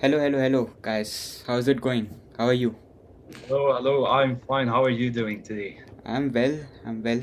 Hello, 0.00 0.18
hello, 0.18 0.38
hello, 0.38 0.70
guys. 0.82 1.42
How's 1.46 1.68
it 1.68 1.80
going? 1.80 2.08
How 2.38 2.46
are 2.46 2.52
you? 2.52 2.74
Hello, 3.48 3.72
hello. 3.74 4.06
I'm 4.06 4.38
fine. 4.40 4.68
How 4.68 4.82
are 4.84 4.90
you 4.90 5.10
doing 5.10 5.42
today? 5.42 5.80
I'm 6.04 6.32
well. 6.32 6.58
I'm 6.84 7.02
well. 7.02 7.20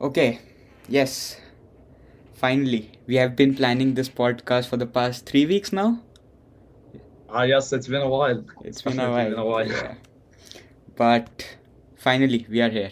Okay. 0.00 0.40
Yes. 0.88 1.40
Finally, 2.34 2.90
we 3.06 3.16
have 3.16 3.36
been 3.36 3.54
planning 3.54 3.94
this 3.94 4.08
podcast 4.08 4.66
for 4.68 4.76
the 4.76 4.86
past 4.86 5.26
three 5.26 5.46
weeks 5.46 5.72
now. 5.72 6.00
Ah, 7.28 7.42
yes, 7.42 7.72
it's 7.72 7.86
been 7.86 8.02
a 8.02 8.08
while. 8.08 8.44
It's 8.64 8.82
been 8.82 8.98
a 8.98 9.10
while. 9.10 9.30
been 9.30 9.38
a 9.38 9.44
while. 9.44 9.68
Yeah. 9.68 9.94
But 10.96 11.56
finally, 11.96 12.46
we 12.50 12.60
are 12.60 12.70
here 12.70 12.90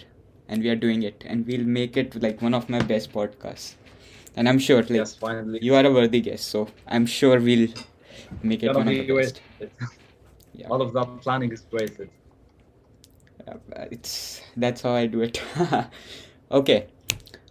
and 0.48 0.62
we 0.62 0.70
are 0.70 0.76
doing 0.76 1.02
it, 1.02 1.24
and 1.26 1.46
we'll 1.46 1.64
make 1.66 1.96
it 1.96 2.22
like 2.22 2.40
one 2.40 2.54
of 2.54 2.68
my 2.70 2.80
best 2.80 3.12
podcasts. 3.12 3.74
And 4.36 4.48
I'm 4.48 4.58
sure, 4.58 4.80
like, 4.82 4.90
Yes, 4.90 5.14
finally. 5.14 5.58
you 5.60 5.74
are 5.74 5.84
a 5.84 5.92
worthy 5.92 6.20
guest, 6.20 6.46
so 6.46 6.68
I'm 6.86 7.04
sure 7.06 7.38
we'll 7.40 7.68
make 8.42 8.62
it 8.62 8.74
one 8.74 8.88
of 8.88 8.94
the 8.94 9.12
best. 9.14 9.40
Yeah. 10.54 10.66
All 10.70 10.82
of 10.82 10.92
that 10.94 11.20
planning 11.20 11.52
is 11.52 11.64
wasted. 11.70 12.10
Uh, 13.46 13.54
it's 13.92 14.40
that's 14.56 14.82
how 14.82 14.90
I 14.90 15.06
do 15.06 15.20
it. 15.20 15.40
okay, 16.50 16.86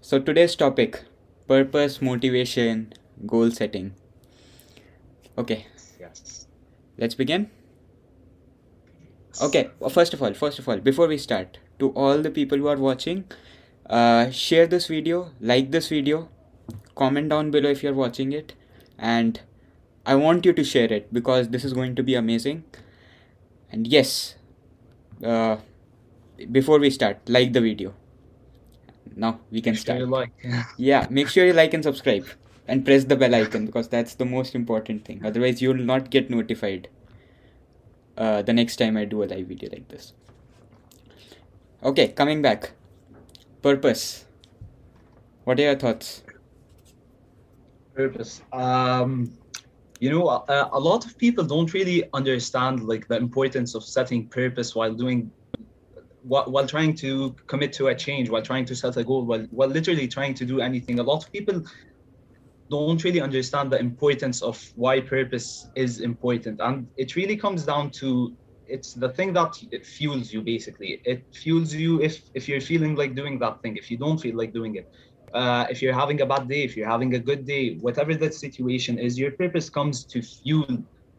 so 0.02 0.20
today's 0.20 0.55
topic: 0.58 1.03
purpose, 1.48 2.02
motivation, 2.02 2.94
goal 3.26 3.50
setting. 3.52 3.94
Okay, 5.38 5.67
Yes. 6.00 6.48
let's 6.98 7.16
begin. 7.16 7.50
Okay, 9.41 9.70
well, 9.80 9.89
first 9.89 10.14
of 10.14 10.22
all, 10.22 10.34
first 10.34 10.59
of 10.59 10.67
all, 10.67 10.78
before 10.78 11.08
we 11.08 11.17
start, 11.17 11.59
to 11.80 11.89
all 11.91 12.22
the 12.22 12.31
people 12.31 12.58
who 12.58 12.67
are 12.67 12.75
watching, 12.75 13.23
uh, 13.89 14.30
share 14.31 14.66
this 14.67 14.88
video, 14.88 15.31
like 15.39 15.72
this 15.72 15.89
video, 15.89 16.30
comment 16.95 17.30
down 17.30 17.52
below 17.52 17.70
if 17.70 17.84
you're 17.84 17.94
watching 17.94 18.31
it, 18.34 18.53
and 18.98 19.39
I 20.07 20.16
want 20.16 20.45
you 20.45 20.53
to 20.53 20.63
share 20.63 20.91
it 20.91 21.13
because 21.13 21.49
this 21.49 21.63
is 21.66 21.73
going 21.73 21.95
to 21.95 22.03
be 22.03 22.16
amazing. 22.16 22.63
And 23.71 23.88
yes, 23.88 24.36
uh, 25.23 25.58
before 26.52 26.80
we 26.80 26.89
start, 26.89 27.19
like 27.30 27.53
the 27.53 27.61
video. 27.61 27.94
Now 29.16 29.39
we 29.52 29.61
can 29.61 29.73
Make 29.73 29.77
sure 29.77 29.81
start. 29.81 29.99
you 29.99 30.05
like. 30.05 30.31
Yeah, 30.77 31.08
make 31.09 31.27
sure 31.30 31.45
you 31.45 31.53
like 31.53 31.73
and 31.73 31.83
subscribe 31.83 32.27
and 32.67 32.86
press 32.86 33.05
the 33.05 33.16
bell 33.16 33.33
icon 33.36 33.66
because 33.66 33.89
that's 33.89 34.16
the 34.16 34.25
most 34.25 34.55
important 34.55 35.05
thing. 35.05 35.25
Otherwise, 35.25 35.61
you'll 35.61 35.86
not 35.94 36.09
get 36.11 36.30
notified 36.30 36.89
uh, 38.17 38.42
the 38.42 38.53
next 38.53 38.77
time 38.77 38.97
I 38.97 39.05
do 39.05 39.23
a 39.23 39.25
live 39.25 39.47
video 39.47 39.69
like 39.71 39.88
this. 39.89 40.14
Okay, 41.83 42.09
coming 42.09 42.42
back. 42.42 42.71
Purpose. 43.61 44.25
What 45.45 45.59
are 45.59 45.64
your 45.64 45.75
thoughts? 45.75 46.23
Purpose. 47.95 48.42
Um, 48.53 49.31
you 50.00 50.09
know, 50.09 50.30
a, 50.30 50.70
a 50.73 50.80
lot 50.80 51.06
of 51.06 51.17
people 51.17 51.44
don't 51.44 51.73
really 51.73 52.09
understand 52.14 52.84
like 52.88 53.08
the 53.08 53.17
importance 53.17 53.76
of 53.76 53.84
setting 53.84 54.28
purpose 54.30 54.76
while 54.76 54.94
doing 54.94 55.31
while, 56.23 56.45
while 56.45 56.67
trying 56.67 56.95
to 56.95 57.36
commit 57.48 57.73
to 57.73 57.88
a 57.88 57.95
change, 57.95 58.30
while 58.30 58.42
trying 58.42 58.66
to 58.66 58.76
set 58.76 58.98
a 58.98 59.04
goal, 59.04 59.26
while 59.26 59.45
while 59.52 59.70
literally 59.70 60.08
trying 60.08 60.34
to 60.36 60.45
do 60.45 60.59
anything. 60.62 61.00
A 61.00 61.04
lot 61.04 61.23
of 61.23 61.31
people 61.31 61.64
don't 62.70 63.04
really 63.04 63.22
understand 63.22 63.72
the 63.72 63.80
importance 63.80 64.42
of 64.42 64.62
why 64.76 65.00
purpose 65.00 65.67
is 65.76 66.02
important, 66.02 66.59
and 66.61 66.88
it 66.98 67.16
really 67.16 67.38
comes 67.38 67.66
down 67.66 67.92
to 67.92 68.36
it's 68.70 68.94
the 68.94 69.09
thing 69.09 69.34
that 69.34 69.56
fuels 69.84 70.34
you 70.34 70.42
basically. 70.42 71.02
It 71.06 71.23
fuels 71.34 71.73
you 71.73 72.02
if 72.02 72.30
if 72.34 72.48
you're 72.48 72.61
feeling 72.61 72.95
like 72.95 73.16
doing 73.16 73.39
that 73.39 73.61
thing. 73.61 73.78
If 73.78 73.89
you 73.89 73.98
don't 73.98 74.17
feel 74.17 74.36
like 74.36 74.54
doing 74.54 74.76
it, 74.76 74.89
uh, 75.33 75.66
if 75.70 75.81
you're 75.81 75.94
having 75.94 76.22
a 76.22 76.25
bad 76.25 76.47
day, 76.47 76.64
if 76.64 76.75
you're 76.75 76.89
having 76.89 77.14
a 77.16 77.20
good 77.20 77.45
day, 77.45 77.75
whatever 77.80 78.16
that 78.16 78.33
situation 78.33 78.97
is, 79.00 79.17
your 79.20 79.31
purpose 79.31 79.70
comes 79.70 80.06
to 80.06 80.22
fuel 80.22 80.66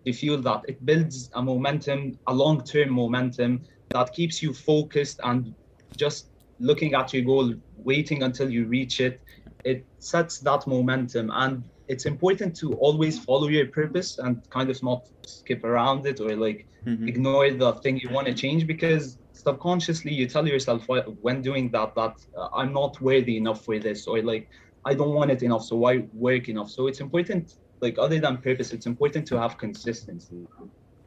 to 0.06 0.12
fuel 0.12 0.40
that. 0.42 0.62
It 0.68 0.84
builds 0.84 1.30
a 1.34 1.42
momentum, 1.42 2.18
a 2.26 2.34
long-term 2.34 2.90
momentum 2.90 3.64
that 3.92 4.12
keeps 4.12 4.42
you 4.42 4.52
focused 4.52 5.20
and 5.24 5.54
just 5.96 6.30
looking 6.60 6.94
at 6.94 7.12
your 7.12 7.24
goal, 7.24 7.54
waiting 7.76 8.22
until 8.22 8.50
you 8.50 8.66
reach 8.66 9.00
it. 9.00 9.20
It 9.64 9.86
sets 9.98 10.38
that 10.40 10.66
momentum, 10.66 11.30
and 11.34 11.64
it's 11.88 12.06
important 12.06 12.56
to 12.58 12.74
always 12.76 13.18
follow 13.18 13.48
your 13.48 13.66
purpose 13.66 14.18
and 14.18 14.42
kind 14.50 14.70
of 14.70 14.82
not 14.82 15.02
skip 15.26 15.64
around 15.64 16.06
it 16.06 16.20
or 16.20 16.36
like 16.36 16.66
Mhm. 16.86 17.08
ignore 17.08 17.50
the 17.50 17.72
thing 17.74 17.98
you 17.98 18.10
want 18.10 18.26
to 18.28 18.34
change 18.34 18.66
because 18.66 19.18
subconsciously 19.48 20.12
you 20.14 20.26
tell 20.28 20.46
yourself 20.48 20.86
when 21.26 21.42
doing 21.42 21.70
that 21.72 21.94
that 22.00 22.16
uh, 22.40 22.48
I'm 22.60 22.72
not 22.72 23.00
worthy 23.00 23.36
enough 23.38 23.64
for 23.64 23.78
this 23.78 24.06
or 24.08 24.22
like 24.32 24.48
I 24.90 24.94
don't 24.94 25.14
want 25.14 25.30
it 25.32 25.42
enough, 25.42 25.64
so 25.64 25.76
why 25.76 26.06
work 26.12 26.48
enough? 26.48 26.70
So 26.70 26.88
it's 26.88 27.00
important, 27.00 27.52
like 27.82 27.96
other 28.06 28.20
than 28.20 28.38
purpose, 28.48 28.72
it's 28.84 28.86
important 28.94 29.26
to 29.38 29.40
have 29.42 29.58
consistency. 29.58 30.48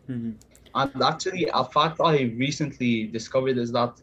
Mhm. 0.09 0.37
And 0.75 1.01
actually, 1.03 1.47
a 1.53 1.63
fact 1.65 1.99
I 2.03 2.23
recently 2.37 3.07
discovered 3.07 3.57
is 3.57 3.71
that 3.73 3.93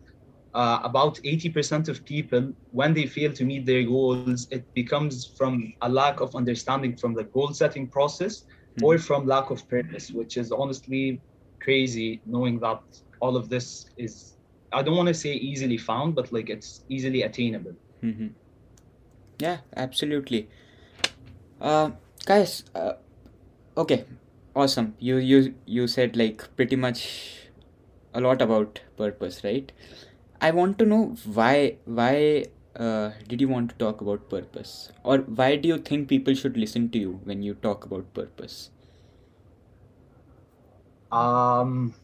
uh, 0.54 0.80
about 0.84 1.18
80% 1.24 1.88
of 1.88 2.04
people, 2.04 2.52
when 2.70 2.94
they 2.94 3.06
fail 3.06 3.32
to 3.34 3.44
meet 3.44 3.66
their 3.66 3.84
goals, 3.84 4.46
it 4.50 4.54
becomes 4.74 5.26
from 5.36 5.72
a 5.82 5.88
lack 5.88 6.20
of 6.20 6.34
understanding 6.34 6.96
from 6.96 7.14
the 7.14 7.24
goal 7.24 7.52
setting 7.52 7.88
process 7.88 8.44
or 8.80 8.98
Mhm. 8.98 9.00
from 9.00 9.26
lack 9.26 9.50
of 9.50 9.68
purpose, 9.68 10.10
which 10.12 10.36
is 10.36 10.52
honestly 10.52 11.22
crazy 11.62 12.22
knowing 12.26 12.60
that 12.60 12.80
all 13.20 13.36
of 13.36 13.48
this 13.48 13.86
is, 13.96 14.34
I 14.72 14.82
don't 14.82 14.96
want 14.96 15.08
to 15.08 15.14
say 15.14 15.32
easily 15.34 15.78
found, 15.78 16.14
but 16.14 16.32
like 16.32 16.50
it's 16.50 16.84
easily 16.88 17.22
attainable. 17.22 17.74
Mhm. 18.02 18.30
Yeah, 19.40 19.58
absolutely. 19.76 20.48
Uh, 21.60 21.90
guys, 22.24 22.64
uh, 22.74 22.92
okay, 23.76 24.04
awesome. 24.54 24.94
You 24.98 25.16
you 25.16 25.54
you 25.66 25.86
said 25.86 26.16
like 26.16 26.44
pretty 26.56 26.76
much 26.76 27.48
a 28.14 28.20
lot 28.20 28.42
about 28.42 28.80
purpose, 28.96 29.42
right? 29.44 29.72
I 30.40 30.50
want 30.52 30.78
to 30.78 30.86
know 30.86 31.16
why 31.24 31.76
why 31.84 32.46
uh, 32.76 33.10
did 33.26 33.40
you 33.40 33.48
want 33.48 33.70
to 33.70 33.76
talk 33.76 34.00
about 34.00 34.28
purpose, 34.30 34.90
or 35.04 35.18
why 35.42 35.56
do 35.56 35.68
you 35.68 35.78
think 35.78 36.08
people 36.08 36.34
should 36.34 36.56
listen 36.56 36.90
to 36.90 36.98
you 36.98 37.20
when 37.24 37.42
you 37.42 37.54
talk 37.54 37.84
about 37.84 38.12
purpose? 38.14 38.70
Um, 41.10 41.94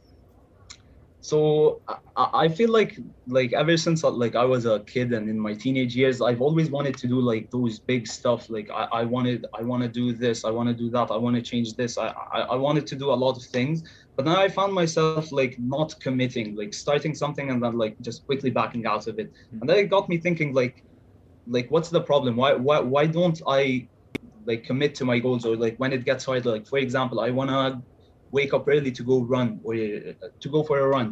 so 1.25 1.81
I, 1.89 2.29
I 2.45 2.49
feel 2.49 2.71
like 2.71 2.99
like 3.27 3.55
ever 3.55 3.79
since 3.79 4.05
uh, 4.05 4.11
like 4.11 4.37
I 4.37 4.45
was 4.45 4.67
a 4.67 4.81
kid 4.81 5.15
and 5.15 5.27
in 5.27 5.41
my 5.41 5.55
teenage 5.55 5.97
years, 5.97 6.21
I've 6.21 6.43
always 6.43 6.71
wanted 6.71 6.99
to 6.99 7.07
do 7.09 7.19
like 7.19 7.49
those 7.51 7.79
big 7.79 8.07
stuff. 8.07 8.51
Like 8.51 8.69
I, 8.71 8.85
I 8.93 9.05
wanted 9.05 9.47
I 9.59 9.63
want 9.63 9.83
to 9.85 9.89
do 9.89 10.13
this, 10.13 10.45
I 10.45 10.51
want 10.51 10.69
to 10.69 10.75
do 10.75 10.91
that, 10.91 11.11
I 11.11 11.17
want 11.17 11.35
to 11.37 11.41
change 11.41 11.77
this. 11.77 11.97
I, 11.97 12.09
I 12.35 12.41
I 12.41 12.57
wanted 12.57 12.87
to 12.89 12.97
do 12.97 13.11
a 13.11 13.19
lot 13.25 13.39
of 13.39 13.45
things, 13.45 13.83
but 14.19 14.27
now 14.27 14.39
I 14.39 14.49
found 14.49 14.75
myself 14.75 15.33
like 15.33 15.57
not 15.59 15.95
committing, 16.03 16.57
like 16.57 16.75
starting 16.75 17.15
something 17.15 17.49
and 17.49 17.65
then 17.65 17.79
like 17.79 17.97
just 18.03 18.27
quickly 18.27 18.51
backing 18.51 18.85
out 18.85 19.07
of 19.07 19.19
it. 19.19 19.33
And 19.51 19.67
then 19.67 19.79
it 19.79 19.89
got 19.89 20.11
me 20.11 20.19
thinking 20.19 20.53
like 20.53 20.77
like 21.47 21.71
what's 21.71 21.89
the 21.89 22.03
problem? 22.03 22.37
Why 22.37 22.53
why 22.53 22.81
why 22.81 23.07
don't 23.07 23.41
I 23.49 23.89
like 24.45 24.65
commit 24.65 24.95
to 24.97 25.07
my 25.07 25.21
goals 25.21 25.47
or 25.47 25.57
like 25.57 25.77
when 25.79 25.95
it 25.95 26.05
gets 26.05 26.27
hard 26.27 26.45
like 26.45 26.67
for 26.67 26.79
example 26.79 27.21
i 27.21 27.31
want 27.31 27.51
to 27.51 27.83
wake 28.39 28.53
up 28.57 28.67
early 28.75 28.93
to 28.99 29.05
go 29.13 29.17
run 29.35 29.49
or 29.63 29.75
uh, 29.75 30.29
to 30.43 30.49
go 30.55 30.63
for 30.69 30.77
a 30.81 30.89
run. 30.97 31.09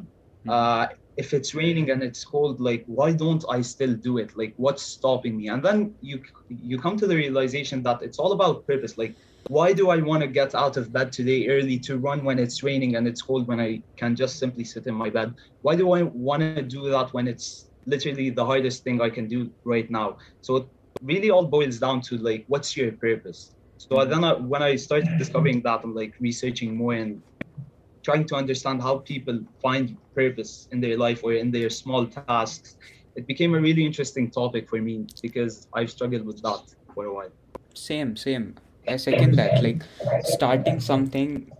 Uh, 0.48 0.86
if 1.16 1.34
it's 1.34 1.54
raining 1.54 1.90
and 1.90 2.02
it's 2.02 2.24
cold 2.24 2.58
like 2.68 2.82
why 2.86 3.12
don't 3.12 3.44
i 3.56 3.60
still 3.60 3.94
do 4.08 4.18
it? 4.22 4.30
Like 4.40 4.54
what's 4.56 4.82
stopping 4.96 5.36
me? 5.36 5.48
And 5.48 5.62
then 5.66 5.94
you 6.00 6.16
you 6.48 6.76
come 6.84 6.96
to 6.98 7.06
the 7.06 7.20
realization 7.24 7.82
that 7.82 8.02
it's 8.02 8.18
all 8.18 8.32
about 8.32 8.66
purpose. 8.66 8.96
Like 9.02 9.14
why 9.56 9.68
do 9.80 9.84
i 9.94 9.98
want 10.08 10.22
to 10.22 10.38
get 10.40 10.54
out 10.62 10.76
of 10.76 10.92
bed 10.96 11.08
today 11.12 11.40
early 11.54 11.78
to 11.86 11.98
run 12.08 12.24
when 12.26 12.38
it's 12.44 12.62
raining 12.68 12.92
and 12.96 13.06
it's 13.10 13.22
cold 13.28 13.44
when 13.48 13.60
i 13.60 13.70
can 14.00 14.12
just 14.22 14.38
simply 14.38 14.64
sit 14.64 14.86
in 14.86 14.94
my 14.94 15.10
bed? 15.10 15.28
Why 15.66 15.74
do 15.76 15.92
i 15.98 16.02
want 16.28 16.42
to 16.42 16.62
do 16.62 16.82
that 16.90 17.12
when 17.14 17.26
it's 17.32 17.48
literally 17.94 18.30
the 18.30 18.46
hardest 18.50 18.78
thing 18.84 19.00
i 19.00 19.10
can 19.16 19.26
do 19.28 19.40
right 19.74 19.88
now? 19.90 20.08
So 20.40 20.56
it 20.60 20.66
really 21.10 21.30
all 21.30 21.46
boils 21.56 21.78
down 21.78 22.00
to 22.08 22.14
like 22.28 22.44
what's 22.48 22.76
your 22.76 22.92
purpose 23.06 23.42
so 23.84 24.04
then 24.04 24.22
I, 24.24 24.32
when 24.34 24.62
i 24.62 24.76
started 24.76 25.18
discovering 25.18 25.62
that 25.62 25.84
and 25.84 25.94
like 25.94 26.14
researching 26.20 26.76
more 26.76 26.94
and 26.94 27.22
trying 28.02 28.24
to 28.30 28.34
understand 28.34 28.82
how 28.82 28.98
people 28.98 29.38
find 29.62 29.96
purpose 30.14 30.68
in 30.72 30.80
their 30.80 30.96
life 30.96 31.20
or 31.24 31.32
in 31.34 31.50
their 31.50 31.70
small 31.70 32.06
tasks 32.06 32.76
it 33.16 33.26
became 33.26 33.54
a 33.54 33.60
really 33.60 33.84
interesting 33.84 34.30
topic 34.30 34.68
for 34.68 34.80
me 34.80 35.06
because 35.22 35.66
i've 35.74 35.90
struggled 35.90 36.26
with 36.26 36.40
that 36.42 36.62
for 36.94 37.04
a 37.06 37.14
while 37.14 37.32
Same, 37.74 38.16
same. 38.16 38.54
I 38.92 38.96
second 38.96 39.36
that. 39.36 39.62
Like 39.62 39.82
starting 40.24 40.80
something 40.80 41.50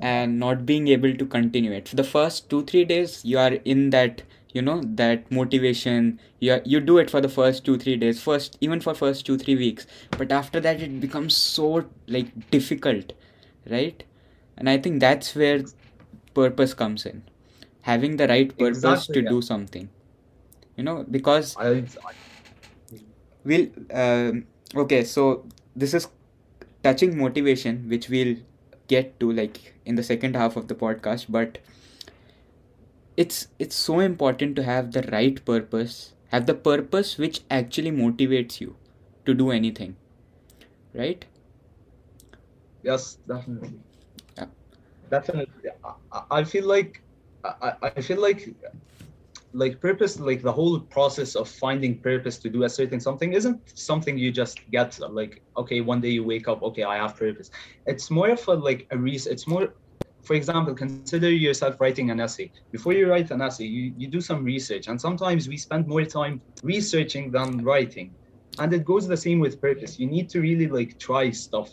and 0.00 0.38
not 0.38 0.66
being 0.66 0.88
able 0.88 1.14
to 1.14 1.26
continue 1.34 1.72
it. 1.72 1.88
For 1.88 1.96
the 1.96 2.04
first 2.04 2.50
two, 2.50 2.64
three 2.64 2.84
days, 2.84 3.24
you 3.24 3.38
are 3.38 3.54
in 3.64 3.90
that, 3.90 4.22
you 4.52 4.62
know, 4.62 4.80
that 5.00 5.30
motivation. 5.30 6.20
You 6.40 6.60
you 6.64 6.80
do 6.80 6.98
it 6.98 7.10
for 7.10 7.20
the 7.20 7.28
first 7.28 7.64
two, 7.64 7.78
three 7.78 7.96
days, 7.96 8.22
first 8.22 8.58
even 8.60 8.80
for 8.80 8.94
first 8.94 9.26
two, 9.26 9.38
three 9.38 9.56
weeks. 9.56 9.86
But 10.16 10.32
after 10.32 10.60
that, 10.60 10.80
it 10.80 11.00
becomes 11.00 11.36
so 11.36 11.84
like 12.06 12.50
difficult, 12.50 13.12
right? 13.70 14.02
And 14.56 14.68
I 14.68 14.78
think 14.78 15.00
that's 15.00 15.34
where 15.34 15.62
purpose 16.34 16.74
comes 16.74 17.06
in. 17.06 17.22
Having 17.82 18.16
the 18.16 18.28
right 18.28 18.56
purpose 18.56 18.78
exactly 18.78 19.14
to 19.14 19.22
yeah. 19.22 19.30
do 19.30 19.42
something. 19.42 19.88
You 20.76 20.84
know, 20.84 21.04
because 21.10 21.56
I, 21.56 21.68
I 21.68 21.84
we'll 23.44 23.68
um, 23.92 24.46
okay 24.74 25.04
so 25.04 25.44
this 25.74 25.94
is 25.94 26.08
touching 26.82 27.16
motivation 27.16 27.88
which 27.88 28.08
we'll 28.08 28.36
get 28.88 29.18
to 29.20 29.32
like 29.32 29.74
in 29.84 29.94
the 29.94 30.02
second 30.02 30.36
half 30.36 30.56
of 30.56 30.68
the 30.68 30.74
podcast 30.74 31.26
but 31.28 31.58
it's 33.22 33.46
it's 33.58 33.76
so 33.88 33.98
important 34.00 34.56
to 34.56 34.62
have 34.70 34.92
the 34.92 35.02
right 35.14 35.44
purpose 35.50 35.98
have 36.34 36.46
the 36.46 36.54
purpose 36.70 37.16
which 37.24 37.40
actually 37.60 37.92
motivates 38.02 38.60
you 38.60 38.76
to 39.26 39.34
do 39.34 39.50
anything 39.50 39.96
right 40.94 41.26
Yes, 42.82 43.18
definitely. 43.28 43.78
Yeah. 44.36 44.46
Definitely. 45.10 45.70
I, 46.12 46.22
I- 46.30 46.44
feel 46.44 46.66
like 46.66 47.02
I, 47.44 47.72
I 47.82 47.92
I 47.96 48.00
feel 48.00 48.20
like 48.20 48.48
like 49.54 49.80
purpose 49.80 50.18
like 50.18 50.42
the 50.42 50.52
whole 50.52 50.80
process 50.80 51.36
of 51.36 51.48
finding 51.48 52.00
purpose 52.00 52.38
to 52.38 52.48
do 52.48 52.64
a 52.64 52.68
certain 52.68 53.00
something 53.00 53.32
isn't 53.34 53.60
something 53.74 54.16
you 54.18 54.30
just 54.32 54.58
get 54.70 54.98
like 55.10 55.42
okay 55.56 55.80
one 55.80 56.00
day 56.00 56.08
you 56.10 56.24
wake 56.24 56.48
up 56.48 56.62
okay 56.62 56.82
I 56.84 56.96
have 56.96 57.16
purpose. 57.16 57.50
It's 57.86 58.10
more 58.10 58.30
of 58.30 58.46
a 58.48 58.54
like 58.54 58.86
a 58.90 58.98
reason. 58.98 59.32
It's 59.32 59.46
more 59.46 59.74
for 60.22 60.34
example, 60.34 60.74
consider 60.74 61.12
yourself 61.14 61.62
writing 61.62 61.94
an 61.94 62.02
essay. 62.02 62.34
Before 62.54 62.76
you 62.76 62.92
write 62.92 63.16
an 63.16 63.28
essay, 63.28 63.52
you, 63.52 63.82
you 63.84 63.98
do 63.98 64.10
some 64.10 64.34
research, 64.34 64.86
and 64.88 65.00
sometimes 65.00 65.48
we 65.48 65.56
spend 65.56 65.86
more 65.86 66.04
time 66.04 66.42
researching 66.62 67.30
than 67.30 67.62
writing. 67.64 68.14
And 68.58 68.72
it 68.72 68.84
goes 68.84 69.06
the 69.06 69.16
same 69.16 69.40
with 69.40 69.60
purpose. 69.60 69.98
You 69.98 70.06
need 70.06 70.28
to 70.30 70.40
really 70.40 70.68
like 70.68 70.98
try 70.98 71.30
stuff. 71.30 71.70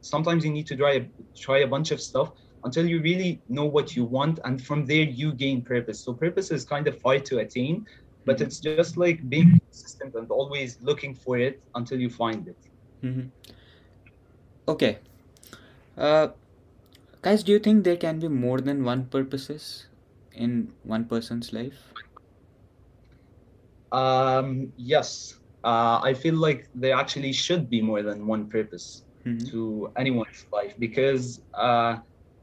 Sometimes 0.00 0.44
you 0.44 0.50
need 0.52 0.66
to 0.68 0.76
try 0.76 1.08
try 1.36 1.58
a 1.58 1.66
bunch 1.66 1.90
of 1.92 2.00
stuff 2.00 2.32
until 2.64 2.86
you 2.86 3.00
really 3.02 3.42
know 3.48 3.64
what 3.66 3.96
you 3.96 4.04
want, 4.04 4.40
and 4.44 4.60
from 4.62 4.86
there 4.86 5.04
you 5.04 5.32
gain 5.34 5.62
purpose. 5.62 6.04
So 6.04 6.14
purpose 6.14 6.50
is 6.50 6.64
kind 6.64 6.86
of 6.88 6.98
hard 7.04 7.24
to 7.26 7.38
attain, 7.38 7.84
but 8.26 8.40
Mhm. 8.40 8.46
it's 8.46 8.60
just 8.60 8.88
like 8.88 9.18
being 9.28 9.44
consistent 9.50 10.14
and 10.14 10.30
always 10.30 10.78
looking 10.80 11.14
for 11.14 11.38
it 11.38 11.60
until 11.74 11.98
you 12.00 12.08
find 12.10 12.46
it. 12.48 12.56
hmm 13.02 13.26
okay 14.68 14.98
uh 15.96 16.28
guys 17.22 17.42
do 17.42 17.52
you 17.52 17.58
think 17.58 17.84
there 17.84 17.96
can 17.96 18.18
be 18.20 18.28
more 18.28 18.60
than 18.60 18.84
one 18.84 19.08
purposes 19.08 19.88
in 20.32 20.74
one 20.82 21.06
person's 21.08 21.52
life 21.52 21.94
Um, 23.92 24.72
yes, 24.76 25.34
uh, 25.64 26.00
I 26.02 26.14
feel 26.14 26.34
like 26.34 26.66
there 26.74 26.96
actually 26.96 27.32
should 27.32 27.68
be 27.68 27.82
more 27.82 28.02
than 28.02 28.26
one 28.26 28.48
purpose 28.48 29.04
hmm 29.24 29.50
to 29.50 29.92
anyone's 29.96 30.44
life 30.52 30.74
because 30.78 31.40
uh, 31.54 31.96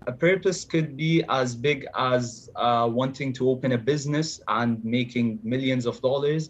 a 0.08 0.14
purpose 0.14 0.66
could 0.66 0.96
be 0.98 1.24
as 1.30 1.56
big 1.56 1.86
as 1.98 2.50
uh, 2.56 2.88
wanting 2.92 3.34
to 3.34 3.50
open 3.50 3.72
a 3.74 3.78
business 3.78 4.40
and 4.48 4.84
making 4.84 5.40
millions 5.44 5.86
of 5.86 6.00
dollars, 6.02 6.50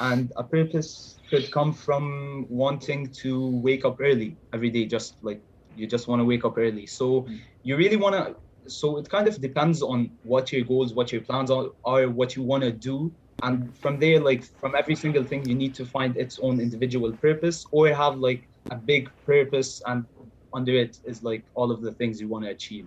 and 0.00 0.32
a 0.36 0.44
purpose 0.44 1.20
could 1.30 1.50
come 1.52 1.72
from 1.72 2.46
wanting 2.48 3.12
to 3.22 3.60
wake 3.62 3.84
up 3.84 3.96
early 4.00 4.38
every 4.52 4.70
day, 4.70 4.86
just 4.86 5.16
like 5.22 5.42
you 5.74 5.86
just 5.86 6.08
want 6.08 6.20
to 6.20 6.24
wake 6.24 6.44
up 6.44 6.56
early. 6.58 6.86
So 6.86 7.26
Mm. 7.28 7.40
You 7.62 7.76
really 7.76 7.96
want 7.96 8.14
to. 8.14 8.36
So 8.70 8.98
it 8.98 9.08
kind 9.08 9.26
of 9.26 9.40
depends 9.40 9.82
on 9.82 10.10
what 10.22 10.52
your 10.52 10.64
goals, 10.64 10.94
what 10.94 11.12
your 11.12 11.22
plans 11.22 11.50
are, 11.50 12.08
what 12.08 12.36
you 12.36 12.42
want 12.42 12.62
to 12.62 12.70
do, 12.70 13.12
and 13.42 13.76
from 13.78 13.98
there, 13.98 14.20
like 14.20 14.44
from 14.60 14.74
every 14.74 14.94
single 14.94 15.24
thing, 15.24 15.48
you 15.48 15.54
need 15.54 15.74
to 15.74 15.86
find 15.86 16.16
its 16.16 16.38
own 16.40 16.60
individual 16.60 17.12
purpose, 17.12 17.66
or 17.70 17.88
have 17.88 18.18
like 18.18 18.46
a 18.70 18.76
big 18.76 19.10
purpose, 19.24 19.82
and 19.86 20.04
under 20.52 20.72
it 20.72 20.98
is 21.04 21.22
like 21.22 21.42
all 21.54 21.70
of 21.70 21.80
the 21.80 21.92
things 21.92 22.20
you 22.20 22.28
want 22.28 22.44
to 22.44 22.50
achieve. 22.50 22.86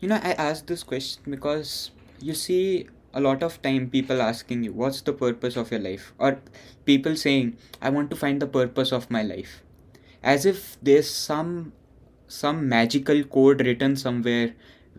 You 0.00 0.08
know, 0.08 0.16
I 0.16 0.32
asked 0.32 0.66
this 0.66 0.82
question 0.82 1.22
because 1.30 1.92
you 2.20 2.34
see 2.34 2.88
a 3.14 3.20
lot 3.20 3.42
of 3.42 3.62
time 3.62 3.88
people 3.88 4.20
asking 4.20 4.64
you, 4.64 4.72
what's 4.72 5.00
the 5.00 5.12
purpose 5.12 5.56
of 5.56 5.70
your 5.70 5.80
life? 5.80 6.12
Or 6.18 6.40
people 6.84 7.14
saying, 7.14 7.56
I 7.80 7.90
want 7.90 8.10
to 8.10 8.16
find 8.16 8.42
the 8.42 8.46
purpose 8.46 8.90
of 8.90 9.10
my 9.10 9.22
life. 9.22 9.62
As 10.22 10.44
if 10.44 10.76
there's 10.82 11.08
some 11.08 11.72
some 12.32 12.68
magical 12.68 13.22
code 13.24 13.64
written 13.66 13.96
somewhere 13.96 14.54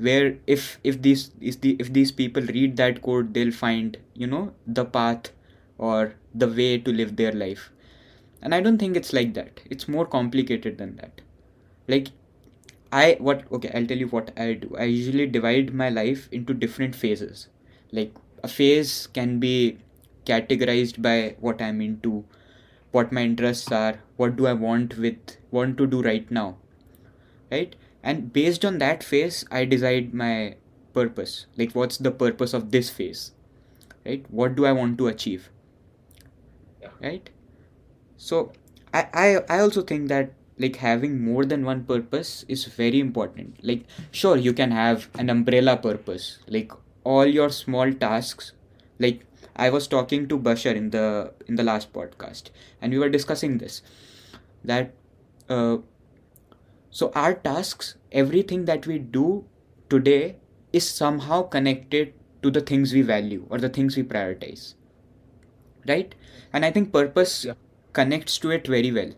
where 0.07 0.35
if 0.47 0.79
if 0.83 1.01
these 1.01 1.31
is 1.51 1.57
the 1.57 1.75
if 1.85 1.91
these 1.93 2.11
people 2.11 2.51
read 2.57 2.75
that 2.77 3.01
code 3.01 3.33
they'll 3.33 3.57
find, 3.59 3.97
you 4.13 4.27
know, 4.27 4.53
the 4.65 4.85
path 4.85 5.31
or 5.77 6.15
the 6.33 6.47
way 6.47 6.77
to 6.77 6.91
live 6.91 7.15
their 7.15 7.31
life. 7.31 7.69
And 8.41 8.53
I 8.55 8.61
don't 8.61 8.77
think 8.77 8.97
it's 8.97 9.13
like 9.13 9.33
that. 9.35 9.61
It's 9.69 9.87
more 9.87 10.05
complicated 10.05 10.77
than 10.77 10.95
that. 10.97 11.21
Like 11.87 12.09
I 12.91 13.17
what 13.19 13.43
okay, 13.51 13.71
I'll 13.73 13.87
tell 13.87 13.97
you 13.97 14.07
what 14.07 14.31
I 14.37 14.53
do. 14.53 14.75
I 14.77 14.83
usually 14.83 15.27
divide 15.27 15.73
my 15.73 15.89
life 15.89 16.27
into 16.31 16.53
different 16.53 16.95
phases. 16.95 17.47
Like 17.91 18.13
a 18.43 18.47
phase 18.47 19.07
can 19.07 19.39
be 19.39 19.77
categorized 20.25 21.01
by 21.01 21.35
what 21.39 21.61
I'm 21.61 21.81
into, 21.81 22.25
what 22.91 23.11
my 23.11 23.21
interests 23.21 23.71
are, 23.71 23.99
what 24.17 24.35
do 24.35 24.47
I 24.47 24.53
want 24.53 24.97
with 24.97 25.37
want 25.51 25.77
to 25.77 25.87
do 25.87 26.01
right 26.01 26.29
now, 26.31 26.57
right? 27.53 27.75
And 28.03 28.33
based 28.33 28.65
on 28.65 28.79
that 28.79 29.03
phase, 29.03 29.45
I 29.51 29.65
decide 29.65 30.13
my 30.13 30.55
purpose. 30.93 31.47
Like 31.57 31.73
what's 31.81 31.97
the 31.97 32.11
purpose 32.11 32.53
of 32.53 32.71
this 32.71 32.89
phase, 32.99 33.31
right? 34.05 34.25
What 34.29 34.55
do 34.55 34.65
I 34.65 34.73
want 34.73 34.97
to 34.99 35.07
achieve, 35.07 35.49
Yeah. 36.81 36.89
right? 37.01 37.29
So 38.17 38.53
I, 38.93 39.07
I 39.13 39.27
I 39.57 39.59
also 39.59 39.81
think 39.81 40.09
that 40.09 40.33
like 40.59 40.77
having 40.77 41.21
more 41.25 41.45
than 41.45 41.65
one 41.65 41.83
purpose 41.85 42.45
is 42.47 42.65
very 42.65 42.99
important. 42.99 43.59
Like 43.63 43.85
sure 44.11 44.37
you 44.37 44.53
can 44.53 44.71
have 44.71 45.09
an 45.15 45.29
umbrella 45.29 45.77
purpose, 45.77 46.39
like 46.47 46.71
all 47.03 47.25
your 47.25 47.49
small 47.49 47.93
tasks. 47.93 48.53
Like 48.99 49.25
I 49.55 49.69
was 49.69 49.87
talking 49.87 50.27
to 50.29 50.39
Bashar 50.39 50.75
in 50.75 50.91
the 50.91 51.33
in 51.47 51.55
the 51.55 51.63
last 51.63 51.93
podcast, 51.93 52.51
and 52.81 52.93
we 52.93 52.99
were 52.99 53.09
discussing 53.09 53.57
this 53.59 53.81
that 54.63 54.93
uh, 55.49 55.77
so 56.93 57.11
our 57.15 57.33
tasks, 57.33 57.95
everything 58.11 58.65
that 58.65 58.87
we 58.87 58.99
do 58.99 59.45
today 59.89 60.37
is 60.73 60.89
somehow 60.89 61.41
connected 61.43 62.13
to 62.43 62.51
the 62.51 62.61
things 62.61 62.93
we 62.93 63.01
value 63.01 63.45
or 63.49 63.59
the 63.59 63.69
things 63.69 63.97
we 63.97 64.03
prioritize, 64.03 64.75
right? 65.87 66.15
And 66.51 66.65
I 66.65 66.71
think 66.71 66.91
purpose 66.93 67.45
Yeah. 67.45 67.53
connects 67.93 68.37
to 68.39 68.51
it 68.51 68.67
very 68.67 68.91
well 68.91 69.11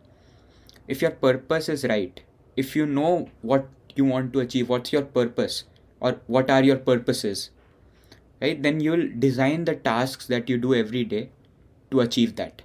if 0.87 1.01
your 1.03 1.11
purpose 1.25 1.69
is 1.73 1.83
right 1.91 2.21
if 2.63 2.75
you 2.77 2.85
know 2.97 3.29
what 3.51 3.67
you 3.95 4.05
want 4.11 4.33
to 4.33 4.41
achieve 4.45 4.69
what's 4.73 4.93
your 4.95 5.03
purpose 5.17 5.63
or 6.01 6.13
what 6.37 6.49
are 6.55 6.63
your 6.69 6.77
purposes 6.89 7.43
right 8.41 8.63
then 8.63 8.79
you'll 8.87 9.07
design 9.27 9.65
the 9.65 9.75
tasks 9.89 10.27
that 10.35 10.49
you 10.49 10.57
do 10.67 10.75
every 10.75 11.03
day 11.15 11.23
to 11.91 12.01
achieve 12.07 12.35
that 12.37 12.63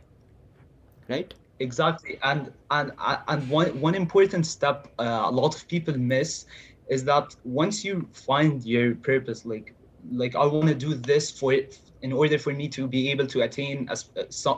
right 1.08 1.34
Exactly, 1.60 2.18
and 2.22 2.52
and 2.70 2.92
and 3.28 3.48
one 3.48 3.80
one 3.80 3.94
important 3.94 4.46
step 4.46 4.88
uh, 4.98 5.24
a 5.26 5.30
lot 5.30 5.54
of 5.54 5.68
people 5.68 5.96
miss 5.96 6.46
is 6.88 7.04
that 7.04 7.36
once 7.44 7.84
you 7.84 8.08
find 8.14 8.64
your 8.64 8.96
purpose, 8.96 9.44
like 9.46 9.74
like 10.10 10.34
I 10.36 10.46
want 10.46 10.68
to 10.68 10.74
do 10.74 10.94
this 10.94 11.30
for 11.30 11.52
it 11.52 11.74
in 12.00 12.12
order 12.12 12.38
for 12.38 12.52
me 12.54 12.68
to 12.70 12.88
be 12.88 13.10
able 13.10 13.26
to 13.28 13.42
attain 13.42 13.88
a, 13.90 13.96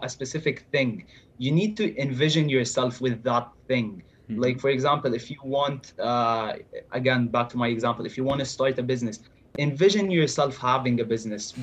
a 0.03 0.09
specific 0.09 0.61
thing, 0.73 1.07
you 1.39 1.51
need 1.51 1.77
to 1.79 2.01
envision 2.01 2.49
yourself 2.49 3.01
with 3.01 3.23
that 3.25 3.49
thing. 3.67 4.05
Like 4.37 4.61
for 4.61 4.71
example, 4.71 5.13
if 5.15 5.29
you 5.31 5.37
want, 5.45 5.93
uh, 5.99 6.55
again 6.93 7.29
back 7.29 7.49
to 7.51 7.59
my 7.59 7.69
example, 7.69 8.07
if 8.07 8.17
you 8.17 8.25
want 8.25 8.41
to 8.41 8.47
start 8.47 8.79
a 8.79 8.83
business, 8.83 9.19
envision 9.59 10.11
yourself 10.11 10.59
having 10.59 11.01
a 11.01 11.05
business, 11.05 11.59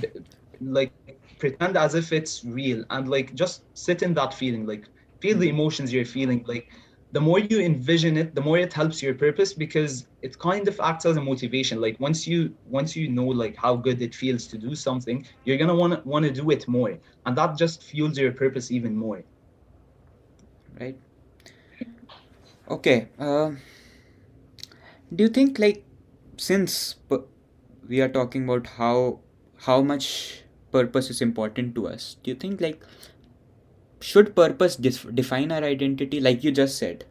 like 0.59 0.93
pretend 1.39 1.77
as 1.77 1.95
if 1.95 2.11
it's 2.11 2.43
real, 2.43 2.83
and 2.89 3.07
like 3.07 3.33
just 3.35 3.63
sit 3.73 4.01
in 4.03 4.13
that 4.15 4.33
feeling, 4.33 4.65
like 4.65 4.85
feel 5.21 5.37
the 5.37 5.49
emotions 5.49 5.93
you're 5.93 6.05
feeling. 6.05 6.43
Like 6.47 6.67
the 7.11 7.21
more 7.21 7.39
you 7.39 7.59
envision 7.59 8.17
it 8.17 8.35
the 8.35 8.41
more 8.41 8.57
it 8.59 8.73
helps 8.73 9.01
your 9.01 9.13
purpose 9.15 9.53
because 9.53 10.07
it 10.21 10.37
kind 10.39 10.67
of 10.67 10.79
acts 10.79 11.05
as 11.05 11.17
a 11.17 11.21
motivation. 11.21 11.81
Like 11.81 11.97
once 11.99 12.27
you 12.27 12.55
once 12.65 12.95
you 12.95 13.09
know 13.09 13.25
like 13.27 13.55
how 13.57 13.75
good 13.75 14.01
it 14.01 14.15
feels 14.15 14.47
to 14.47 14.57
do 14.57 14.75
something 14.75 15.25
you're 15.45 15.57
gonna 15.57 15.75
want 15.75 15.93
to 15.93 16.01
want 16.07 16.25
to 16.25 16.31
do 16.31 16.49
it 16.51 16.67
more. 16.67 16.97
And 17.25 17.37
that 17.37 17.57
just 17.57 17.83
fuels 17.83 18.17
your 18.17 18.31
purpose 18.33 18.71
even 18.71 18.95
more. 18.95 19.25
Right. 20.79 20.97
Okay 22.67 23.09
um 23.17 23.57
do 25.13 25.23
you 25.23 25.29
think 25.29 25.59
like 25.59 25.85
since 26.37 26.95
we 27.87 28.01
are 28.01 28.09
talking 28.09 28.43
about 28.43 28.67
how 28.79 29.19
how 29.67 29.81
much 29.81 30.43
purpose 30.71 31.09
is 31.09 31.21
important 31.21 31.75
to 31.75 31.87
us 31.87 32.15
do 32.23 32.31
you 32.31 32.35
think 32.35 32.61
like 32.61 32.83
should 33.99 34.35
purpose 34.35 34.75
define 34.75 35.51
our 35.51 35.63
identity 35.63 36.19
like 36.19 36.43
you 36.43 36.51
just 36.51 36.77
said. 36.77 37.05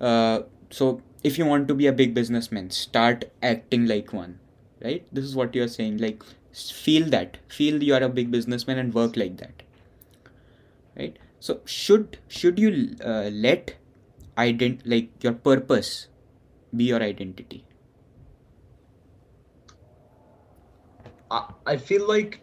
Uh, 0.00 0.40
so 0.70 1.02
if 1.24 1.38
you 1.38 1.44
want 1.44 1.68
to 1.68 1.74
be 1.74 1.86
a 1.86 1.92
big 1.92 2.14
businessman 2.14 2.70
start 2.70 3.24
acting 3.42 3.86
like 3.86 4.12
one 4.12 4.38
right? 4.82 5.06
This 5.12 5.24
is 5.24 5.34
what 5.34 5.54
you're 5.54 5.68
saying 5.68 5.98
like 5.98 6.22
feel 6.52 7.08
that. 7.10 7.38
Feel 7.48 7.82
you 7.82 7.94
are 7.94 8.02
a 8.02 8.08
big 8.08 8.30
businessman 8.30 8.78
and 8.78 8.94
work 8.94 9.16
like 9.16 9.36
that 9.38 9.62
right? 10.98 11.16
So 11.40 11.60
should 11.64 12.18
should 12.28 12.58
you 12.58 12.96
uh, 13.04 13.30
let 13.32 13.76
ident 14.36 14.82
like 14.84 15.10
your 15.22 15.32
purpose 15.32 16.08
be 16.76 16.84
your 16.84 17.02
identity? 17.02 17.64
I, 21.30 21.52
I 21.66 21.76
feel 21.76 22.06
like 22.06 22.40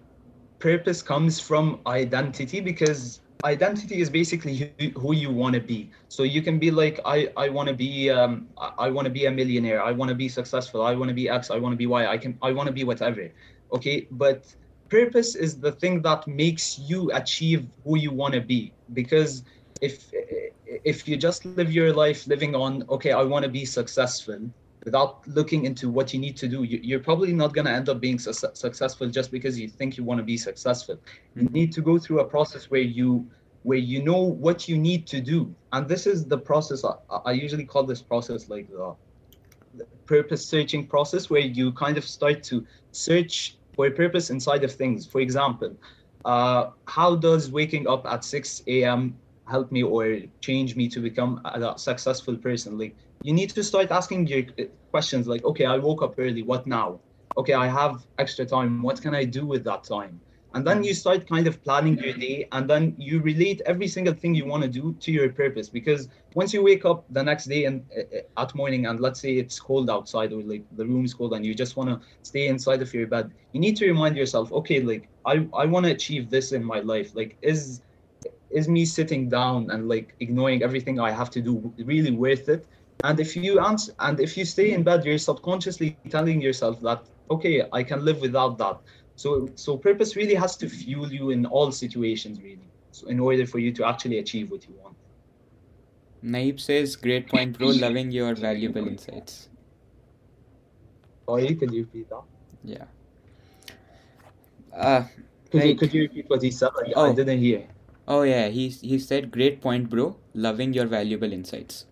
purpose 0.60 1.02
comes 1.02 1.40
from 1.40 1.80
identity 1.86 2.62
because 2.62 3.20
identity 3.44 4.00
is 4.00 4.10
basically 4.10 4.74
who, 4.96 5.14
you 5.14 5.30
want 5.32 5.56
to 5.56 5.62
be. 5.62 5.92
So 6.08 6.24
you 6.24 6.42
can 6.42 6.60
be 6.60 6.72
like 6.72 7.00
i 7.06 7.28
i 7.36 7.50
want 7.50 7.70
to 7.70 7.74
be 7.74 8.10
um 8.10 8.48
I 8.78 8.90
want 8.90 9.06
to 9.06 9.12
be 9.12 9.26
a 9.26 9.32
millionaire. 9.32 9.82
I 9.84 9.92
want 9.92 10.10
to 10.10 10.16
be 10.16 10.30
successful. 10.30 10.82
I 10.82 10.96
want 10.96 11.10
to 11.10 11.14
be 11.16 11.30
x. 11.30 11.50
I 11.50 11.58
want 11.58 11.74
to 11.74 11.78
be 11.78 11.88
y. 11.88 12.06
I 12.08 12.18
can 12.18 12.38
i 12.42 12.52
want 12.52 12.68
to 12.68 12.74
be 12.74 12.84
whatever. 12.84 13.30
Okay? 13.72 14.08
But 14.12 14.56
purpose 14.90 15.36
is 15.36 15.60
the 15.60 15.72
thing 15.72 16.02
that 16.04 16.28
makes 16.28 16.78
you 16.78 17.12
achieve 17.14 17.68
who 17.84 17.98
you 17.98 18.12
want 18.12 18.34
to 18.36 18.42
be. 18.42 18.74
Because 18.94 19.44
if 19.82 20.12
if 20.84 21.08
you 21.08 21.18
just 21.18 21.46
live 21.46 21.72
your 21.72 21.94
life 21.94 22.28
living 22.28 22.56
on 22.56 22.84
okay 22.90 23.12
i 23.12 23.24
want 23.24 23.44
to 23.44 23.50
be 23.50 23.66
successful 23.66 24.40
without 24.86 25.28
looking 25.28 25.66
into 25.66 25.90
what 25.90 26.14
you 26.14 26.20
need 26.20 26.38
to 26.38 26.48
do 26.48 26.64
you, 26.64 26.96
are 26.96 27.00
probably 27.00 27.34
not 27.34 27.54
going 27.54 27.66
to 27.66 27.72
end 27.72 27.90
up 27.90 28.00
being 28.00 28.20
su- 28.20 28.32
successful 28.54 29.10
just 29.10 29.32
because 29.32 29.60
you 29.60 29.68
think 29.68 29.98
you 29.98 30.04
want 30.04 30.20
to 30.20 30.24
be 30.24 30.38
successful. 30.38 30.98
You 31.36 31.44
mm-hmm. 31.44 31.54
need 31.54 31.72
to 31.74 31.82
go 31.82 31.98
through 31.98 32.20
a 32.20 32.26
process 32.26 32.70
where 32.70 32.82
you 33.00 33.28
where 33.64 33.80
you 33.80 34.04
know 34.04 34.22
what 34.22 34.70
you 34.70 34.78
need 34.78 35.08
to 35.08 35.20
do. 35.20 35.54
And 35.74 35.88
this 35.88 36.06
is 36.06 36.26
the 36.26 36.38
process 36.38 36.86
i, 36.86 36.94
I 37.26 37.32
usually 37.32 37.66
call 37.66 37.84
this 37.84 38.02
process 38.02 38.48
like 38.48 38.70
the, 38.70 38.96
the 39.74 39.86
purpose 40.06 40.46
searching 40.46 40.86
process 40.86 41.32
where 41.32 41.42
you 41.42 41.72
kind 41.74 41.98
of 41.98 42.06
start 42.06 42.44
to 42.44 42.66
search 42.92 43.58
for 43.76 43.88
a 43.88 43.92
purpose 43.92 44.30
inside 44.30 44.64
of 44.64 44.72
things. 44.72 45.08
For 45.08 45.20
example 45.20 45.76
uh, 46.26 46.72
how 46.88 47.16
does 47.16 47.52
waking 47.52 47.88
up 47.88 48.06
at 48.06 48.24
6 48.24 48.64
a.m 48.68 49.16
help 49.48 49.72
me 49.72 49.84
or 49.84 50.20
change 50.42 50.76
me 50.76 50.88
to 50.90 51.00
become 51.00 51.42
a 51.46 51.78
successful 51.78 52.36
person? 52.36 52.78
Like 52.78 52.96
you 53.24 53.34
need 53.34 53.50
to 53.50 53.64
start 53.64 53.92
asking 53.92 54.28
your 54.28 54.44
questions 54.92 55.28
like 55.28 55.44
okay 55.44 55.66
i 55.66 55.78
woke 55.78 56.02
up 56.02 56.16
early 56.18 56.44
what 56.44 56.66
now? 56.68 57.00
Okay 57.38 57.54
i 57.54 57.68
have 57.68 58.06
extra 58.18 58.46
time 58.46 58.82
what 58.82 59.02
can 59.02 59.14
i 59.16 59.24
do 59.24 59.46
with 59.46 59.64
that 59.66 59.84
time? 59.84 60.20
And 60.54 60.66
then 60.66 60.86
you 60.86 60.94
start 60.94 61.28
kind 61.28 61.48
of 61.48 61.62
planning 61.66 61.98
your 61.98 62.14
day 62.14 62.48
and 62.54 62.70
then 62.70 62.96
you 62.98 63.20
relate 63.20 63.62
every 63.66 63.90
single 63.90 64.14
thing 64.14 64.34
you 64.34 64.46
want 64.46 64.64
to 64.64 64.70
do 64.70 64.96
to 65.02 65.12
your 65.12 65.28
purpose 65.30 65.68
because 65.68 66.08
once 66.34 66.54
you 66.54 66.64
wake 66.64 66.86
up 66.86 67.04
the 67.10 67.22
next 67.22 67.46
day 67.46 67.66
and 67.66 67.84
uh, 67.98 68.42
at 68.42 68.56
morning 68.56 68.86
and 68.86 69.02
let's 69.02 69.20
say 69.20 69.34
it's 69.34 69.60
cold 69.60 69.90
outside 69.90 70.32
or 70.32 70.42
like 70.44 70.64
the 70.78 70.86
room 70.86 71.04
is 71.04 71.14
cold 71.14 71.34
and 71.34 71.46
you 71.46 71.54
just 71.54 71.76
want 71.76 71.90
to 71.90 72.00
stay 72.22 72.48
inside 72.48 72.82
of 72.82 72.94
your 72.94 73.06
bed 73.06 73.32
you 73.52 73.60
need 73.60 73.76
to 73.76 73.86
remind 73.86 74.16
yourself 74.16 74.50
okay 74.54 74.80
like 74.80 75.10
i 75.26 75.46
i 75.54 75.66
want 75.66 75.86
to 75.86 75.92
achieve 75.92 76.30
this 76.30 76.54
in 76.54 76.64
my 76.64 76.80
life. 76.80 77.14
Like 77.14 77.38
is 77.42 77.82
is 78.50 78.70
me 78.70 78.86
sitting 78.86 79.28
down 79.28 79.70
and 79.72 79.90
like 79.90 80.16
ignoring 80.22 80.64
everything 80.64 81.00
I 81.00 81.12
have 81.12 81.30
to 81.32 81.42
do 81.42 81.74
really 81.84 82.12
worth 82.12 82.48
it? 82.48 82.66
And 83.04 83.20
if 83.20 83.36
you 83.36 83.60
answer, 83.60 83.94
and 84.00 84.20
if 84.20 84.38
you 84.38 84.46
stay 84.46 84.72
in 84.72 84.84
bed, 84.84 85.06
you're 85.06 85.18
subconsciously 85.18 85.98
telling 86.10 86.42
yourself 86.42 86.82
that 86.82 87.04
okay, 87.30 87.64
I 87.72 87.84
can 87.84 88.06
live 88.06 88.22
without 88.22 88.58
that. 88.58 88.78
So 89.16 89.50
so 89.56 89.78
purpose 89.78 90.16
really 90.16 90.36
has 90.36 90.56
to 90.58 90.70
fuel 90.70 91.12
you 91.12 91.30
in 91.32 91.46
all 91.46 91.72
situations, 91.72 92.42
really. 92.42 92.70
So 92.92 93.08
in 93.08 93.20
order 93.20 93.46
for 93.46 93.60
you 93.60 93.72
to 93.74 93.86
actually 93.86 94.20
achieve 94.20 94.52
what 94.52 94.68
you 94.68 94.76
want. 94.82 94.96
Naib 96.24 96.60
says, 96.60 96.96
"Great 96.96 97.28
point, 97.28 97.58
bro. 97.58 97.68
Loving 97.68 98.12
your 98.12 98.34
valuable 98.36 98.88
insights." 98.88 99.50
Oh, 101.28 101.38
you 101.38 101.56
can 101.56 101.74
you 101.74 101.82
repeat 101.82 102.10
that? 102.10 102.24
Yeah. 102.64 102.86
Uh, 104.74 105.04
could, 105.52 105.60
right. 105.60 105.70
you, 105.70 105.76
could 105.76 105.94
you 105.94 106.02
repeat 106.04 106.30
what 106.30 106.42
he 106.42 106.52
said? 106.52 106.70
Like, 106.76 106.94
oh. 106.96 107.12
I 107.12 107.14
didn't 107.14 107.40
hear. 107.40 107.68
Oh 108.08 108.22
yeah, 108.22 108.50
he 108.50 108.70
he 108.70 109.00
said 109.00 109.32
great 109.32 109.62
point, 109.62 109.90
bro. 109.90 110.16
Loving 110.34 110.74
your 110.74 110.86
valuable 110.86 111.32
insights. 111.32 111.86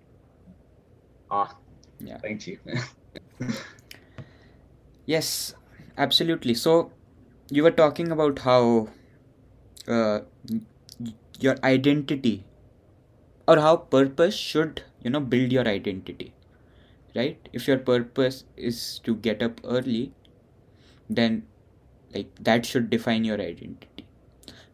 Ah, 1.34 1.56
yeah. 2.00 2.18
Thank 2.20 2.48
you. 2.48 2.60
yes, 5.06 5.54
absolutely. 5.98 6.54
So 6.54 6.92
you 7.50 7.64
were 7.64 7.72
talking 7.72 8.12
about 8.12 8.40
how 8.40 8.90
uh, 9.88 10.22
your 11.40 11.56
identity 11.64 12.44
or 13.48 13.60
how 13.60 13.76
purpose 13.78 14.36
should 14.36 14.82
you 15.04 15.10
know 15.10 15.20
build 15.34 15.52
your 15.52 15.68
identity 15.68 16.34
right 17.16 17.50
if 17.54 17.68
your 17.68 17.78
purpose 17.90 18.44
is 18.58 18.80
to 19.06 19.16
get 19.28 19.42
up 19.48 19.62
early 19.66 20.12
then 21.10 21.44
like 22.16 22.30
that 22.50 22.66
should 22.66 22.90
define 22.90 23.26
your 23.26 23.40
identity 23.42 24.06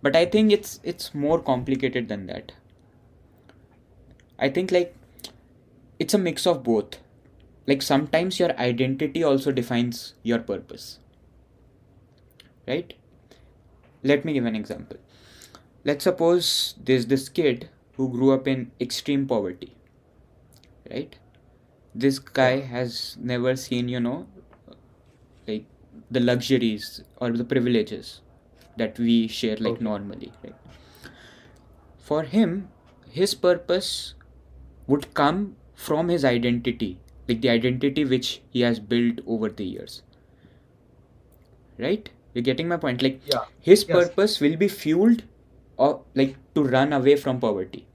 but 0.02 0.16
i 0.16 0.26
think 0.26 0.52
it's 0.52 0.80
it's 0.84 1.14
more 1.16 1.40
complicated 1.52 2.08
than 2.10 2.26
that 2.28 2.52
i 4.40 4.50
think 4.50 4.72
like 4.72 4.94
it's 6.00 6.14
a 6.14 6.18
mix 6.18 6.48
of 6.48 6.64
both. 6.64 6.98
Like 7.68 7.82
sometimes 7.82 8.40
your 8.40 8.58
identity 8.58 9.24
also 9.24 9.52
defines 9.52 10.16
your 10.24 10.40
purpose. 10.40 11.00
Right? 12.68 12.94
Let 14.04 14.26
me 14.26 14.34
give 14.34 14.46
an 14.46 14.56
example. 14.56 14.98
Let's 15.84 16.04
suppose 16.04 16.76
there's 16.82 17.06
this 17.08 17.30
kid 17.30 17.70
who 17.96 18.10
grew 18.10 18.32
up 18.32 18.48
in 18.48 18.72
extreme 18.80 19.28
poverty. 19.28 19.76
Right? 20.90 21.16
This 21.94 22.18
guy 22.18 22.62
has 22.62 23.18
never 23.20 23.56
seen 23.56 23.90
you 23.90 24.00
know 24.00 24.28
like 25.48 25.66
the 26.10 26.20
luxuries 26.20 27.04
or 27.18 27.32
the 27.32 27.44
privileges 27.44 28.22
that 28.78 28.98
we 28.98 29.28
share 29.28 29.58
like 29.58 29.74
okay. 29.74 29.84
normally. 29.84 30.32
Right? 30.44 30.56
For 31.98 32.24
him 32.24 32.70
his 33.12 33.34
purpose 33.34 34.14
would 34.88 35.14
come 35.14 35.56
from 35.88 36.10
his 36.10 36.26
identity 36.26 36.92
like 37.30 37.42
the 37.42 37.50
identity 37.50 38.04
which 38.04 38.42
he 38.50 38.62
has 38.62 38.80
built 38.80 39.20
over 39.28 39.50
the 39.50 39.64
years. 39.64 40.02
Right? 41.78 42.10
You're 42.34 42.44
getting 42.44 42.68
my 42.68 42.78
point? 42.78 43.02
Like 43.02 43.22
yeah. 43.26 43.46
his 43.62 43.86
yes. 43.88 43.98
purpose 43.98 44.40
will 44.40 44.58
be 44.58 44.68
fueled 44.68 45.24
or 45.78 46.02
like 46.16 46.36
to 46.56 46.64
run 46.64 46.92
away 46.92 47.16
from 47.16 47.40
poverty. 47.40 47.86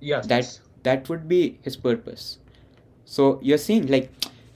Yes. 0.00 0.26
That 0.26 0.58
that 0.82 1.08
would 1.08 1.28
be 1.28 1.58
his 1.62 1.76
purpose. 1.76 2.38
So 3.04 3.38
you're 3.42 3.62
seeing 3.66 3.86
like 3.86 4.10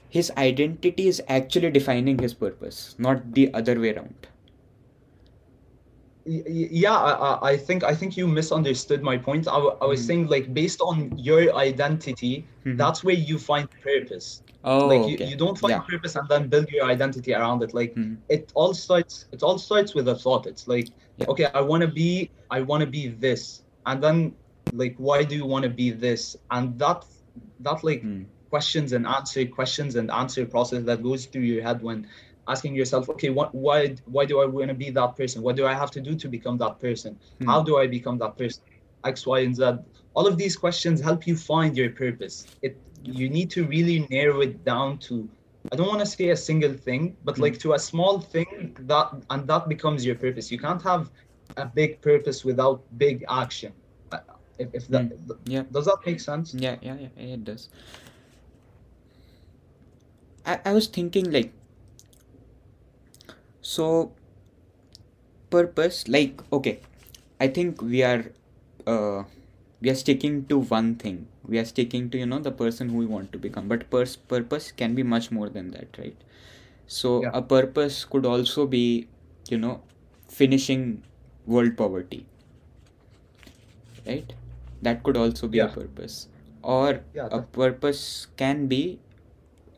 his 0.08 0.32
identity 0.36 1.06
is 1.06 1.22
actually 1.28 1.70
defining 1.70 2.18
his 2.18 2.34
purpose 2.34 2.96
not 2.98 3.32
the 3.34 3.52
other 3.54 3.78
way 3.80 3.94
around 3.94 4.26
yeah 6.24 6.96
I, 6.96 7.50
I 7.50 7.56
think 7.56 7.82
i 7.82 7.94
think 7.94 8.16
you 8.16 8.26
misunderstood 8.26 9.02
my 9.02 9.16
point 9.16 9.48
i, 9.48 9.56
I 9.56 9.86
was 9.86 10.02
mm. 10.02 10.06
saying 10.06 10.26
like 10.28 10.52
based 10.52 10.80
on 10.80 11.16
your 11.16 11.54
identity 11.56 12.46
mm-hmm. 12.64 12.76
that's 12.76 13.02
where 13.02 13.14
you 13.14 13.38
find 13.38 13.68
purpose 13.82 14.42
oh 14.64 14.86
like 14.86 15.08
you, 15.08 15.14
okay. 15.14 15.24
you 15.24 15.36
don't 15.36 15.58
find 15.58 15.72
yeah. 15.72 15.80
purpose 15.80 16.16
and 16.16 16.28
then 16.28 16.48
build 16.48 16.68
your 16.68 16.84
identity 16.84 17.32
around 17.32 17.62
it 17.62 17.72
like 17.72 17.94
mm. 17.94 18.16
it 18.28 18.52
all 18.54 18.74
starts 18.74 19.26
it 19.32 19.42
all 19.42 19.56
starts 19.58 19.94
with 19.94 20.08
a 20.08 20.14
thought 20.14 20.46
it's 20.46 20.68
like 20.68 20.88
yeah. 21.16 21.26
okay 21.26 21.46
i 21.54 21.60
want 21.60 21.80
to 21.80 21.88
be 21.88 22.30
i 22.50 22.60
want 22.60 22.82
to 22.82 22.86
be 22.86 23.08
this 23.08 23.62
and 23.86 24.02
then 24.02 24.34
like 24.74 24.94
why 24.98 25.24
do 25.24 25.34
you 25.34 25.46
want 25.46 25.62
to 25.62 25.70
be 25.70 25.90
this 25.90 26.36
and 26.50 26.78
that 26.78 27.04
that 27.60 27.82
like 27.82 28.02
mm. 28.02 28.26
questions 28.50 28.92
and 28.92 29.06
answer 29.06 29.46
questions 29.46 29.96
and 29.96 30.10
answer 30.10 30.44
process 30.44 30.84
that 30.84 31.02
goes 31.02 31.24
through 31.26 31.42
your 31.42 31.62
head 31.62 31.82
when 31.82 32.06
asking 32.48 32.74
yourself, 32.74 33.08
okay, 33.08 33.30
what, 33.30 33.54
why, 33.54 33.94
why 34.06 34.24
do 34.24 34.40
I 34.40 34.46
want 34.46 34.68
to 34.68 34.74
be 34.74 34.90
that 34.90 35.16
person? 35.16 35.42
What 35.42 35.56
do 35.56 35.66
I 35.66 35.74
have 35.74 35.90
to 35.92 36.00
do 36.00 36.14
to 36.16 36.28
become 36.28 36.58
that 36.58 36.80
person? 36.80 37.18
Hmm. 37.40 37.46
How 37.46 37.62
do 37.62 37.78
I 37.78 37.86
become 37.86 38.18
that 38.18 38.36
person? 38.36 38.62
X, 39.04 39.26
Y, 39.26 39.40
and 39.40 39.54
Z. 39.56 39.78
All 40.14 40.26
of 40.26 40.36
these 40.36 40.56
questions 40.56 41.00
help 41.00 41.26
you 41.26 41.36
find 41.36 41.76
your 41.76 41.90
purpose. 41.90 42.46
It 42.62 42.76
you 43.02 43.30
need 43.30 43.50
to 43.50 43.64
really 43.64 44.06
narrow 44.10 44.40
it 44.40 44.62
down 44.62 44.98
to 44.98 45.26
I 45.72 45.76
don't 45.76 45.88
want 45.88 46.00
to 46.00 46.06
say 46.06 46.30
a 46.30 46.36
single 46.36 46.74
thing, 46.74 47.16
but 47.24 47.38
like 47.38 47.54
hmm. 47.54 47.60
to 47.60 47.72
a 47.74 47.78
small 47.78 48.20
thing 48.20 48.76
that 48.80 49.10
and 49.30 49.46
that 49.46 49.68
becomes 49.68 50.04
your 50.04 50.16
purpose. 50.16 50.50
You 50.50 50.58
can't 50.58 50.82
have 50.82 51.10
a 51.56 51.66
big 51.66 52.00
purpose 52.00 52.44
without 52.44 52.82
big 52.98 53.24
action. 53.28 53.72
Uh, 54.12 54.18
if, 54.58 54.68
if 54.74 54.88
that 54.88 55.10
mm. 55.10 55.38
yeah 55.44 55.64
does 55.70 55.86
that 55.86 55.98
make 56.04 56.20
sense? 56.20 56.54
Yeah, 56.54 56.76
yeah, 56.82 56.96
yeah, 57.00 57.34
it 57.34 57.44
does. 57.44 57.68
I, 60.46 60.60
I 60.64 60.72
was 60.72 60.86
thinking 60.86 61.30
like 61.30 61.52
so 63.60 64.12
purpose 65.50 66.06
like 66.08 66.42
okay 66.52 66.80
i 67.40 67.48
think 67.48 67.82
we 67.82 68.02
are 68.02 68.24
uh, 68.86 69.24
we 69.80 69.90
are 69.90 69.94
sticking 69.94 70.44
to 70.46 70.58
one 70.58 70.94
thing. 70.96 71.26
We 71.46 71.58
are 71.58 71.64
sticking 71.64 72.10
to 72.10 72.18
you 72.18 72.26
know 72.26 72.38
the 72.38 72.52
person 72.52 72.90
who 72.90 72.98
we 72.98 73.06
want 73.06 73.32
to 73.32 73.38
become. 73.38 73.68
But 73.68 73.90
pers- 73.90 74.16
purpose 74.16 74.72
can 74.72 74.94
be 74.94 75.02
much 75.02 75.30
more 75.30 75.48
than 75.48 75.70
that 75.72 75.96
right? 75.98 76.16
So 76.86 77.22
yeah. 77.22 77.30
a 77.32 77.42
purpose 77.42 78.04
could 78.04 78.26
also 78.26 78.66
be 78.66 79.08
you 79.48 79.58
know 79.58 79.82
finishing 80.28 81.02
world 81.46 81.76
poverty. 81.76 82.26
Right? 84.06 84.32
That 84.82 85.02
could 85.02 85.16
also 85.16 85.48
be 85.48 85.58
yeah. 85.58 85.66
a 85.66 85.68
purpose. 85.68 86.28
Or 86.62 87.00
yeah, 87.14 87.28
a 87.30 87.42
purpose 87.42 88.26
can 88.36 88.66
be 88.66 88.98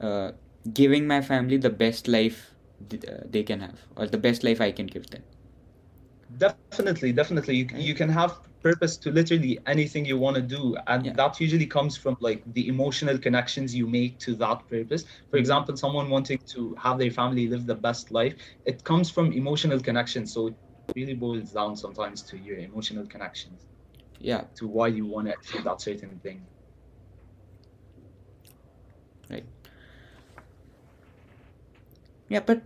uh, 0.01 0.33
giving 0.73 1.07
my 1.07 1.21
family 1.21 1.57
the 1.57 1.71
best 1.71 2.09
life 2.09 2.52
they 2.89 3.43
can 3.43 3.61
have 3.61 3.81
or 3.97 4.07
the 4.07 4.19
best 4.19 4.45
life 4.45 4.61
i 4.61 4.71
can 4.71 4.87
give 4.87 5.07
them. 5.09 5.23
Definitely 6.39 7.13
definitely. 7.13 7.57
You, 7.57 7.69
you 7.75 7.95
can 7.95 8.09
have 8.09 8.41
purpose 8.63 8.97
to 8.97 9.11
literally 9.11 9.59
anything 9.67 10.05
you 10.05 10.17
want 10.17 10.37
to 10.37 10.43
do 10.43 10.77
and 10.87 11.07
yeah. 11.07 11.13
that 11.15 11.41
usually 11.41 11.67
comes 11.67 11.97
from 11.97 12.17
like 12.21 12.43
the 12.55 12.69
emotional 12.69 13.19
connections 13.19 13.75
you 13.75 13.87
make 13.87 14.19
to 14.21 14.35
that 14.37 14.67
purpose. 14.69 15.03
For 15.03 15.09
mm-hmm. 15.09 15.37
example 15.39 15.77
someone 15.77 16.09
wanting 16.09 16.39
to 16.47 16.75
have 16.77 16.99
their 16.99 17.11
family 17.11 17.49
live 17.49 17.67
the 17.67 17.75
best 17.75 18.11
life 18.13 18.35
it 18.65 18.85
comes 18.85 19.11
from 19.11 19.33
emotional 19.33 19.81
connection 19.81 20.27
so 20.27 20.49
it 20.49 20.55
really 20.95 21.15
boils 21.15 21.51
down 21.51 21.77
sometimes 21.77 22.23
to 22.23 22.39
your 22.39 22.59
emotional 22.59 23.07
connections. 23.07 23.67
Yeah. 24.19 24.45
To 24.57 24.69
why 24.69 24.89
you 24.89 25.07
want 25.07 25.27
to 25.27 25.35
achieve 25.39 25.65
that 25.65 25.81
certain 25.81 26.21
thing. 26.23 26.47
Right. 29.29 29.45
Yeah 32.29 32.41
but 32.41 32.63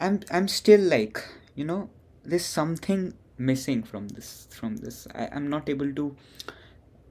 i'm 0.00 0.20
i'm 0.30 0.48
still 0.48 0.80
like 0.80 1.22
you 1.54 1.64
know 1.64 1.88
there's 2.24 2.44
something 2.44 3.14
missing 3.36 3.82
from 3.82 4.08
this 4.08 4.48
from 4.50 4.76
this. 4.76 5.06
I, 5.14 5.28
i'm 5.32 5.48
not 5.50 5.68
able 5.68 5.92
to 5.92 6.16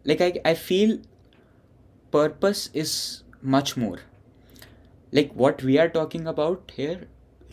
like 0.06 0.22
I, 0.22 0.40
I 0.46 0.54
feel 0.54 1.00
purpose 2.12 2.70
is 2.74 3.24
much 3.42 3.76
more. 3.78 4.00
Like 5.12 5.32
what 5.34 5.64
we 5.64 5.78
are 5.78 5.90
talking 5.90 6.28
about 6.28 6.72
here 6.76 7.08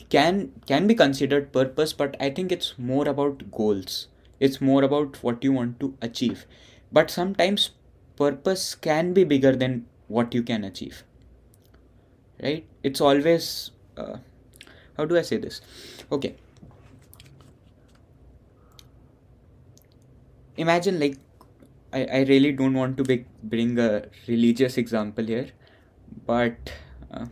can 0.08 0.52
can 0.66 0.86
be 0.86 0.94
considered 0.94 1.52
purpose 1.52 1.92
but 1.92 2.16
i 2.20 2.30
think 2.30 2.50
it's 2.50 2.74
more 2.78 3.08
about 3.08 3.50
goals. 3.50 4.08
It's 4.40 4.60
more 4.60 4.82
about 4.82 5.22
what 5.22 5.44
you 5.44 5.52
want 5.52 5.78
to 5.80 5.94
achieve. 6.00 6.46
But 6.90 7.10
sometimes 7.10 7.70
purpose 8.16 8.74
can 8.74 9.12
be 9.12 9.24
bigger 9.24 9.54
than 9.54 9.86
what 10.08 10.34
you 10.34 10.42
can 10.42 10.64
achieve. 10.64 11.04
Right? 12.42 12.66
It's 12.82 13.02
always 13.02 13.70
uh, 13.98 14.16
how 15.00 15.06
do 15.10 15.18
i 15.18 15.22
say 15.32 15.38
this? 15.46 15.60
Okay. 16.12 16.34
Imagine 20.56 21.00
like 21.00 21.16
I, 21.92 22.04
I 22.18 22.20
really 22.30 22.52
don't 22.52 22.74
want 22.74 22.96
to 22.98 23.04
be, 23.04 23.24
bring 23.42 23.78
a 23.78 24.04
religious 24.28 24.76
example 24.78 25.24
here 25.24 25.48
but 26.26 26.72
uh, 27.12 27.26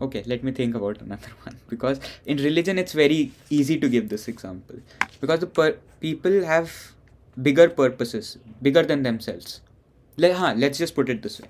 okay 0.00 0.22
let 0.26 0.42
me 0.42 0.52
think 0.52 0.74
about 0.74 1.00
another 1.06 1.32
one. 1.44 1.58
Because 1.68 2.00
in 2.24 2.38
religion 2.38 2.78
it's 2.78 2.92
very 2.92 3.32
easy 3.50 3.78
to 3.78 3.88
give 3.88 4.08
this 4.08 4.28
example. 4.28 4.76
Because 5.20 5.40
the 5.40 5.46
per- 5.46 5.78
people 6.00 6.44
have 6.44 6.72
bigger 7.42 7.68
purposes 7.68 8.38
bigger 8.62 8.82
than 8.82 9.02
themselves. 9.02 9.60
Let, 10.16 10.36
huh, 10.36 10.54
let's 10.56 10.78
just 10.78 10.94
put 10.94 11.08
it 11.08 11.22
this 11.22 11.40
way 11.40 11.48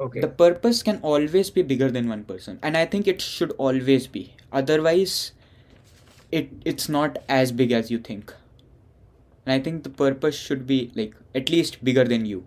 okay. 0.00 0.20
The 0.20 0.28
purpose 0.28 0.82
can 0.82 1.00
always 1.02 1.50
be 1.50 1.62
bigger 1.62 1.90
than 1.90 2.08
one 2.08 2.24
person 2.24 2.58
and 2.62 2.76
i 2.76 2.84
think 2.86 3.06
it 3.08 3.20
should 3.20 3.52
always 3.52 4.06
be. 4.06 4.34
Otherwise 4.52 5.32
it 6.32 6.50
it's 6.64 6.88
not 6.88 7.18
as 7.28 7.52
big 7.52 7.72
as 7.72 7.90
you 7.90 7.98
think. 7.98 8.34
And 9.46 9.52
i 9.52 9.58
think 9.64 9.82
the 9.82 9.90
purpose 9.90 10.36
should 10.36 10.66
be 10.66 10.92
like 10.94 11.14
at 11.34 11.50
least 11.50 11.82
bigger 11.84 12.04
than 12.04 12.24
you. 12.26 12.46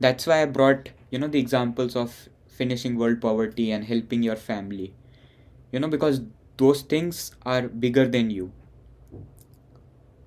That's 0.00 0.26
why 0.26 0.42
i 0.42 0.46
brought 0.46 0.90
you 1.10 1.18
know 1.18 1.28
the 1.28 1.38
examples 1.38 1.94
of 1.96 2.28
finishing 2.48 2.96
world 2.96 3.20
poverty 3.20 3.70
and 3.70 3.84
helping 3.84 4.22
your 4.22 4.36
family. 4.36 4.94
You 5.72 5.80
know 5.80 5.88
because 5.88 6.22
those 6.56 6.82
things 6.82 7.32
are 7.44 7.68
bigger 7.68 8.06
than 8.08 8.30
you. 8.30 8.52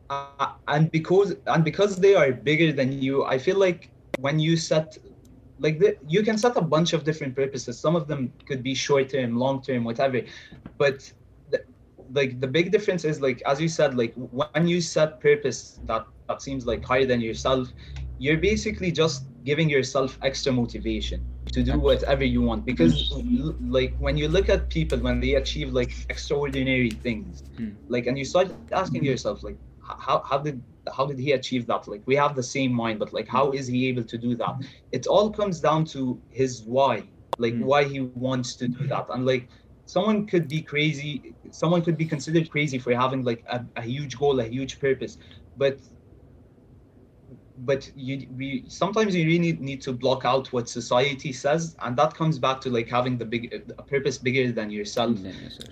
Uh, 0.09 0.53
and 0.67 0.91
because 0.91 1.35
and 1.47 1.63
because 1.63 1.97
they 1.97 2.13
are 2.15 2.31
bigger 2.31 2.71
than 2.71 3.01
you 3.01 3.23
i 3.25 3.37
feel 3.37 3.57
like 3.57 3.89
when 4.19 4.39
you 4.39 4.55
set 4.55 4.97
like 5.63 5.79
the, 5.79 5.98
you 6.08 6.24
can 6.24 6.38
set 6.38 6.58
a 6.58 6.62
bunch 6.62 6.93
of 6.93 7.05
different 7.05 7.36
purposes. 7.36 7.82
Some 7.82 7.96
of 7.96 8.08
them 8.08 8.34
could 8.48 8.63
be 8.63 8.75
short 8.75 9.10
term 9.12 9.38
long 9.38 9.62
term 9.63 9.86
whatever. 9.86 10.22
But 10.77 11.13
the, 11.50 11.62
like 12.13 12.41
the 12.41 12.48
big 12.48 12.72
difference 12.72 13.05
is 13.05 13.22
like 13.22 13.41
as 13.48 13.62
you 13.62 13.70
said 13.70 13.96
like 13.96 14.13
when 14.15 14.67
you 14.67 14.82
set 14.82 15.22
purpose 15.22 15.65
that 15.75 15.96
that 16.17 16.32
seems 16.41 16.55
like 16.55 16.75
higher 16.86 17.05
than 17.05 17.22
yourself 17.22 17.70
you're 18.17 18.38
basically 18.38 18.91
just 18.91 19.27
giving 19.43 19.70
yourself 19.70 20.17
extra 20.22 20.51
motivation 20.51 21.25
to 21.51 21.63
do 21.63 21.79
whatever 21.79 22.24
you 22.24 22.41
want. 22.41 22.65
Because 22.65 23.05
like 23.60 23.96
when 24.00 24.17
you 24.17 24.27
look 24.29 24.50
at 24.50 24.70
people 24.70 25.00
when 25.00 25.20
they 25.22 25.34
achieve 25.36 25.72
like 25.74 25.98
extraordinary 26.10 26.91
things 26.91 27.43
Hmm. 27.58 27.75
like 27.88 28.08
and 28.08 28.17
you 28.17 28.25
start 28.25 28.55
asking 28.72 29.03
yourself 29.05 29.43
like 29.43 29.58
how, 29.83 30.23
how 30.27 30.37
did 30.37 30.63
how 30.95 31.05
did 31.05 31.19
he 31.19 31.31
achieve 31.31 31.65
that? 31.67 31.87
Like 31.87 32.03
we 32.05 32.15
have 32.15 32.35
the 32.35 32.43
same 32.43 32.73
mind 32.73 32.99
but 32.99 33.13
like 33.13 33.27
how 33.27 33.51
is 33.51 33.67
he 33.67 33.87
able 33.87 34.03
to 34.03 34.17
do 34.17 34.35
that? 34.35 34.55
It 34.91 35.07
all 35.07 35.31
comes 35.31 35.59
down 35.59 35.85
to 35.87 36.21
his 36.29 36.63
why 36.65 37.09
like 37.37 37.57
Hmm. 37.57 37.63
why 37.63 37.85
he 37.85 37.99
wants 38.01 38.43
to 38.43 38.55
do 38.55 38.73
that. 38.75 38.95
And 38.97 39.25
like 39.25 39.33
someone 39.73 40.15
could 40.15 40.38
be 40.38 40.62
crazy 40.62 41.36
someone 41.51 41.81
could 41.81 41.97
be 41.97 42.05
considered 42.05 42.49
crazy 42.49 42.77
for 42.79 42.93
having 42.93 43.23
like 43.23 43.43
a, 43.49 43.62
a 43.75 43.81
huge 43.81 44.17
goal 44.17 44.39
a 44.39 44.45
huge 44.45 44.79
purpose 44.79 45.17
but 45.55 45.79
but 47.65 47.89
you 47.95 48.28
we 48.38 48.65
sometimes 48.69 49.15
you 49.15 49.26
really 49.26 49.54
need 49.54 49.82
to 49.82 49.93
block 49.93 50.26
out 50.26 50.52
what 50.54 50.69
society 50.69 51.32
says 51.34 51.76
and 51.82 51.97
that 51.97 52.13
comes 52.15 52.39
back 52.39 52.62
to 52.62 52.69
like 52.69 52.89
having 52.89 53.17
the 53.17 53.26
big 53.26 53.54
a 53.78 53.84
purpose 53.84 54.17
bigger 54.17 54.52
than 54.52 54.69
yourself. 54.69 55.23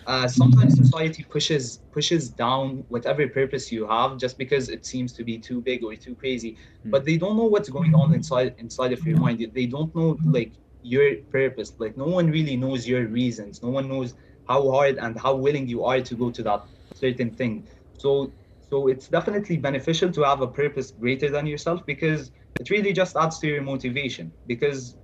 Uh, 0.06 0.27
sometimes 0.27 0.75
society 0.75 1.23
pushes 1.23 1.80
pushes 1.91 2.30
down 2.30 2.84
whatever 2.89 3.27
purpose 3.27 3.71
you 3.71 3.88
have 3.88 4.17
just 4.17 4.38
because 4.38 4.69
it 4.69 4.86
seems 4.86 5.13
to 5.13 5.23
be 5.23 5.38
too 5.39 5.62
big 5.62 5.84
or 5.84 5.95
too 5.95 6.15
crazy 6.15 6.58
Hmm. 6.84 6.91
but 6.91 7.06
they 7.06 7.17
don't 7.17 7.38
know 7.38 7.45
what's 7.45 7.69
going 7.69 7.93
on 7.95 8.13
inside 8.13 8.56
inside 8.58 8.93
of 8.93 9.06
your 9.06 9.17
mind. 9.17 9.45
They 9.54 9.67
don't 9.67 9.93
know 9.95 10.19
like 10.25 10.54
your 10.82 11.15
purpose. 11.32 11.73
Like 11.80 11.97
no 11.97 12.06
one 12.06 12.30
really 12.30 12.56
knows 12.58 12.88
your 12.88 13.08
reasons. 13.08 13.62
No 13.63 13.69
one 13.69 13.89
knows 13.89 14.13
how 14.45 14.69
hard 14.71 14.97
and 14.97 15.19
how 15.19 15.36
willing 15.36 15.67
you 15.67 15.84
are 15.86 16.01
to 16.01 16.15
go 16.15 16.32
to 16.32 16.43
that 16.43 16.62
certain 16.93 17.36
thing. 17.36 17.67
So 17.97 18.34
so 18.71 18.88
it's 18.88 19.07
definitely 19.10 19.57
beneficial 19.57 20.12
to 20.12 20.23
have 20.23 20.41
a 20.41 20.47
purpose 20.47 20.91
greater 20.91 21.29
than 21.29 21.47
yourself 21.47 21.86
because 21.86 22.31
it 22.60 22.69
really 22.69 22.93
just 22.93 23.15
adds 23.17 23.39
to 23.39 23.47
your 23.47 23.62
motivation. 23.62 24.34
Because 24.47 24.97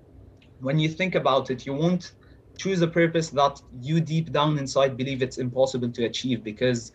when 0.60 0.80
you 0.80 0.89
think 0.89 1.15
about 1.15 1.49
it 1.51 1.65
you 1.65 1.73
won't 1.73 2.13
choose 2.58 2.82
a 2.82 2.88
purpose 2.88 3.30
that 3.32 3.60
you 3.80 4.01
deep 4.01 4.32
down 4.32 4.58
inside 4.58 4.97
believe 4.97 5.21
it's 5.21 5.38
impossible 5.38 5.91
to 5.91 6.06
achieve 6.06 6.43
because 6.43 6.91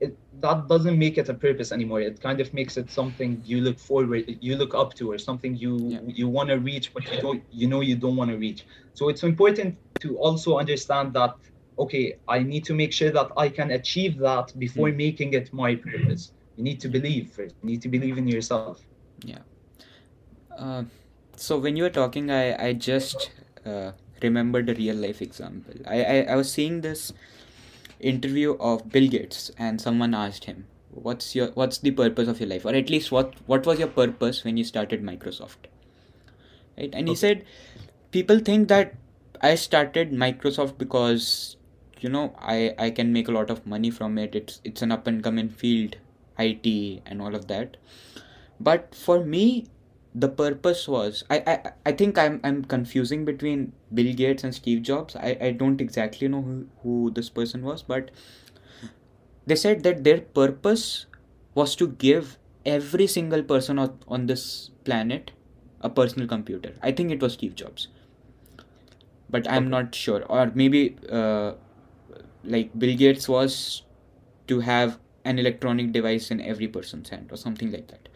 it, 0.00 0.18
that 0.32 0.68
doesn't 0.68 0.98
make 0.98 1.18
it 1.18 1.28
a 1.28 1.34
purpose 1.34 1.72
anymore. 1.72 2.00
It 2.00 2.20
kind 2.20 2.40
of 2.40 2.52
makes 2.54 2.76
it 2.76 2.90
something 2.90 3.40
you 3.44 3.60
look 3.60 3.78
forward 3.78 4.24
you 4.40 4.56
look 4.56 4.74
up 4.74 4.94
to 4.96 5.10
or 5.12 5.18
something 5.18 5.56
you 5.56 5.74
Yeah. 5.90 6.00
you 6.06 6.28
want 6.28 6.48
to 6.50 6.56
reach 6.58 6.92
but 6.94 7.10
you 7.10 7.18
don't 7.18 7.44
you 7.50 7.68
know 7.68 7.80
you 7.80 7.96
don't 7.96 8.16
want 8.16 8.30
to 8.30 8.36
reach. 8.36 8.66
So 8.94 9.08
it's 9.08 9.22
important 9.22 9.78
to 10.00 10.16
also 10.18 10.58
understand 10.58 11.14
that 11.14 11.34
okay 11.78 12.16
i 12.28 12.38
need 12.38 12.64
to 12.64 12.74
make 12.74 12.92
sure 12.92 13.10
that 13.10 13.28
i 13.36 13.48
can 13.48 13.70
achieve 13.72 14.18
that 14.18 14.52
before 14.58 14.90
Hmm. 14.90 14.96
making 14.96 15.34
it 15.34 15.52
my 15.52 15.74
purpose 15.74 16.32
you 16.56 16.64
need 16.64 16.80
to 16.80 16.88
believe 16.88 17.30
first 17.32 17.54
you 17.62 17.68
need 17.70 17.82
to 17.82 17.88
believe 17.88 18.18
in 18.18 18.28
yourself 18.28 18.80
Yeah. 19.24 19.42
Uh, 20.56 20.84
so 21.36 21.58
when 21.58 21.76
you 21.76 21.82
were 21.84 21.90
talking, 21.90 22.30
I 22.30 22.66
I 22.66 22.72
just 22.72 23.30
uh, 23.66 23.92
remembered 24.22 24.68
a 24.70 24.74
real 24.74 24.96
life 24.96 25.20
example. 25.22 25.74
I, 25.86 26.02
I 26.04 26.16
I 26.34 26.36
was 26.36 26.52
seeing 26.52 26.80
this 26.80 27.12
interview 28.00 28.56
of 28.60 28.88
Bill 28.90 29.08
Gates, 29.08 29.50
and 29.58 29.80
someone 29.80 30.14
asked 30.14 30.44
him, 30.44 30.66
"What's 30.90 31.34
your 31.34 31.48
what's 31.62 31.78
the 31.78 31.90
purpose 32.02 32.28
of 32.34 32.40
your 32.40 32.48
life, 32.54 32.64
or 32.64 32.74
at 32.82 32.90
least 32.96 33.10
what 33.18 33.34
what 33.54 33.66
was 33.66 33.78
your 33.84 33.88
purpose 33.88 34.44
when 34.44 34.56
you 34.56 34.64
started 34.64 35.02
Microsoft?" 35.02 35.70
Right, 36.78 36.90
and 36.92 37.08
he 37.08 37.14
said, 37.14 37.44
"People 38.10 38.38
think 38.40 38.68
that 38.68 38.94
I 39.40 39.54
started 39.54 40.12
Microsoft 40.12 40.78
because 40.78 41.56
you 42.04 42.10
know 42.14 42.24
I 42.54 42.58
I 42.86 42.90
can 43.00 43.12
make 43.18 43.28
a 43.28 43.32
lot 43.38 43.50
of 43.56 43.66
money 43.74 43.90
from 44.00 44.18
it. 44.24 44.34
It's 44.42 44.60
it's 44.72 44.82
an 44.88 44.92
up 44.98 45.06
and 45.12 45.22
coming 45.28 45.48
field, 45.62 45.96
IT 46.38 46.74
and 47.06 47.22
all 47.22 47.34
of 47.40 47.48
that." 47.48 47.76
But 48.60 48.94
for 48.94 49.18
me, 49.24 49.66
the 50.14 50.28
purpose 50.28 50.86
was 50.88 51.24
I, 51.30 51.38
I 51.54 51.72
I 51.86 51.92
think 51.92 52.18
I'm 52.18 52.40
I'm 52.44 52.64
confusing 52.64 53.24
between 53.24 53.72
Bill 53.92 54.12
Gates 54.22 54.44
and 54.44 54.54
Steve 54.54 54.82
Jobs. 54.82 55.16
I, 55.16 55.36
I 55.40 55.50
don't 55.52 55.80
exactly 55.80 56.28
know 56.28 56.42
who, 56.42 56.66
who 56.82 57.10
this 57.20 57.30
person 57.30 57.62
was, 57.64 57.82
but 57.82 58.10
they 59.46 59.56
said 59.56 59.82
that 59.84 60.04
their 60.04 60.20
purpose 60.20 61.06
was 61.54 61.74
to 61.76 61.88
give 61.88 62.38
every 62.66 63.06
single 63.06 63.42
person 63.42 63.78
on, 63.78 63.98
on 64.08 64.26
this 64.26 64.70
planet 64.84 65.30
a 65.80 65.90
personal 65.90 66.26
computer. 66.26 66.74
I 66.82 66.92
think 66.92 67.10
it 67.10 67.20
was 67.22 67.34
Steve 67.34 67.54
Jobs. 67.54 67.88
But 69.30 69.48
I'm 69.48 69.64
Okay. 69.64 69.70
not 69.70 69.94
sure. 69.94 70.24
Or 70.28 70.50
maybe 70.54 70.96
uh, 71.10 71.54
like 72.44 72.76
Bill 72.78 72.96
Gates 72.96 73.28
was 73.28 73.82
to 74.48 74.60
have 74.60 74.98
an 75.24 75.38
electronic 75.38 75.92
device 75.92 76.30
in 76.30 76.40
every 76.40 76.68
person's 76.68 77.08
hand 77.10 77.28
or 77.32 77.36
something 77.36 77.70
like 77.72 77.88
that. 77.88 78.08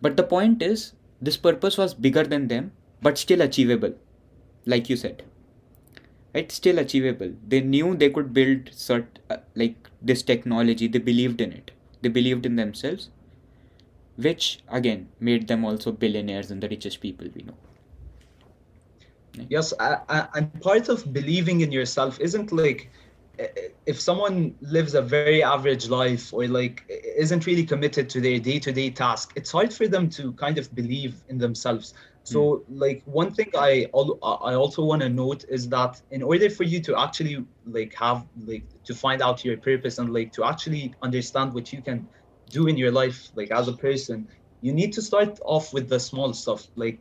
But 0.00 0.16
the 0.16 0.22
point 0.24 0.62
is, 0.62 0.92
this 1.20 1.36
purpose 1.36 1.76
was 1.78 1.94
bigger 1.94 2.24
than 2.24 2.48
them, 2.48 2.72
but 3.02 3.18
still 3.18 3.40
achievable, 3.42 3.94
like 4.66 4.88
you 4.88 4.96
said. 4.96 5.24
It's 6.34 6.54
Still 6.54 6.78
achievable. 6.78 7.34
They 7.46 7.60
knew 7.60 7.94
they 7.94 8.10
could 8.10 8.32
build 8.32 8.66
cert 8.66 9.06
uh, 9.30 9.38
like 9.54 9.90
this 10.00 10.22
technology. 10.22 10.86
They 10.88 10.98
believed 10.98 11.40
in 11.40 11.52
it. 11.52 11.72
They 12.02 12.08
believed 12.08 12.46
in 12.46 12.56
themselves, 12.56 13.10
which 14.16 14.60
again 14.68 15.08
made 15.18 15.48
them 15.48 15.64
also 15.64 15.92
billionaires 15.92 16.50
and 16.50 16.62
the 16.62 16.68
richest 16.68 17.00
people 17.00 17.28
we 17.34 17.42
know. 17.42 17.56
Yes, 19.48 19.72
uh, 19.78 20.00
uh, 20.08 20.26
and 20.34 20.60
part 20.60 20.88
of 20.88 21.12
believing 21.12 21.60
in 21.60 21.70
yourself 21.72 22.20
isn't 22.20 22.52
like 22.52 22.90
if 23.86 24.00
someone 24.00 24.54
lives 24.60 24.94
a 24.94 25.02
very 25.02 25.42
average 25.42 25.88
life 25.88 26.32
or 26.32 26.46
like 26.48 26.84
isn't 26.88 27.46
really 27.46 27.64
committed 27.64 28.08
to 28.10 28.20
their 28.20 28.38
day-to-day 28.38 28.90
task, 28.90 29.32
it's 29.36 29.50
hard 29.52 29.72
for 29.72 29.86
them 29.86 30.08
to 30.10 30.32
kind 30.34 30.58
of 30.58 30.74
believe 30.74 31.22
in 31.28 31.38
themselves. 31.38 31.92
Hmm. 31.92 32.32
So, 32.32 32.64
like 32.68 33.02
one 33.04 33.32
thing 33.32 33.50
I 33.56 33.86
I 33.94 34.54
also 34.54 34.84
want 34.84 35.02
to 35.02 35.08
note 35.08 35.44
is 35.48 35.68
that 35.68 36.00
in 36.10 36.22
order 36.22 36.50
for 36.50 36.64
you 36.64 36.80
to 36.82 36.98
actually 36.98 37.44
like 37.64 37.94
have 37.94 38.26
like 38.44 38.66
to 38.84 38.94
find 38.94 39.22
out 39.22 39.44
your 39.44 39.56
purpose 39.58 39.98
and 39.98 40.12
like 40.12 40.32
to 40.32 40.44
actually 40.44 40.94
understand 41.02 41.54
what 41.54 41.72
you 41.72 41.82
can 41.82 42.08
do 42.50 42.66
in 42.66 42.76
your 42.76 42.90
life 42.90 43.30
like 43.34 43.50
as 43.50 43.68
a 43.68 43.72
person, 43.72 44.28
you 44.60 44.72
need 44.72 44.92
to 44.94 45.02
start 45.02 45.38
off 45.44 45.72
with 45.72 45.88
the 45.88 46.00
small 46.00 46.32
stuff. 46.32 46.66
Like 46.76 47.00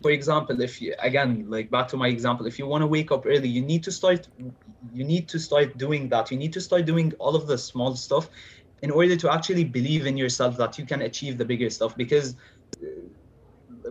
for 0.00 0.10
example, 0.10 0.60
if 0.60 0.80
you 0.80 0.94
again 1.00 1.46
like 1.48 1.70
back 1.70 1.88
to 1.88 1.96
my 1.96 2.08
example, 2.08 2.46
if 2.46 2.58
you 2.58 2.66
want 2.66 2.82
to 2.82 2.86
wake 2.86 3.10
up 3.10 3.24
early, 3.26 3.48
you 3.48 3.62
need 3.62 3.82
to 3.84 3.92
start 3.92 4.28
you 4.36 5.04
need 5.04 5.28
to 5.28 5.38
start 5.38 5.76
doing 5.78 6.08
that. 6.10 6.30
You 6.30 6.36
need 6.38 6.52
to 6.54 6.60
start 6.60 6.86
doing 6.86 7.12
all 7.18 7.34
of 7.36 7.46
the 7.46 7.58
small 7.58 7.94
stuff 7.94 8.28
in 8.82 8.90
order 8.90 9.16
to 9.16 9.32
actually 9.32 9.64
believe 9.64 10.06
in 10.06 10.16
yourself 10.16 10.56
that 10.58 10.78
you 10.78 10.86
can 10.86 11.02
achieve 11.02 11.38
the 11.38 11.44
bigger 11.44 11.70
stuff 11.70 11.96
because 11.96 12.36
uh, 12.82 12.86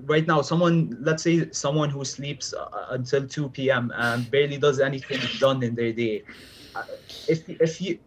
right 0.04 0.28
now 0.28 0.42
someone 0.42 0.96
let's 1.02 1.24
say 1.24 1.50
someone 1.52 1.90
who 1.90 2.04
sleeps 2.04 2.54
uh, 2.54 2.86
until 2.92 3.28
2 3.28 3.50
p.m 3.50 3.92
and 3.96 4.30
barely 4.30 4.58
does 4.58 4.80
anything 4.80 5.32
done 5.38 5.64
in 5.64 5.76
their 5.76 5.94
day 5.94 6.24
uh, 6.76 6.84
if 7.28 7.48
if 7.50 7.82
you 7.82 8.00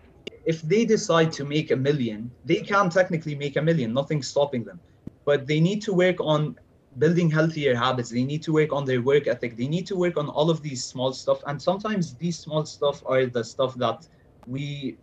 if 0.44 0.60
they 0.62 0.84
decide 0.84 1.32
to 1.32 1.44
make 1.44 1.70
a 1.70 1.76
million 1.76 2.34
they 2.44 2.60
can 2.62 2.90
technically 2.90 3.34
make 3.34 3.56
a 3.56 3.62
million 3.62 3.92
nothing's 3.92 4.28
stopping 4.28 4.64
them 4.64 4.80
but 5.24 5.46
they 5.46 5.60
need 5.60 5.82
to 5.82 5.92
work 5.92 6.16
on 6.20 6.56
building 6.98 7.30
healthier 7.30 7.74
habits. 7.74 8.10
They 8.10 8.24
need 8.24 8.42
to 8.44 8.52
work 8.52 8.72
on 8.72 8.84
their 8.84 9.02
work 9.02 9.26
ethic. 9.26 9.56
They 9.56 9.68
need 9.68 9.86
to 9.88 9.96
work 9.96 10.16
on 10.16 10.28
all 10.28 10.50
of 10.50 10.62
these 10.62 10.84
small 10.84 11.12
stuff. 11.12 11.42
And 11.46 11.60
sometimes 11.60 12.14
these 12.14 12.38
small 12.38 12.64
stuff 12.64 13.02
are 13.06 13.26
the 13.26 13.44
stuff 13.44 13.74
that 13.76 14.06
we 14.46 14.96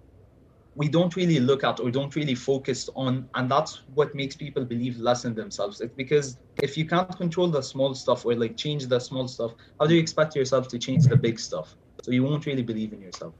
we 0.75 0.87
don't 0.87 1.13
really 1.17 1.39
look 1.39 1.65
at 1.65 1.81
or 1.81 1.91
don't 1.91 2.15
really 2.15 2.35
focus 2.35 2.89
on. 2.95 3.27
And 3.35 3.51
that's 3.51 3.81
what 3.93 4.15
makes 4.15 4.35
people 4.35 4.63
believe 4.63 4.97
less 4.97 5.25
in 5.25 5.35
themselves. 5.35 5.81
It's 5.81 5.93
because 5.93 6.37
if 6.61 6.77
you 6.77 6.85
can't 6.85 7.15
control 7.17 7.49
the 7.49 7.61
small 7.61 7.93
stuff 7.93 8.25
or 8.25 8.35
like 8.35 8.55
change 8.55 8.87
the 8.87 8.99
small 8.99 9.27
stuff 9.27 9.51
how 9.79 9.87
do 9.87 9.95
you 9.95 9.99
expect 9.99 10.35
yourself 10.35 10.67
to 10.69 10.79
change 10.79 11.07
the 11.07 11.17
big 11.17 11.39
stuff? 11.39 11.75
So 12.03 12.11
you 12.11 12.23
won't 12.23 12.45
really 12.45 12.63
believe 12.63 12.93
in 12.93 13.01
yourself. 13.01 13.33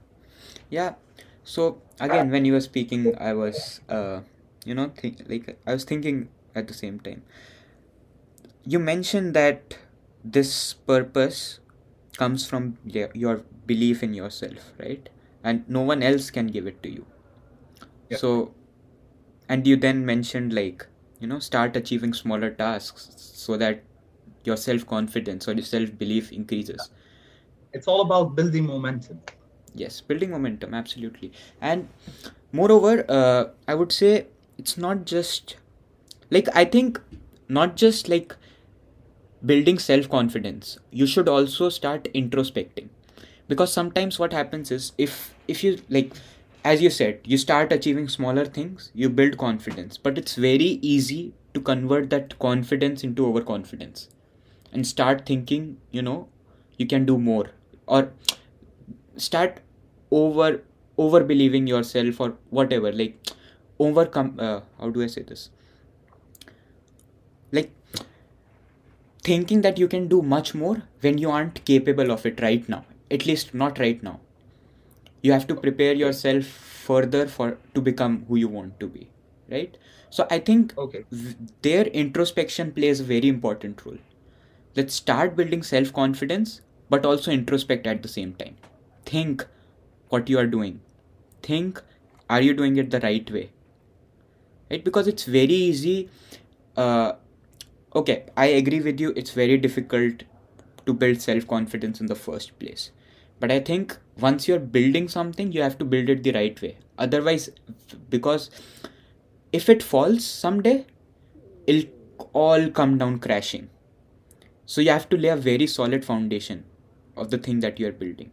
Yeah. 0.68 0.94
So 1.44 1.80
again, 2.00 2.30
when 2.30 2.44
you 2.44 2.52
were 2.52 2.60
speaking, 2.60 3.16
I 3.18 3.32
was, 3.32 3.80
uh, 3.88 4.20
you 4.64 4.74
know, 4.74 4.92
like 5.26 5.58
I 5.66 5.72
was 5.72 5.84
thinking 5.84 6.28
at 6.54 6.68
the 6.68 6.74
same 6.74 7.00
time. 7.00 7.22
You 8.64 8.78
mentioned 8.78 9.34
that 9.34 9.78
this 10.24 10.74
purpose 10.74 11.60
comes 12.16 12.46
from 12.46 12.78
your, 12.84 13.42
belief 13.66 14.02
in 14.02 14.14
yourself, 14.14 14.72
right? 14.78 15.08
And 15.44 15.68
no 15.68 15.80
one 15.82 16.02
else 16.02 16.30
can 16.30 16.46
give 16.48 16.66
it 16.66 16.82
to 16.82 16.90
you. 16.90 17.06
Yeah. 18.08 18.16
So, 18.18 18.54
and 19.48 19.66
you 19.66 19.76
then 19.76 20.04
mentioned 20.06 20.52
like, 20.52 20.86
you 21.20 21.26
know, 21.26 21.38
start 21.38 21.76
achieving 21.76 22.14
smaller 22.14 22.50
tasks 22.50 23.08
so 23.16 23.56
that 23.56 23.82
your 24.44 24.56
self 24.56 24.86
confidence 24.86 25.48
or 25.48 25.52
your 25.54 25.64
self 25.64 25.96
belief 25.98 26.32
increases. 26.32 26.90
it's 27.72 27.88
all 27.88 28.02
about 28.02 28.34
building 28.36 28.66
momentum 28.66 29.20
Yes, 29.74 30.00
building 30.00 30.30
momentum, 30.30 30.74
absolutely. 30.74 31.32
And 31.60 31.88
moreover, 32.52 33.04
uh, 33.08 33.44
I 33.66 33.74
would 33.74 33.90
say 33.90 34.26
it's 34.58 34.76
not 34.76 35.06
just 35.06 35.56
like 36.30 36.48
I 36.54 36.64
think 36.64 37.00
not 37.48 37.76
just 37.76 38.08
like 38.08 38.36
building 39.44 39.78
self 39.78 40.08
confidence. 40.08 40.78
You 40.90 41.06
should 41.06 41.28
also 41.28 41.68
start 41.68 42.04
introspecting. 42.14 42.88
Because 43.48 43.72
sometimes 43.72 44.18
what 44.18 44.32
happens 44.32 44.70
is 44.70 44.92
if 44.98 45.34
if 45.48 45.62
you 45.64 45.78
like 45.90 46.12
as 46.64 46.80
you 46.80 46.90
said 46.90 47.20
you 47.24 47.36
start 47.36 47.72
achieving 47.72 48.08
smaller 48.08 48.44
things 48.44 48.90
you 48.94 49.08
build 49.08 49.36
confidence. 49.38 49.98
But 49.98 50.18
it's 50.18 50.36
very 50.36 50.78
easy 50.94 51.34
to 51.54 51.60
convert 51.60 52.10
that 52.10 52.38
confidence 52.38 53.04
into 53.04 53.26
overconfidence 53.26 54.08
and 54.72 54.86
start 54.86 55.26
thinking 55.26 55.76
you 55.90 56.02
know 56.02 56.28
you 56.78 56.86
can 56.86 57.04
do 57.06 57.18
more. 57.18 57.50
Or 57.86 58.10
start 59.16 59.60
over 60.10 60.62
over 60.98 61.22
believing 61.24 61.66
yourself 61.66 62.20
or 62.20 62.34
whatever 62.50 62.92
like 62.92 63.16
overcome 63.78 64.34
uh, 64.38 64.60
how 64.78 64.90
do 64.90 65.02
i 65.02 65.06
say 65.06 65.22
this? 65.22 65.50
Like 67.52 67.70
thinking 69.22 69.60
that 69.62 69.78
you 69.78 69.88
can 69.88 70.08
do 70.08 70.22
much 70.22 70.54
more 70.54 70.82
when 71.00 71.18
you 71.18 71.30
aren't 71.30 71.64
capable 71.64 72.10
of 72.10 72.26
it 72.26 72.40
right 72.40 72.68
now. 72.68 72.84
At 73.10 73.26
least 73.26 73.54
not 73.54 73.78
right 73.78 74.02
now. 74.02 74.20
You 75.22 75.32
have 75.32 75.46
to 75.48 75.54
prepare 75.54 75.94
yourself 75.94 76.44
further 76.44 77.26
for 77.28 77.58
to 77.74 77.80
become 77.80 78.24
who 78.28 78.36
you 78.36 78.48
want 78.48 78.80
to 78.80 78.86
be 78.88 79.08
right? 79.50 79.76
So 80.10 80.26
i 80.30 80.38
think 80.38 80.74
okay. 80.78 81.04
their 81.62 81.84
introspection 82.02 82.72
plays 82.72 83.00
a 83.00 83.04
very 83.04 83.28
important 83.28 83.84
role. 83.86 83.98
Let's 84.76 84.94
start 84.94 85.36
building 85.36 85.62
self 85.62 85.92
confidence 85.92 86.60
but 86.90 87.06
also 87.06 87.30
introspect 87.30 87.86
at 87.86 88.02
the 88.02 88.08
same 88.08 88.34
time. 88.34 88.56
Think 89.06 89.46
what 90.08 90.28
you 90.28 90.38
are 90.38 90.46
doing. 90.46 90.80
Think 91.42 91.82
are 92.30 92.40
you 92.42 92.54
doing 92.54 92.76
it 92.76 92.90
the 92.90 93.00
right 93.00 93.30
way? 93.30 93.50
Right? 94.70 94.84
Because 94.84 95.06
it's 95.06 95.24
very 95.24 95.54
easy 95.70 96.08
uh, 96.76 97.12
okay 97.94 98.24
i 98.36 98.46
agree 98.46 98.80
with 98.80 99.00
you. 99.00 99.12
It's 99.16 99.30
very 99.32 99.56
difficult 99.58 100.24
to 100.86 100.92
build 100.92 101.20
self 101.20 101.46
confidence 101.46 102.00
in 102.00 102.06
the 102.06 102.14
first 102.14 102.58
place. 102.58 102.90
But 103.40 103.52
i 103.52 103.58
think 103.60 103.96
once 104.20 104.48
you're 104.48 104.64
building 104.76 105.08
something 105.08 105.52
you 105.52 105.62
have 105.62 105.78
to 105.78 105.84
build 105.84 106.08
it 106.08 106.22
the 106.22 106.32
right 106.32 106.60
way. 106.62 106.76
Otherwise 106.98 107.50
because 108.10 108.50
if 109.52 109.68
it 109.68 109.82
falls 109.82 110.24
someday 110.24 110.86
it'll 111.66 111.90
all 112.32 112.68
come 112.70 112.98
down 112.98 113.18
crashing. 113.18 113.68
So 114.66 114.80
you 114.80 114.90
have 114.90 115.08
to 115.10 115.16
lay 115.16 115.28
a 115.28 115.36
very 115.36 115.66
solid 115.66 116.04
foundation 116.04 116.64
of 117.16 117.30
the 117.30 117.38
thing 117.38 117.60
that 117.60 117.78
you 117.78 117.88
are 117.88 117.92
building 117.92 118.30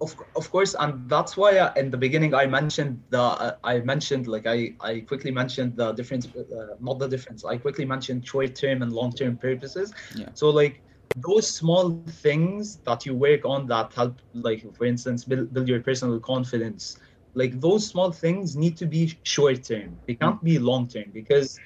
of, 0.00 0.14
of 0.36 0.50
course 0.50 0.74
and 0.78 1.08
that's 1.08 1.36
why 1.36 1.56
uh, 1.58 1.72
in 1.76 1.90
the 1.90 1.96
beginning 1.96 2.34
i 2.34 2.46
mentioned 2.46 3.02
the 3.10 3.20
uh, 3.20 3.52
i 3.64 3.78
mentioned 3.80 4.26
like 4.26 4.46
i 4.46 4.70
i 4.80 5.00
quickly 5.00 5.30
mentioned 5.30 5.76
the 5.76 5.92
difference 5.92 6.26
uh, 6.36 6.74
not 6.80 6.98
the 6.98 7.08
difference 7.08 7.44
i 7.44 7.56
quickly 7.56 7.84
mentioned 7.84 8.26
short 8.26 8.54
term 8.54 8.82
and 8.82 8.92
long 8.92 9.12
term 9.12 9.36
purposes 9.38 9.92
Yeah. 10.14 10.30
so 10.34 10.50
like 10.50 10.82
those 11.16 11.48
small 11.48 11.90
things 11.94 12.64
that 12.70 12.90
you 12.90 13.00
work 13.00 13.30
on 13.30 13.54
that 13.54 13.80
help 13.82 14.06
like 14.22 14.54
for 14.64 14.74
instance 14.76 15.24
build, 15.24 15.52
build 15.52 15.68
your 15.68 15.80
personal 15.80 16.18
confidence 16.20 16.96
like 17.34 17.60
those 17.60 17.86
small 17.88 18.10
things 18.12 18.56
need 18.56 18.76
to 18.78 18.86
be 18.86 19.12
short 19.22 19.62
term 19.64 19.98
they 20.06 20.14
can't 20.14 20.42
be 20.44 20.58
long 20.58 20.86
term 20.88 21.04
because 21.12 21.60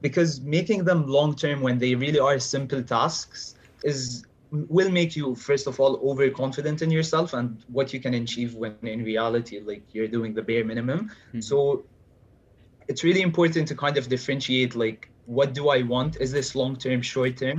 because 0.00 0.40
making 0.42 0.84
them 0.84 1.06
long 1.06 1.34
term 1.34 1.60
when 1.60 1.78
they 1.78 1.94
really 1.94 2.18
are 2.18 2.38
simple 2.38 2.82
tasks 2.82 3.54
is 3.82 4.24
will 4.68 4.90
make 4.90 5.16
you 5.16 5.34
first 5.34 5.66
of 5.66 5.80
all 5.80 5.94
overconfident 6.10 6.82
in 6.82 6.90
yourself 6.90 7.32
and 7.34 7.64
what 7.68 7.92
you 7.92 8.00
can 8.00 8.14
achieve 8.14 8.54
when 8.54 8.74
in 8.82 9.02
reality 9.04 9.60
like 9.60 9.74
you're 9.94 10.08
doing 10.16 10.34
the 10.34 10.42
bare 10.42 10.64
minimum. 10.64 11.00
Mhm. 11.32 11.42
so 11.42 11.84
it's 12.88 13.02
really 13.02 13.22
important 13.22 13.66
to 13.68 13.74
kind 13.74 13.96
of 13.96 14.08
differentiate 14.08 14.74
like 14.76 15.08
what 15.26 15.54
do 15.54 15.70
i 15.70 15.80
want? 15.82 16.16
Is 16.20 16.30
this 16.32 16.54
long 16.54 16.76
term 16.76 17.00
short 17.02 17.36
term 17.38 17.58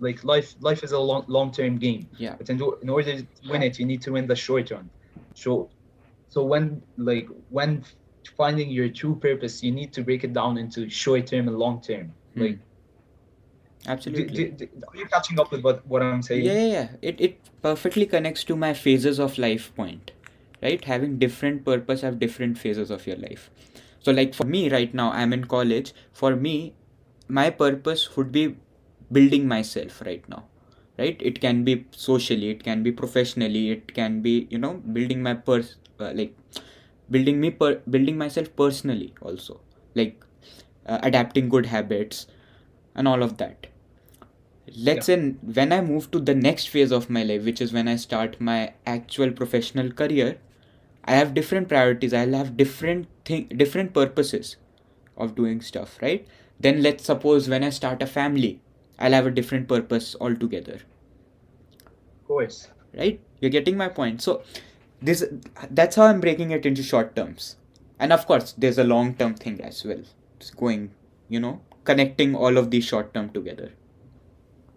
like 0.00 0.22
life 0.24 0.54
life 0.60 0.82
is 0.84 0.92
a 0.92 0.98
long 0.98 1.24
long 1.28 1.50
term 1.50 1.78
game. 1.78 2.08
Yeah. 2.18 2.34
But 2.38 2.50
in, 2.50 2.60
in 2.82 2.88
order 2.90 3.12
to 3.20 3.26
win 3.50 3.62
it 3.62 3.78
you 3.78 3.86
need 3.86 4.02
to 4.02 4.12
win 4.12 4.26
the 4.26 4.36
short 4.36 4.70
run. 4.70 4.90
So 5.34 5.70
so 6.28 6.44
when 6.44 6.82
like 6.98 7.26
when 7.48 7.84
finding 8.36 8.70
your 8.70 8.88
true 8.88 9.14
purpose 9.16 9.62
you 9.62 9.72
need 9.72 9.92
to 9.94 10.02
break 10.02 10.24
it 10.24 10.32
down 10.32 10.58
into 10.58 10.88
short 10.88 11.26
term 11.26 11.48
and 11.48 11.58
long 11.58 11.80
term 11.80 12.12
Hmm. 12.34 12.40
like 12.42 12.58
absolutely. 13.86 14.44
Do, 14.44 14.66
do, 14.66 14.68
are 14.88 14.96
you 14.96 15.06
catching 15.06 15.38
up 15.40 15.50
with 15.52 15.62
what, 15.62 15.86
what 15.86 16.02
i'm 16.02 16.22
saying? 16.22 16.44
Yeah, 16.44 16.52
yeah, 16.52 16.72
yeah. 16.72 16.88
It, 17.02 17.20
it 17.20 17.62
perfectly 17.62 18.06
connects 18.06 18.44
to 18.44 18.56
my 18.56 18.74
phases 18.74 19.18
of 19.18 19.38
life 19.38 19.74
point 19.74 20.12
right? 20.62 20.84
Having 20.84 21.18
different 21.18 21.64
purpose 21.64 22.00
have 22.00 22.18
different 22.18 22.58
phases 22.58 22.90
of 22.90 23.06
your 23.06 23.16
life. 23.16 23.50
So 24.00 24.12
like 24.12 24.34
for 24.34 24.44
me 24.44 24.70
right 24.70 24.92
now 24.94 25.10
i'm 25.12 25.32
in 25.32 25.44
college. 25.44 25.92
For 26.12 26.34
me 26.36 26.74
my 27.28 27.50
purpose 27.50 28.16
would 28.16 28.32
be 28.32 28.56
building 29.12 29.46
myself 29.48 30.02
right 30.06 30.28
now 30.28 30.44
right? 30.98 31.20
It 31.20 31.40
can 31.40 31.64
be 31.64 31.86
socially 31.90 32.50
it 32.50 32.62
can 32.62 32.82
be 32.82 32.92
professionally 32.92 33.70
it 33.70 33.94
can 33.94 34.20
be 34.22 34.46
you 34.50 34.58
know 34.58 34.74
building 34.98 35.22
my 35.22 35.34
pers 35.34 35.76
uh, 36.00 36.12
like 36.14 36.36
building 37.10 37.40
me 37.40 37.50
per- 37.50 37.80
building 37.88 38.16
myself 38.18 38.48
personally 38.56 39.12
also 39.20 39.60
like 39.94 40.24
uh, 40.86 40.98
adapting 41.02 41.48
good 41.48 41.66
habits 41.66 42.26
and 42.94 43.08
all 43.08 43.22
of 43.22 43.36
that 43.38 43.66
let's 44.72 45.06
say 45.06 45.16
when 45.42 45.72
i 45.72 45.80
move 45.80 46.10
to 46.10 46.18
the 46.18 46.34
next 46.34 46.68
phase 46.68 46.90
of 46.90 47.10
my 47.10 47.22
life 47.22 47.44
which 47.44 47.60
is 47.60 47.72
when 47.72 47.86
i 47.86 47.96
start 47.96 48.40
my 48.40 48.72
actual 48.86 49.30
professional 49.30 49.90
career 49.90 50.38
i 51.04 51.14
have 51.14 51.34
different 51.34 51.68
priorities. 51.68 52.14
I'll 52.14 52.32
have 52.32 52.56
different 52.56 53.08
thing 53.24 53.46
different 53.48 53.92
purposes 53.92 54.56
of 55.16 55.34
doing 55.34 55.60
stuff 55.60 55.98
right? 56.00 56.26
Then 56.58 56.82
let's 56.82 57.04
suppose 57.04 57.48
when 57.48 57.62
i 57.62 57.70
start 57.70 58.02
a 58.02 58.06
family 58.06 58.60
i'll 58.98 59.12
have 59.12 59.26
a 59.26 59.30
different 59.30 59.68
purpose 59.68 60.16
altogether. 60.20 60.80
Of 61.84 62.26
course. 62.26 62.68
Right? 62.96 63.20
You're 63.40 63.50
getting 63.50 63.76
my 63.76 63.88
point. 63.88 64.22
So 64.22 64.42
this 65.02 65.24
that's 65.70 65.96
how 65.96 66.04
i'm 66.04 66.20
breaking 66.20 66.52
it 66.52 66.64
into 66.64 66.82
short 66.82 67.14
terms. 67.14 67.56
And 67.98 68.12
of 68.12 68.26
course 68.26 68.54
there's 68.56 68.78
a 68.78 68.84
long 68.84 69.14
term 69.14 69.34
thing 69.34 69.60
as 69.60 69.84
well. 69.84 70.02
It's 70.36 70.50
going 70.50 70.92
you 71.28 71.40
know 71.40 71.60
connecting 71.84 72.34
all 72.34 72.56
of 72.56 72.70
these 72.70 72.84
short 72.84 73.12
term 73.12 73.28
together 73.30 73.72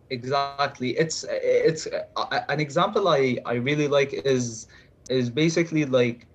exactly. 0.09 0.91
It's 0.97 1.25
it's 1.29 1.87
uh, 1.87 2.39
an 2.49 2.59
example 2.59 3.07
i 3.07 3.37
i 3.45 3.53
really 3.55 3.87
like 3.87 4.13
is 4.13 4.67
is 5.09 5.29
basically 5.29 5.85
like 5.85 6.27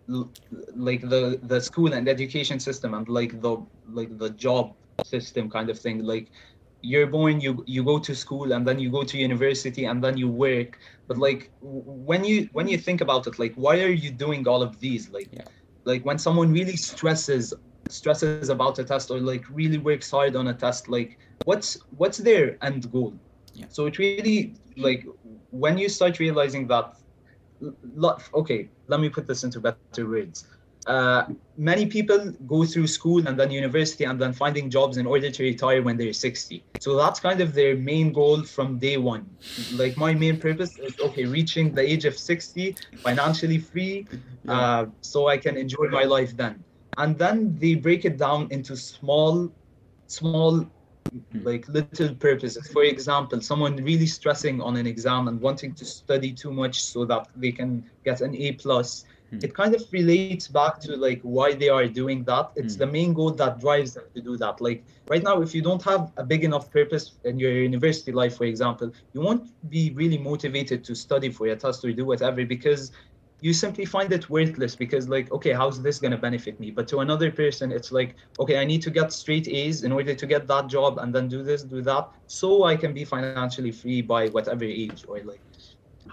like 0.74 1.00
the 1.02 1.38
the 1.42 1.60
school 1.60 1.92
and 1.92 2.08
education 2.08 2.58
system 2.60 2.94
and 2.94 3.08
like 3.08 3.40
the 3.40 3.56
like 3.88 4.16
the 4.18 4.30
job 4.30 4.74
system 5.02 5.50
kind 5.50 5.70
of 5.70 5.78
thing. 5.78 6.02
Like 6.04 6.30
you're 6.82 7.06
born 7.06 7.40
you 7.40 7.62
you 7.66 7.84
go 7.84 7.98
to 7.98 8.14
school 8.14 8.52
and 8.52 8.66
then 8.66 8.78
you 8.78 8.90
go 8.90 9.04
to 9.04 9.18
university 9.18 9.84
and 9.84 10.02
then 10.02 10.16
you 10.16 10.28
work. 10.28 10.78
But 11.08 11.18
like 11.18 11.52
when 11.60 12.24
you 12.24 12.48
when 12.52 12.68
you 12.68 12.78
think 12.78 13.00
about 13.00 13.26
it 13.26 13.38
like 13.38 13.54
why 13.56 13.80
are 13.82 13.96
you 14.04 14.10
doing 14.10 14.46
all 14.48 14.62
of 14.62 14.80
these? 14.80 15.10
Like 15.10 15.30
yeah. 15.32 15.44
like 15.84 16.04
when 16.04 16.18
someone 16.18 16.52
really 16.52 16.76
stresses 16.76 17.52
stresses 17.88 18.48
about 18.48 18.78
a 18.78 18.84
test 18.84 19.10
or 19.10 19.20
like 19.20 19.44
really 19.50 19.78
works 19.78 20.10
hard 20.10 20.36
on 20.36 20.48
a 20.48 20.54
test 20.54 20.88
like 20.88 21.18
what's 21.44 21.76
what's 21.90 22.18
their 22.18 22.62
end 22.64 22.90
goal 22.90 23.14
yeah. 23.54 23.66
so 23.68 23.86
it 23.86 23.98
really 23.98 24.54
like 24.76 25.06
when 25.50 25.76
you 25.78 25.88
start 25.88 26.18
realizing 26.18 26.66
that 26.66 26.94
okay 28.34 28.68
let 28.88 29.00
me 29.00 29.08
put 29.08 29.26
this 29.26 29.44
into 29.44 29.60
better 29.60 30.06
words. 30.08 30.46
Uh, 30.84 31.26
many 31.56 31.86
people 31.86 32.32
go 32.48 32.64
through 32.64 32.88
school 32.88 33.24
and 33.28 33.38
then 33.38 33.52
university 33.52 34.02
and 34.02 34.20
then 34.20 34.32
finding 34.32 34.68
jobs 34.68 34.96
in 34.96 35.06
order 35.06 35.30
to 35.30 35.44
retire 35.44 35.80
when 35.80 35.96
they're 35.96 36.12
60 36.12 36.64
so 36.80 36.96
that's 36.96 37.20
kind 37.20 37.40
of 37.40 37.54
their 37.54 37.76
main 37.76 38.12
goal 38.12 38.42
from 38.42 38.80
day 38.80 38.96
one. 38.96 39.24
Like 39.74 39.96
my 39.96 40.12
main 40.12 40.40
purpose 40.40 40.76
is 40.78 40.98
okay 40.98 41.24
reaching 41.24 41.72
the 41.72 41.82
age 41.82 42.04
of 42.04 42.18
60 42.18 42.74
financially 42.96 43.58
free 43.58 44.08
uh, 44.48 44.86
so 45.00 45.28
i 45.28 45.36
can 45.36 45.56
enjoy 45.56 45.86
my 45.88 46.02
life 46.02 46.36
then. 46.36 46.64
And 46.98 47.16
then 47.16 47.56
they 47.60 47.76
break 47.76 48.04
it 48.04 48.18
down 48.18 48.48
into 48.50 48.76
small 48.76 49.52
small 50.08 50.66
like 51.42 51.66
little 51.68 51.98
purposes 51.98 52.54
for 52.56 52.70
example 52.84 53.40
someone 53.40 53.64
really 53.76 54.06
stressing 54.06 54.60
on 54.60 54.76
an 54.76 54.86
exam 54.86 55.28
and 55.28 55.40
wanting 55.40 55.74
to 55.74 55.84
study 55.84 56.32
too 56.32 56.52
much 56.52 56.80
so 56.82 57.04
that 57.04 57.26
they 57.34 57.52
can 57.52 57.84
get 58.04 58.20
an 58.20 58.34
a 58.36 58.52
plus 58.52 59.04
Hmm. 59.30 59.46
it 59.46 59.54
kind 59.54 59.74
of 59.74 59.82
relates 59.92 60.48
back 60.48 60.78
to 60.80 60.96
like 60.96 61.20
why 61.22 61.52
they 61.54 61.68
are 61.68 61.86
doing 61.88 62.24
that 62.24 62.34
it's 62.56 62.74
Hmm. 62.74 62.78
the 62.78 62.86
main 62.86 63.02
goal 63.02 63.30
that 63.32 63.58
drives 63.60 63.94
them 63.94 64.04
to 64.14 64.20
do 64.20 64.36
that 64.36 64.60
like 64.60 64.84
right 65.08 65.22
now 65.22 65.40
if 65.40 65.54
you 65.54 65.60
don't 65.62 65.82
have 65.82 66.10
a 66.16 66.24
big 66.24 66.44
enough 66.44 66.70
purpose 66.70 67.16
in 67.24 67.38
your 67.38 67.52
university 67.52 68.12
life 68.12 68.36
for 68.36 68.44
example 68.44 68.90
you 69.12 69.20
won't 69.20 69.48
be 69.68 69.92
really 69.94 70.18
motivated 70.18 70.84
to 70.84 70.94
study 70.94 71.30
for 71.30 71.46
your 71.46 71.56
test 71.56 71.84
or 71.84 71.92
do 71.92 72.04
whatever 72.06 72.44
because 72.44 72.90
you 73.44 73.52
simply 73.52 73.84
find 73.84 74.12
it 74.16 74.24
worthless 74.30 74.74
because 74.82 75.08
like 75.14 75.30
okay 75.36 75.52
how's 75.60 75.78
this 75.86 75.98
going 76.02 76.12
to 76.12 76.16
benefit 76.28 76.58
me? 76.60 76.70
But 76.70 76.86
to 76.88 77.00
another 77.00 77.30
person 77.30 77.72
it's 77.72 77.90
like 77.98 78.14
okay 78.38 78.56
i 78.58 78.64
need 78.64 78.82
to 78.82 78.90
get 78.98 79.12
straight 79.12 79.48
a's 79.60 79.82
in 79.82 79.92
order 79.98 80.14
to 80.22 80.26
get 80.34 80.46
that 80.52 80.68
job 80.74 80.98
and 81.04 81.14
then 81.14 81.28
do 81.28 81.42
this 81.42 81.64
do 81.74 81.82
that 81.90 82.08
so 82.26 82.64
i 82.72 82.74
can 82.82 82.92
be 83.00 83.04
financially 83.04 83.72
free 83.72 84.00
by 84.00 84.22
whatever 84.36 84.64
age 84.64 85.04
or 85.08 85.18
like 85.32 85.42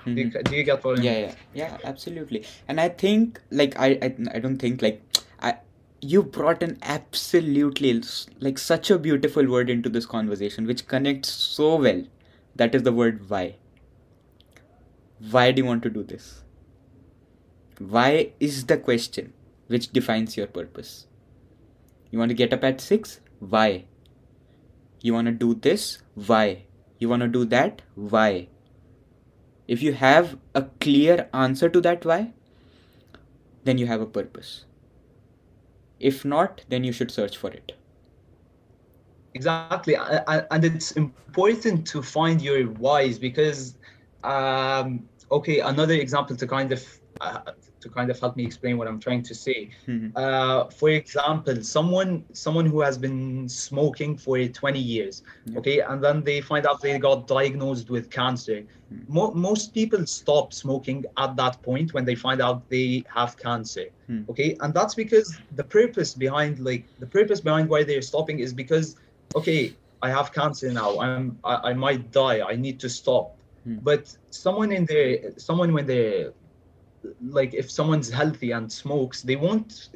do 0.06 0.14
you, 0.22 0.26
Mhm. 0.32 0.44
do 0.50 0.56
you 0.56 0.64
get 0.64 0.84
what 0.84 1.00
I 1.00 1.04
yeah 1.04 1.14
mean? 1.14 1.22
yeah. 1.30 1.36
Yeah 1.62 1.78
absolutely. 1.92 2.42
And 2.68 2.82
i 2.82 2.90
think 3.04 3.40
like 3.62 3.78
i 3.88 3.88
i, 4.08 4.10
I 4.36 4.40
don't 4.48 4.58
think 4.66 4.82
like 4.88 5.00
i 5.50 5.54
you 6.02 6.24
brought 6.24 6.62
an 6.68 6.76
absolutely 6.98 7.94
like 8.48 8.58
such 8.66 8.92
a 8.98 8.98
beautiful 9.08 9.48
word 9.56 9.70
into 9.78 9.90
this 9.98 10.06
conversation 10.18 10.66
which 10.74 10.88
connects 10.88 11.30
so 11.56 11.76
well. 11.88 12.04
That 12.56 12.76
is 12.76 12.84
the 12.84 12.92
word 13.00 13.26
why. 13.30 13.56
Why 15.32 15.52
do 15.52 15.62
you 15.62 15.66
want 15.66 15.84
to 15.84 15.90
do 15.90 16.04
this 16.04 16.30
why 17.80 18.34
is 18.40 18.66
the 18.66 18.78
question 18.78 19.34
which 19.68 19.92
defines 19.92 20.38
your 20.38 20.48
purpose? 20.48 21.08
You 22.12 22.20
want 22.20 22.30
to 22.30 22.36
get 22.36 22.54
up 22.54 22.64
at 22.64 22.80
6 22.82 23.20
why? 23.40 23.86
You 25.02 25.14
want 25.14 25.28
to 25.28 25.32
do 25.32 25.54
this? 25.54 26.00
Why? 26.16 26.66
You 27.00 27.08
want 27.08 27.22
to 27.22 27.28
do 27.28 27.46
that? 27.46 27.82
Why? 27.96 28.50
If 29.68 29.82
you 29.82 29.94
have 29.94 30.38
a 30.54 30.64
clear 30.82 31.30
answer 31.34 31.70
to 31.70 31.80
that 31.82 32.04
why, 32.04 32.34
then 33.64 33.78
you 33.78 33.88
have 33.88 34.02
a 34.02 34.06
purpose. 34.06 34.66
If 36.00 36.26
not, 36.26 36.64
then 36.70 36.84
you 36.84 36.92
should 36.92 37.12
search 37.12 37.38
for 37.38 37.50
it. 37.50 37.74
Exactly, 39.36 39.96
and 39.96 40.66
it's 40.66 40.92
important 40.94 41.86
to 41.88 42.02
find 42.02 42.42
your 42.42 42.64
whys 42.64 43.20
because, 43.20 43.76
um, 44.24 45.08
okay, 45.32 45.60
another 45.60 45.94
example 45.94 46.36
to 46.36 46.48
kind 46.48 46.72
of 46.72 47.00
uh, 47.22 47.42
to 47.82 47.90
kind 47.90 48.10
of 48.10 48.20
help 48.20 48.36
me 48.36 48.44
explain 48.46 48.78
what 48.78 48.88
I'm 48.88 49.00
trying 49.00 49.24
to 49.24 49.36
say. 49.36 49.70
Mhm. 49.88 50.12
Uh, 50.16 50.66
for 50.80 50.90
example, 50.90 51.56
someone 51.64 52.26
someone 52.34 52.66
who 52.66 52.82
has 52.82 52.98
been 52.98 53.48
smoking 53.50 54.18
for 54.18 54.38
20 54.60 54.80
years, 54.80 55.24
Yeah. 55.46 55.60
okay, 55.60 55.80
and 55.90 56.04
then 56.04 56.24
they 56.24 56.42
find 56.42 56.66
out 56.68 56.82
they 56.82 56.98
got 57.00 57.28
diagnosed 57.28 57.90
with 57.90 58.10
cancer. 58.10 58.60
Hmm. 58.90 59.00
Mo- 59.08 59.34
most 59.34 59.74
people 59.74 60.06
stop 60.06 60.54
smoking 60.54 61.06
at 61.18 61.36
that 61.38 61.62
point 61.64 61.94
when 61.94 62.06
they 62.06 62.16
find 62.16 62.40
out 62.42 62.58
they 62.70 63.04
have 63.18 63.32
cancer 63.38 63.86
Hmm. 64.08 64.24
okay 64.32 64.50
and 64.62 64.74
that's 64.78 64.96
because 65.04 65.28
the 65.60 65.64
purpose 65.78 66.12
behind 66.26 66.60
like 66.70 66.84
the 67.04 67.08
purpose 67.18 67.40
behind 67.50 67.66
why 67.70 67.84
they're 67.84 68.08
stopping 68.12 68.40
is 68.46 68.52
because 68.64 68.88
okay 69.40 69.62
i 70.02 70.10
have 70.18 70.28
cancer 70.34 70.70
now 70.82 70.90
i'm 71.04 71.28
i, 71.44 71.54
I 71.70 71.74
might 71.74 72.02
die 72.12 72.40
i 72.52 72.56
need 72.66 72.80
to 72.86 72.90
stop 73.02 73.26
Hmm. 73.66 73.78
but 73.90 74.04
someone 74.32 74.72
in 74.72 74.86
their 74.92 75.10
someone 75.38 75.72
when 75.76 75.86
they're 75.86 76.32
like 77.22 77.54
if 77.54 77.70
someone's 77.72 78.10
healthy 78.10 78.52
and 78.52 78.72
smokes 78.72 79.22
they 79.22 79.36
won't 79.36 79.90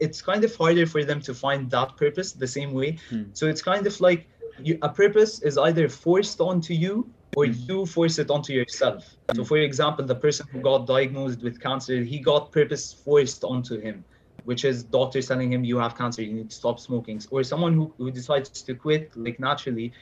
it's 0.00 0.20
kind 0.22 0.44
of 0.44 0.54
harder 0.56 0.86
for 0.86 1.04
them 1.04 1.20
to 1.20 1.34
find 1.34 1.70
that 1.70 1.96
purpose 1.96 2.32
the 2.32 2.46
same 2.46 2.72
way 2.72 2.98
Hmm. 3.10 3.24
so 3.32 3.46
it's 3.46 3.62
kind 3.62 3.86
of 3.86 4.00
like 4.00 4.28
you, 4.58 4.78
a 4.82 4.88
purpose 4.88 5.40
is 5.42 5.56
either 5.56 5.88
forced 5.88 6.40
onto 6.40 6.74
you 6.74 7.12
or 7.34 7.46
Hmm. 7.46 7.52
you 7.68 7.86
force 7.86 8.18
it 8.18 8.30
onto 8.30 8.52
yourself 8.52 9.16
so 9.30 9.42
Hmm. 9.42 9.48
for 9.48 9.58
example 9.58 10.04
the 10.04 10.14
person 10.16 10.46
who 10.50 10.60
got 10.60 10.86
diagnosed 10.86 11.42
with 11.42 11.60
cancer 11.60 12.02
he 12.02 12.18
got 12.18 12.50
purpose 12.52 12.92
forced 12.92 13.44
onto 13.44 13.78
him 13.80 14.04
which 14.44 14.64
is 14.64 14.82
doctors 14.84 15.28
telling 15.28 15.52
him 15.52 15.64
you 15.64 15.78
have 15.78 15.96
cancer 15.96 16.22
you 16.22 16.32
need 16.34 16.50
to 16.50 16.56
stop 16.56 16.80
smoking 16.80 17.20
or 17.30 17.44
someone 17.44 17.74
who, 17.74 17.94
who 17.98 18.10
decides 18.10 18.50
to 18.62 18.74
quit 18.74 19.10
like 19.16 19.38
naturally 19.38 19.92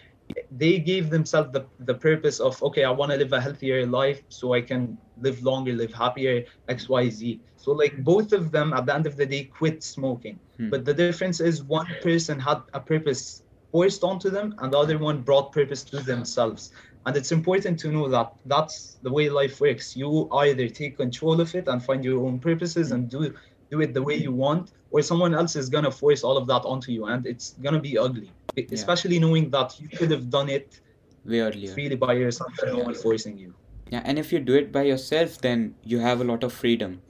they 0.51 0.79
gave 0.79 1.11
themselves 1.11 1.53
the, 1.53 1.65
the 1.81 1.95
purpose 1.95 2.41
of 2.41 2.61
okay 2.63 2.85
i 2.85 2.91
want 2.91 3.11
to 3.11 3.19
live 3.19 3.33
a 3.33 3.41
healthier 3.41 3.87
life 3.87 4.23
so 4.29 4.53
i 4.55 4.61
can 4.61 4.97
live 5.21 5.43
longer 5.43 5.73
live 5.73 5.93
happier 5.93 6.45
xyz 6.69 7.41
so 7.57 7.73
like 7.73 7.97
both 8.05 8.33
of 8.33 8.51
them 8.51 8.73
at 8.73 8.87
the 8.87 8.95
end 8.95 9.07
of 9.07 9.17
the 9.17 9.27
day 9.27 9.45
quit 9.45 9.83
smoking. 9.83 10.39
Hmm. 10.57 10.71
but 10.71 10.85
the 10.85 10.95
difference 10.95 11.41
is 11.41 11.63
one 11.65 11.87
person 12.03 12.39
had 12.39 12.59
a 12.73 12.81
purpose 12.81 13.43
forced 13.73 14.05
onto 14.05 14.31
them 14.31 14.55
and 14.59 14.73
the 14.73 14.79
other 14.79 14.99
one 14.99 15.21
brought 15.21 15.53
purpose 15.53 15.83
to 15.85 16.01
themselves. 16.01 16.71
And 17.05 17.17
it's 17.17 17.31
important 17.31 17.79
to 17.81 17.89
know 17.93 18.09
that 18.09 18.33
that's 18.47 18.97
the 19.03 19.13
way 19.13 19.29
life 19.29 19.61
works. 19.61 19.95
You 19.95 20.29
either 20.33 20.69
take 20.69 20.97
control 20.97 21.41
of 21.41 21.55
it 21.55 21.69
and 21.69 21.85
find 21.85 22.03
your 22.05 22.25
own 22.27 22.39
purposes 22.39 22.93
and 22.93 23.11
do 23.11 23.35
do 23.71 23.81
it 23.81 23.93
the 23.93 24.03
way 24.03 24.15
you 24.15 24.33
want 24.33 24.73
or 24.91 25.03
someone 25.03 25.35
else 25.35 25.57
is 25.57 25.69
gonna 25.69 25.91
force 25.91 26.23
all 26.23 26.37
of 26.37 26.47
that 26.47 26.63
onto 26.65 26.91
you 26.93 27.07
and 27.07 27.27
it's 27.27 27.55
gonna 27.65 27.81
be 27.81 27.99
ugly 27.99 28.31
especially 28.73 29.19
knowing 29.19 29.51
that 29.51 29.79
you 29.79 29.89
could 29.89 30.11
have 30.11 30.31
done 30.31 30.49
it 30.49 30.81
Way 31.25 31.41
earlier. 31.41 31.73
freely 31.73 31.97
by 31.97 32.13
yourself 32.15 32.53
and 32.63 32.73
no 32.73 32.79
one 32.85 32.95
forcing 32.95 33.37
you 33.39 33.55
Yeah, 33.91 34.03
and 34.05 34.19
if 34.19 34.33
you 34.33 34.41
do 34.41 34.55
it 34.55 34.73
by 34.73 34.83
yourself, 34.83 35.39
then 35.41 35.75
you 35.83 36.01
have 36.01 36.21
a 36.21 36.25
lot 36.25 36.43
of 36.45 36.53
freedom. 36.53 37.03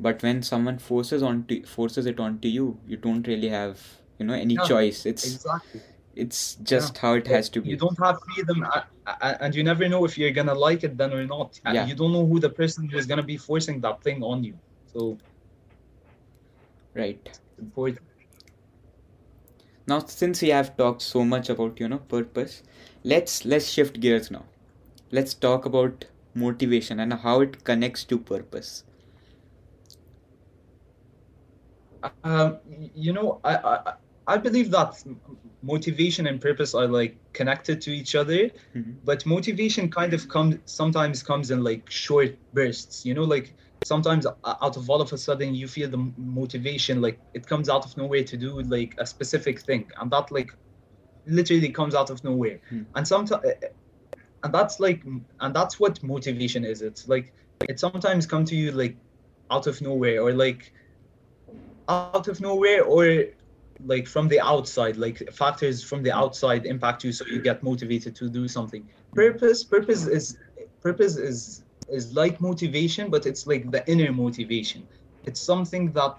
But 0.00 0.22
when 0.22 0.42
someone 0.42 0.78
forces 0.78 1.22
on 1.22 1.28
onto 1.36 1.64
forces 1.66 2.06
it 2.06 2.20
onto 2.20 2.48
you, 2.48 2.80
you 2.86 2.96
don't 2.96 3.26
really 3.26 3.48
have 3.48 3.80
you 4.18 4.26
know 4.26 4.34
any 4.34 4.54
Yeah, 4.54 4.66
choice. 4.72 5.06
It's 5.06 5.24
exactly 5.24 5.80
it's 6.14 6.56
just 6.56 6.98
how 6.98 7.14
it 7.14 7.26
has 7.28 7.48
to 7.50 7.60
be. 7.60 7.70
you 7.70 7.76
don't 7.76 7.98
have 8.04 8.18
freedom 8.34 8.64
and 9.40 9.54
you 9.54 9.62
never 9.62 9.88
know 9.88 10.04
if 10.04 10.18
you're 10.18 10.32
gonna 10.32 10.54
like 10.54 10.84
it 10.84 10.96
then 10.96 11.12
or 11.12 11.24
not 11.24 11.58
And 11.64 11.76
Yeah. 11.76 11.86
you 11.86 11.94
don't 11.94 12.12
know 12.12 12.26
who 12.26 12.40
the 12.40 12.50
person 12.50 12.88
who 12.88 12.98
is 12.98 13.06
gonna 13.06 13.22
be 13.22 13.36
forcing 13.36 13.80
that 13.82 14.02
thing 14.02 14.22
on 14.22 14.44
you 14.44 14.54
so 14.92 15.18
Right. 16.94 17.40
important 17.58 18.07
Now, 19.88 19.98
since 20.00 20.40
we 20.42 20.50
have 20.50 20.76
talked 20.76 21.02
so 21.02 21.24
much 21.24 21.48
about 21.50 21.80
you 21.80 21.88
know 21.88 21.98
purpose, 21.98 22.62
let's 23.02 23.44
let's 23.44 23.68
shift 23.68 23.98
gears 24.00 24.30
now. 24.30 24.46
Let's 25.10 25.34
talk 25.34 25.66
about 25.66 26.06
motivation 26.34 27.00
and 27.00 27.12
how 27.14 27.40
it 27.40 27.64
connects 27.64 28.04
to 28.04 28.18
purpose. 28.18 28.84
Um, 32.24 32.60
you 32.94 33.12
know, 33.12 33.40
I, 33.44 33.56
I 33.56 33.92
I 34.26 34.36
believe 34.38 34.70
that 34.72 34.94
motivation 35.62 36.26
and 36.26 36.40
purpose 36.40 36.74
are 36.74 36.86
like 36.86 37.18
connected 37.32 37.80
to 37.82 37.90
each 37.90 38.14
other, 38.14 38.50
Mhm. 38.74 38.98
but 39.04 39.24
motivation 39.26 39.90
kind 39.90 40.12
of 40.14 40.28
comes 40.28 40.56
sometimes 40.66 41.22
comes 41.22 41.50
in 41.50 41.62
like 41.64 41.90
short 41.90 42.38
bursts. 42.52 43.04
You 43.04 43.14
know, 43.14 43.24
like 43.24 43.56
sometimes 43.84 44.26
uh, 44.26 44.54
out 44.62 44.76
of 44.76 44.88
all 44.90 45.00
of 45.00 45.12
a 45.12 45.18
sudden 45.18 45.54
you 45.54 45.68
feel 45.68 45.88
the 45.88 46.12
motivation 46.16 47.00
like 47.00 47.18
it 47.34 47.46
comes 47.46 47.68
out 47.68 47.84
of 47.84 47.96
nowhere 47.96 48.24
to 48.24 48.36
do 48.36 48.60
like 48.62 48.94
a 48.98 49.06
specific 49.06 49.60
thing, 49.60 49.90
and 50.00 50.10
that 50.10 50.30
like 50.30 50.54
literally 51.26 51.68
comes 51.68 51.94
out 51.94 52.10
of 52.10 52.22
nowhere. 52.24 52.60
Hmm. 52.68 52.82
And 52.94 53.06
sometimes, 53.06 53.44
uh, 53.44 53.48
uh, 53.48 54.18
and 54.44 54.54
that's 54.54 54.80
like, 54.80 55.02
and 55.40 55.54
that's 55.54 55.78
what 55.78 56.02
motivation 56.02 56.64
is. 56.64 56.82
It's 56.82 57.08
like 57.08 57.32
it 57.68 57.80
sometimes 57.80 58.26
come 58.26 58.44
to 58.46 58.56
you 58.56 58.72
like 58.72 58.96
out 59.50 59.66
of 59.66 59.80
nowhere 59.80 60.22
or 60.22 60.32
like 60.32 60.72
out 61.88 62.28
of 62.28 62.40
nowhere 62.40 62.84
or 62.84 63.24
like 63.86 64.06
from 64.06 64.28
the 64.28 64.40
outside 64.40 64.96
like 64.96 65.32
factors 65.32 65.82
from 65.82 66.02
the 66.02 66.12
outside 66.12 66.66
impact 66.66 67.04
you 67.04 67.12
so 67.12 67.24
you 67.26 67.40
get 67.40 67.62
motivated 67.62 68.14
to 68.14 68.28
do 68.28 68.48
something 68.48 68.82
hmm. 68.82 69.14
purpose 69.14 69.62
purpose 69.62 70.06
is 70.06 70.36
purpose 70.82 71.16
is 71.16 71.62
is 71.88 72.14
like 72.14 72.40
motivation 72.40 73.10
but 73.10 73.26
it's 73.26 73.46
like 73.46 73.70
the 73.70 73.82
inner 73.90 74.12
motivation 74.12 74.88
it's 75.24 75.40
something 75.40 75.92
that 75.92 76.16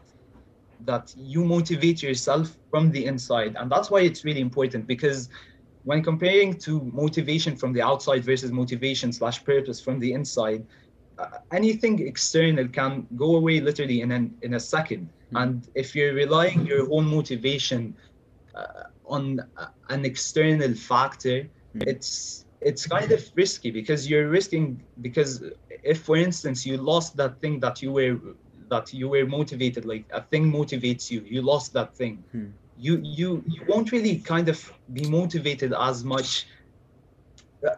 that 0.79 1.11
you 1.15 1.43
motivate 1.43 2.01
yourself 2.03 2.57
from 2.69 2.91
the 2.91 3.05
inside 3.05 3.55
and 3.57 3.71
that's 3.71 3.89
why 3.89 4.01
it's 4.01 4.23
really 4.25 4.41
important 4.41 4.87
because 4.87 5.29
when 5.83 6.03
comparing 6.03 6.53
to 6.57 6.81
motivation 6.93 7.55
from 7.55 7.73
the 7.73 7.81
outside 7.81 8.23
versus 8.23 8.51
motivation 8.51 9.11
slash 9.11 9.43
purpose 9.43 9.79
from 9.81 9.99
the 9.99 10.13
inside 10.13 10.65
uh, 11.17 11.25
anything 11.51 11.99
external 12.05 12.67
can 12.67 13.07
go 13.15 13.35
away 13.35 13.59
literally 13.59 14.01
in 14.01 14.11
an, 14.11 14.35
in 14.41 14.53
a 14.53 14.59
2nd 14.59 15.09
Mm. 15.31 15.41
and 15.41 15.67
if 15.75 15.95
you're 15.95 16.13
relying 16.13 16.65
your 16.65 16.87
own 16.91 17.05
motivation 17.05 17.95
uh, 18.55 18.83
on 19.05 19.39
uh, 19.57 19.67
an 19.89 20.05
external 20.05 20.73
factor 20.73 21.49
Mm. 21.75 21.83
it's 21.87 22.45
it's 22.61 22.85
kind 22.85 23.11
of 23.11 23.21
risky 23.35 23.71
because 23.71 24.09
you're 24.09 24.29
risking 24.29 24.81
because 25.01 25.43
if 25.83 26.01
for 26.03 26.15
instance 26.17 26.65
you 26.65 26.77
lost 26.77 27.15
that 27.17 27.39
thing 27.41 27.59
that 27.59 27.81
you 27.81 27.91
were 27.91 28.17
that 28.69 28.91
you 28.93 29.09
were 29.09 29.25
motivated 29.25 29.85
like 29.85 30.05
a 30.13 30.21
thing 30.21 30.51
motivates 30.51 31.09
you 31.09 31.21
you 31.25 31.41
lost 31.41 31.73
that 31.73 31.95
thing 31.95 32.23
Hmm. 32.31 32.55
you 32.75 32.99
you 33.03 33.43
you 33.47 33.61
won't 33.67 33.91
really 33.91 34.17
kind 34.19 34.49
of 34.49 34.71
be 34.91 35.05
motivated 35.05 35.73
as 35.73 36.03
much 36.03 36.45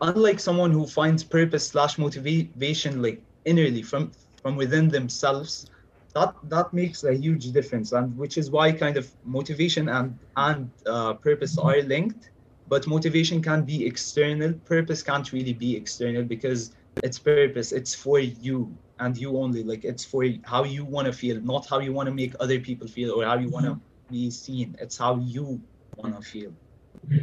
unlike 0.02 0.39
someone 0.39 0.72
who 0.72 0.86
finds 0.88 1.24
purpose 1.24 1.67
slash 1.70 1.98
motivation 1.98 3.02
like 3.02 3.24
innerly 3.48 3.84
from 3.86 4.12
from 4.41 4.56
within 4.56 4.89
themselves 4.89 5.70
that 6.13 6.34
that 6.44 6.74
makes 6.74 7.04
a 7.04 7.13
huge 7.13 7.52
difference 7.52 7.91
and 7.91 8.15
which 8.17 8.38
is 8.38 8.52
why 8.52 8.72
kind 8.72 8.98
of 8.98 9.08
motivation 9.24 9.89
and 9.89 10.20
and 10.36 10.72
uh, 10.88 11.13
purpose 11.13 11.58
are 11.58 11.82
linked 11.82 12.32
but 12.71 12.88
motivation 12.88 13.41
can 13.41 13.63
be 13.63 13.86
external. 13.86 14.53
Purpose 14.63 15.03
can't 15.03 15.34
really 15.34 15.51
be 15.51 15.75
external 15.75 16.23
because 16.23 16.71
it's 17.03 17.19
purpose. 17.19 17.73
It's 17.73 17.93
for 17.93 18.19
you 18.19 18.73
and 18.99 19.17
you 19.17 19.38
only. 19.38 19.62
Like 19.62 19.84
it's 19.84 20.05
for 20.05 20.23
how 20.43 20.63
you 20.63 20.86
want 20.86 21.05
to 21.07 21.12
feel 21.12 21.41
not 21.41 21.67
how 21.67 21.79
you 21.79 21.91
want 21.91 22.07
to 22.07 22.15
make 22.15 22.34
other 22.39 22.62
people 22.62 22.88
feel 22.88 23.12
or 23.12 23.25
how 23.25 23.38
you 23.38 23.49
want 23.49 23.65
to 23.65 23.73
mm-hmm. 23.73 24.13
be 24.13 24.31
seen. 24.31 24.77
It's 24.79 24.97
how 24.97 25.17
you 25.17 25.62
want 25.97 26.15
to 26.15 26.21
feel. 26.21 26.53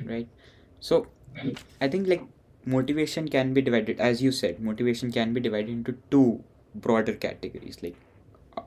Right. 0.05 0.29
So 0.81 1.07
i 1.81 1.89
think 1.89 2.09
like 2.09 2.23
motivation 2.65 3.29
can 3.33 3.53
be 3.55 3.63
divided 3.63 4.01
as 4.01 4.21
you 4.21 4.31
said 4.33 4.61
motivation 4.69 5.13
can 5.17 5.33
be 5.33 5.41
divided 5.41 5.69
into 5.71 5.93
two 6.11 6.43
broader 6.75 7.13
categories 7.13 7.77
like 7.83 7.95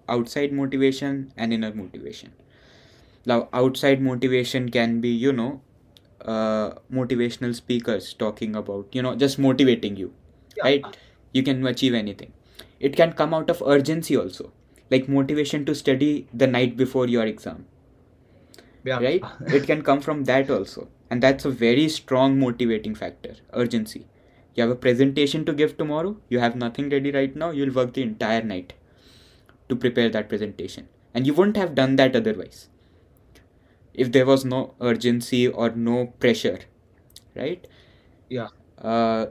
outside 0.07 0.53
motivation 0.53 1.33
and 1.35 1.53
inner 1.53 1.73
motivation. 1.73 2.31
Now 3.25 3.49
outside 3.53 4.01
motivation 4.01 4.71
can 4.71 5.01
be 5.01 5.09
you 5.09 5.31
know 5.31 5.61
uh, 6.25 6.75
motivational 6.91 7.55
speakers 7.55 8.13
talking 8.13 8.55
about 8.55 8.87
you 8.93 9.01
know 9.01 9.15
just 9.15 9.39
motivating 9.39 9.95
you 9.97 10.13
Yeah. 10.57 10.63
right? 10.63 10.97
You 11.33 11.43
can 11.43 11.65
achieve 11.67 11.93
anything. 11.93 12.33
It 12.79 12.95
can 12.95 13.13
come 13.13 13.33
out 13.33 13.49
of 13.49 13.61
urgency 13.65 14.17
also 14.17 14.51
like 14.89 15.07
motivation 15.07 15.65
to 15.65 15.75
study 15.75 16.27
the 16.33 16.47
night 16.47 16.75
before 16.77 17.07
your 17.07 17.25
exam 17.25 17.65
yeah. 18.83 18.99
right? 18.99 19.23
It 19.47 19.65
can 19.65 19.81
come 19.81 20.01
from 20.01 20.23
that 20.25 20.49
also 20.49 20.87
and 21.09 21.21
that's 21.21 21.45
a 21.45 21.49
very 21.51 21.87
strong 21.89 22.39
motivating 22.39 22.95
factor 22.95 23.35
urgency. 23.53 24.07
You 24.55 24.63
have 24.63 24.71
a 24.71 24.75
presentation 24.75 25.45
to 25.45 25.53
give 25.53 25.77
tomorrow 25.77 26.17
you 26.29 26.39
have 26.39 26.55
nothing 26.55 26.89
ready 26.89 27.11
right 27.11 27.35
now 27.35 27.51
you'll 27.51 27.73
work 27.73 27.93
the 27.93 28.03
entire 28.03 28.43
night 28.43 28.73
to 29.69 29.75
prepare 29.75 30.09
that 30.09 30.29
presentation. 30.29 30.87
And 31.13 31.27
you 31.27 31.33
wouldn't 31.33 31.57
have 31.57 31.75
done 31.75 31.95
that 31.97 32.15
otherwise 32.15 32.69
if 33.93 34.11
there 34.11 34.25
was 34.25 34.45
no 34.45 34.75
urgency 34.81 35.47
or 35.47 35.69
no 35.71 36.07
pressure 36.19 36.59
right? 37.35 37.67
Yeah. 38.29 38.47
Uh, 38.77 39.27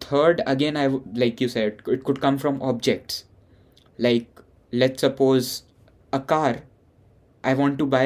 third 0.00 0.42
again 0.46 0.76
i 0.76 0.84
w- 0.84 1.04
like 1.14 1.40
you 1.40 1.48
said 1.48 1.80
it 1.86 2.04
could 2.04 2.20
come 2.20 2.38
from 2.38 2.62
objects. 2.62 3.24
Like 3.98 4.40
let's 4.72 5.00
suppose 5.02 5.64
a 6.12 6.20
car 6.20 6.62
i 7.44 7.54
want 7.54 7.78
to 7.78 7.86
buy 7.86 8.04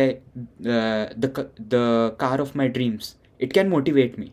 uh, 0.74 1.06
the 1.24 1.50
the 1.74 2.14
car 2.18 2.40
of 2.40 2.54
my 2.54 2.68
dreams. 2.68 3.16
It 3.38 3.52
can 3.54 3.68
motivate 3.70 4.18
me 4.18 4.32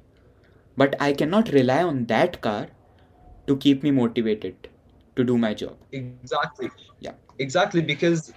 but 0.77 0.95
i 1.01 1.13
cannot 1.13 1.49
rely 1.57 1.83
on 1.83 2.05
that 2.07 2.41
car 2.41 2.67
to 3.47 3.57
keep 3.57 3.83
me 3.83 3.91
motivated 3.91 4.69
to 5.15 5.23
do 5.23 5.37
my 5.37 5.53
job. 5.53 5.77
Exactly. 5.91 6.69
Yeah 6.99 7.13
exactly 7.41 7.81
because 7.81 8.33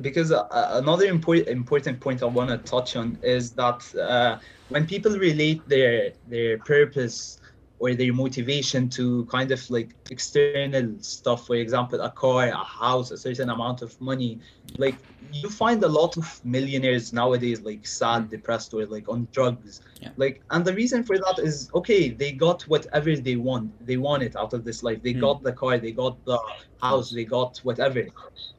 because 0.00 0.32
uh, 0.32 0.44
another 0.82 1.06
important 1.06 1.48
important 1.48 2.00
point 2.00 2.22
i 2.22 2.26
want 2.26 2.50
to 2.50 2.58
touch 2.58 2.96
on 2.96 3.18
is 3.22 3.52
that 3.54 3.80
uh, 4.08 4.36
when 4.68 4.86
people 4.86 5.12
relate 5.18 5.66
their 5.68 6.12
their 6.26 6.58
purpose 6.58 7.38
or 7.78 7.94
their 7.94 8.12
motivation 8.12 8.88
to 8.90 9.26
kind 9.26 9.50
of 9.52 9.70
like 9.70 9.94
external 10.10 10.78
stuff. 11.00 11.46
For 11.46 11.56
example 11.56 12.00
a 12.00 12.10
car 12.10 12.32
a 12.48 12.64
house 12.64 13.10
a 13.10 13.16
certain 13.18 13.50
amount 13.50 13.82
of 13.82 13.86
money. 14.00 14.40
Like 14.76 14.98
you 15.20 15.48
find 15.48 15.82
a 15.82 15.88
lot 15.88 16.16
of 16.16 16.40
millionaires 16.44 17.12
nowadays 17.12 17.60
like 17.62 17.86
sad 17.86 18.28
depressed 18.30 18.72
or 18.74 18.86
like 18.86 19.08
on 19.08 19.28
drugs. 19.32 19.80
Yeah. 20.00 20.10
like 20.16 20.42
and 20.50 20.64
the 20.64 20.74
reason 20.74 21.04
for 21.04 21.16
that 21.18 21.38
is 21.42 21.68
okay 21.74 22.10
they 22.10 22.32
got 22.32 22.62
whatever 22.64 23.14
they 23.16 23.36
want. 23.36 23.72
They 23.84 23.96
want 23.96 24.22
it 24.22 24.36
out 24.36 24.52
of 24.54 24.64
this 24.64 24.82
life. 24.82 25.02
They 25.02 25.14
Hmm. 25.14 25.20
got 25.20 25.42
the 25.42 25.52
car 25.52 25.78
they 25.78 25.92
got 25.92 26.18
the 26.24 26.38
house 26.80 27.10
they 27.10 27.24
got 27.24 27.58
whatever. 27.62 28.04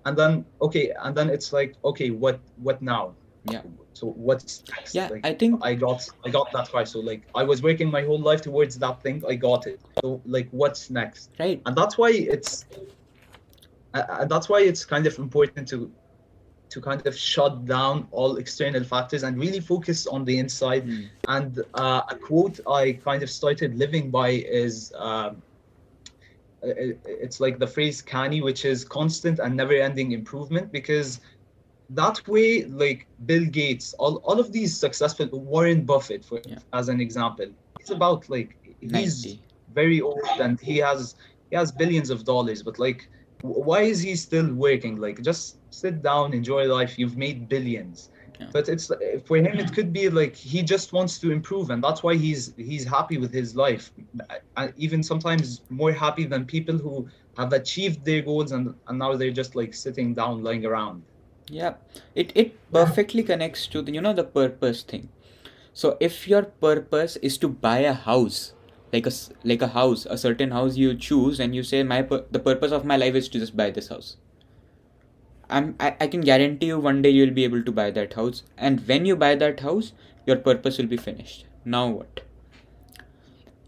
And 0.05 0.17
then 0.17 0.45
okay 0.61 0.91
and 1.03 1.15
then 1.15 1.29
it's 1.29 1.51
like 1.53 1.77
okay 1.83 2.09
what 2.11 2.41
what 2.55 2.81
now? 2.81 3.17
Yeah 3.43 3.61
so 3.99 4.07
what's 4.27 4.63
next 4.69 4.95
yeah 4.95 5.09
like 5.09 5.25
i 5.25 5.33
think 5.33 5.59
i 5.61 5.73
got 5.73 6.07
i 6.25 6.29
got 6.29 6.51
that 6.53 6.67
far. 6.67 6.85
So 6.85 6.99
like 6.99 7.23
i 7.35 7.43
was 7.43 7.61
working 7.61 7.91
my 7.91 8.03
whole 8.03 8.23
life 8.31 8.41
towards 8.41 8.79
that 8.79 9.03
thing. 9.03 9.21
I 9.27 9.35
got 9.35 9.67
it. 9.67 9.79
So 10.01 10.21
like 10.25 10.47
what's 10.51 10.89
next? 10.89 11.31
Right. 11.39 11.61
And 11.65 11.75
that's 11.75 11.97
why 11.97 12.11
it's 12.11 12.65
uh, 13.93 13.97
uh, 13.97 14.25
that's 14.25 14.47
why 14.47 14.61
it's 14.61 14.85
kind 14.85 15.05
of 15.05 15.17
important 15.19 15.67
to 15.69 15.91
to 16.69 16.79
kind 16.79 17.05
of 17.05 17.17
shut 17.17 17.65
down 17.65 18.07
all 18.11 18.37
external 18.37 18.83
factors 18.83 19.23
and 19.23 19.37
really 19.37 19.59
focus 19.59 20.07
on 20.07 20.23
the 20.23 20.37
inside. 20.37 20.83
Hmm. 20.83 21.03
and 21.27 21.51
uh, 21.73 22.01
a 22.13 22.15
quote 22.15 22.59
i 22.81 22.93
kind 23.09 23.21
of 23.23 23.29
started 23.29 23.77
living 23.83 24.05
by 24.11 24.29
is 24.63 24.93
um, 24.95 25.41
it's 27.25 27.39
like 27.39 27.57
the 27.57 27.67
phrase 27.75 28.01
CANI 28.01 28.41
which 28.41 28.65
is 28.65 28.85
constant 28.99 29.39
and 29.39 29.55
never 29.55 29.73
ending 29.73 30.11
improvement 30.11 30.71
because 30.71 31.21
that 31.89 32.27
way 32.27 32.65
like 32.65 33.07
bill 33.25 33.45
gates 33.45 33.93
all, 33.99 34.17
all 34.23 34.39
of 34.39 34.51
these 34.51 34.79
successful 34.79 35.27
warren 35.33 35.85
buffett 35.85 36.25
for 36.25 36.39
Yeah. 36.45 36.59
as 36.73 36.89
an 36.89 36.99
example 37.01 37.47
it's 37.79 37.89
about 37.91 38.29
like 38.29 38.57
he's 38.79 39.25
90 39.25 39.43
very 39.73 40.01
old 40.01 40.19
and 40.39 40.59
he 40.61 40.77
has 40.77 41.15
he 41.49 41.55
has 41.55 41.71
billions 41.71 42.09
of 42.09 42.23
dollars 42.25 42.63
but 42.63 42.79
like 42.79 43.09
why 43.41 43.81
is 43.81 44.01
he 44.01 44.15
still 44.15 44.53
working? 44.53 44.97
Like 44.97 45.21
just 45.21 45.59
sit 45.71 46.01
down 46.01 46.33
enjoy 46.33 46.65
life 46.67 46.97
you've 46.97 47.17
made 47.17 47.47
billions. 47.49 48.09
Yeah. 48.39 48.47
but 48.53 48.67
it's 48.69 48.89
eh, 48.91 49.19
for 49.25 49.37
him 49.37 49.57
it 49.59 49.73
could 49.73 49.91
be 49.93 50.09
like 50.09 50.35
he 50.35 50.61
just 50.63 50.93
wants 50.93 51.19
to 51.19 51.31
improve 51.31 51.69
and 51.69 51.83
that's 51.83 52.03
why 52.03 52.15
he's 52.15 52.53
he's 52.57 52.85
happy 52.85 53.17
with 53.17 53.33
his 53.33 53.55
life. 53.55 53.91
And 54.55 54.73
even 54.77 55.03
sometimes 55.03 55.61
more 55.69 55.91
happy 55.91 56.25
than 56.25 56.45
people 56.45 56.77
who 56.77 57.07
have 57.37 57.53
achieved 57.53 58.05
their 58.05 58.21
goals 58.21 58.51
and, 58.51 58.75
and 58.87 58.99
now 58.99 59.15
they're 59.15 59.31
just 59.31 59.55
like 59.55 59.73
sitting 59.73 60.13
down 60.13 60.43
lying 60.43 60.65
around 60.65 61.03
Yeah, 61.49 61.73
it 62.15 62.31
it 62.35 62.55
perfectly 62.71 63.23
connects 63.23 63.65
to 63.67 63.81
the 63.81 63.91
you 63.91 64.01
know 64.01 64.13
the 64.13 64.23
purpose 64.23 64.83
thing. 64.83 65.09
So 65.73 65.97
if 65.99 66.27
your 66.27 66.43
purpose 66.43 67.17
is 67.17 67.37
to 67.39 67.49
buy 67.49 67.79
a 67.79 67.93
house, 67.93 68.53
like 68.93 69.07
a 69.07 69.11
like 69.43 69.61
a 69.61 69.67
house, 69.67 70.05
a 70.05 70.17
certain 70.17 70.51
house 70.51 70.77
you 70.77 70.93
choose, 70.95 71.39
and 71.39 71.55
you 71.55 71.63
say 71.63 71.83
my 71.83 72.01
the 72.03 72.39
purpose 72.39 72.71
of 72.71 72.85
my 72.85 72.97
life 72.97 73.15
is 73.15 73.29
to 73.29 73.39
just 73.39 73.57
buy 73.57 73.71
this 73.71 73.89
house. 73.89 74.17
I'm 75.49 75.75
I, 75.79 75.95
I 75.99 76.07
can 76.07 76.21
guarantee 76.21 76.67
you 76.67 76.79
one 76.79 77.01
day 77.01 77.09
you'll 77.09 77.37
be 77.41 77.43
able 77.43 77.63
to 77.63 77.71
buy 77.71 77.89
that 77.91 78.13
house, 78.13 78.43
and 78.57 78.87
when 78.87 79.05
you 79.05 79.15
buy 79.15 79.35
that 79.35 79.59
house, 79.61 79.91
your 80.25 80.37
purpose 80.37 80.77
will 80.77 80.93
be 80.95 80.97
finished. 80.97 81.45
Now 81.65 81.87
what? 81.89 82.21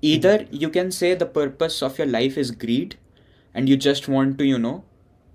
Either 0.02 0.48
you 0.52 0.70
can 0.70 0.92
say 0.92 1.14
the 1.16 1.26
purpose 1.26 1.82
of 1.82 1.98
your 1.98 2.08
life 2.08 2.38
is 2.38 2.52
greed, 2.52 2.98
and 3.54 3.68
you 3.70 3.78
just 3.78 4.08
want 4.08 4.38
to 4.38 4.46
you 4.46 4.60
know 4.60 4.84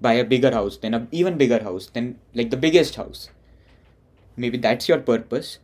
buy 0.01 0.15
a 0.15 0.25
bigger 0.25 0.51
house 0.51 0.77
then 0.79 0.95
a 0.95 1.07
even 1.11 1.37
bigger 1.37 1.63
house 1.63 1.87
then 1.93 2.19
like 2.35 2.51
the 2.51 2.57
biggest 2.57 2.97
house. 2.97 3.31
Maybe 4.37 4.59
that's 4.59 4.89
your 4.89 4.99
purpose 4.99 5.59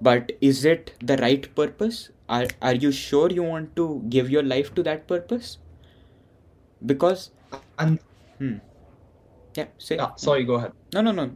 but 0.00 0.32
is 0.40 0.64
it 0.64 0.92
the 1.00 1.16
right 1.18 1.52
purpose? 1.54 2.10
Are, 2.28 2.46
are 2.62 2.74
you 2.74 2.90
sure 2.92 3.30
you 3.30 3.42
want 3.42 3.74
to 3.76 4.02
give 4.08 4.30
your 4.30 4.42
life 4.42 4.74
to 4.74 4.82
that 4.82 5.06
purpose? 5.06 5.58
Because 6.84 7.30
and 7.78 7.98
hmm. 8.38 8.56
Yeah 9.54 9.66
say. 9.78 9.96
Yeah 9.96 10.14
sorry 10.16 10.44
go 10.44 10.54
ahead. 10.54 10.72
No 10.92 11.00
no 11.00 11.12
no. 11.12 11.30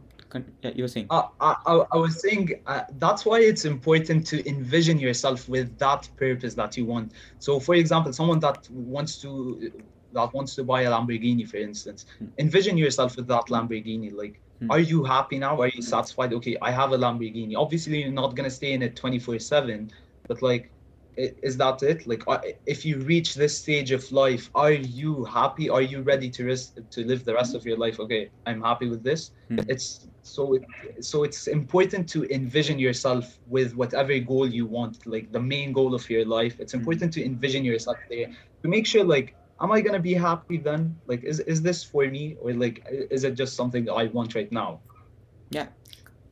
Yeah, 0.61 0.71
you 0.75 0.83
were 0.83 0.87
saying. 0.87 1.07
Uh, 1.09 1.23
I, 1.41 1.55
I, 1.65 1.85
I 1.91 1.97
was 1.97 2.21
saying 2.21 2.61
uh, 2.67 2.83
that's 2.99 3.25
why 3.25 3.39
it's 3.39 3.65
important 3.65 4.27
to 4.27 4.47
envision 4.47 4.99
yourself 4.99 5.49
with 5.49 5.75
that 5.79 6.07
purpose 6.17 6.53
that 6.53 6.77
you 6.77 6.85
want. 6.85 7.13
So, 7.39 7.59
for 7.59 7.73
example, 7.73 8.13
someone 8.13 8.39
that 8.41 8.69
wants 8.69 9.17
to 9.23 9.71
that 10.13 10.33
wants 10.33 10.55
to 10.55 10.63
buy 10.63 10.81
a 10.83 10.91
Lamborghini, 10.91 11.47
for 11.47 11.57
instance, 11.57 12.05
Hmm. 12.19 12.27
envision 12.37 12.77
yourself 12.77 13.15
with 13.15 13.27
that 13.27 13.47
Lamborghini. 13.49 14.11
Like 14.13 14.41
Hmm. 14.61 14.71
Are 14.71 14.79
you 14.79 15.03
happy 15.05 15.39
now? 15.39 15.59
Are 15.61 15.69
you 15.69 15.81
satisfied? 15.81 16.33
Okay, 16.33 16.57
I 16.61 16.71
have 16.71 16.91
a 16.91 16.97
Lamborghini. 16.97 17.55
Obviously, 17.55 18.01
you're 18.01 18.11
not 18.11 18.35
gonna 18.35 18.49
stay 18.49 18.73
in 18.73 18.81
it 18.81 18.95
24/7, 18.95 19.89
but 20.27 20.41
like, 20.41 20.73
is 21.17 21.57
that 21.57 21.81
it? 21.83 22.07
Like, 22.07 22.23
if 22.65 22.85
you 22.85 22.97
reach 22.99 23.35
this 23.35 23.57
stage 23.57 23.91
of 23.91 24.09
life, 24.11 24.49
are 24.55 24.71
you 24.71 25.25
happy? 25.25 25.69
Are 25.69 25.81
you 25.81 26.01
ready 26.01 26.29
to 26.31 26.45
risk 26.45 26.75
to 26.91 27.05
live 27.05 27.25
the 27.25 27.33
rest 27.33 27.55
of 27.55 27.65
your 27.65 27.77
life? 27.77 27.99
Okay, 27.99 28.31
I'm 28.45 28.61
happy 28.61 28.87
with 28.89 29.03
this. 29.03 29.31
Hmm. 29.49 29.59
It's 29.67 30.07
so 30.21 30.53
it, 30.55 30.63
so 31.01 31.23
it's 31.23 31.47
important 31.47 32.09
to 32.09 32.25
envision 32.29 32.79
yourself 32.79 33.39
with 33.47 33.75
whatever 33.75 34.17
goal 34.19 34.47
you 34.47 34.65
want, 34.65 34.97
like 35.05 35.31
the 35.31 35.41
main 35.41 35.73
goal 35.73 35.93
of 35.93 36.09
your 36.09 36.25
life. 36.25 36.59
It's 36.59 36.73
important 36.73 37.13
to 37.13 37.23
envision 37.25 37.63
yourself 37.65 37.97
there 38.09 38.27
to 38.63 38.67
make 38.69 38.85
sure 38.85 39.03
like 39.03 39.35
am 39.61 39.71
i 39.71 39.81
going 39.81 39.93
to 39.93 39.99
be 39.99 40.13
happy 40.13 40.57
then 40.57 40.95
like 41.07 41.23
is, 41.23 41.39
is 41.41 41.61
this 41.61 41.83
for 41.83 42.05
me 42.07 42.35
or 42.41 42.53
like 42.53 42.85
is 42.89 43.23
it 43.23 43.35
just 43.35 43.55
something 43.55 43.89
i 43.89 44.05
want 44.05 44.35
right 44.35 44.51
now 44.51 44.81
Yeah, 45.51 45.67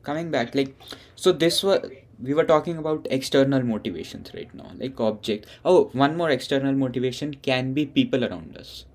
coming 0.02 0.30
back, 0.30 0.54
like, 0.54 0.76
so 1.16 1.32
this 1.32 1.62
was 1.62 1.90
we 2.20 2.34
were 2.34 2.44
talking 2.44 2.78
about 2.78 3.06
external 3.10 3.62
motivations 3.62 4.32
right 4.34 4.52
now, 4.54 4.72
like 4.76 5.00
object. 5.00 5.46
Oh, 5.64 5.90
one 5.92 6.16
more 6.16 6.30
external 6.30 6.74
motivation 6.74 7.34
can 7.34 7.74
be 7.74 7.86
people 7.86 8.24
around 8.24 8.56
us. 8.56 8.86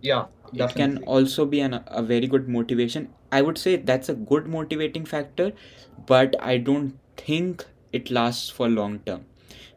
yeah 0.00 0.26
It 0.54 0.76
can 0.76 0.98
also 1.06 1.44
be 1.44 1.60
an, 1.60 1.82
a 1.88 2.02
very 2.04 2.28
good 2.28 2.48
motivation. 2.48 3.16
I 3.32 3.42
would 3.42 3.58
say 3.58 3.76
that's 3.76 4.08
a 4.08 4.14
good 4.14 4.46
motivating 4.46 5.04
factor, 5.04 5.52
but 6.06 6.36
I 6.40 6.58
don't 6.58 7.00
think 7.16 7.66
it 7.92 8.10
lasts 8.12 8.48
for 8.48 8.68
long 8.68 9.00
term. 9.00 9.26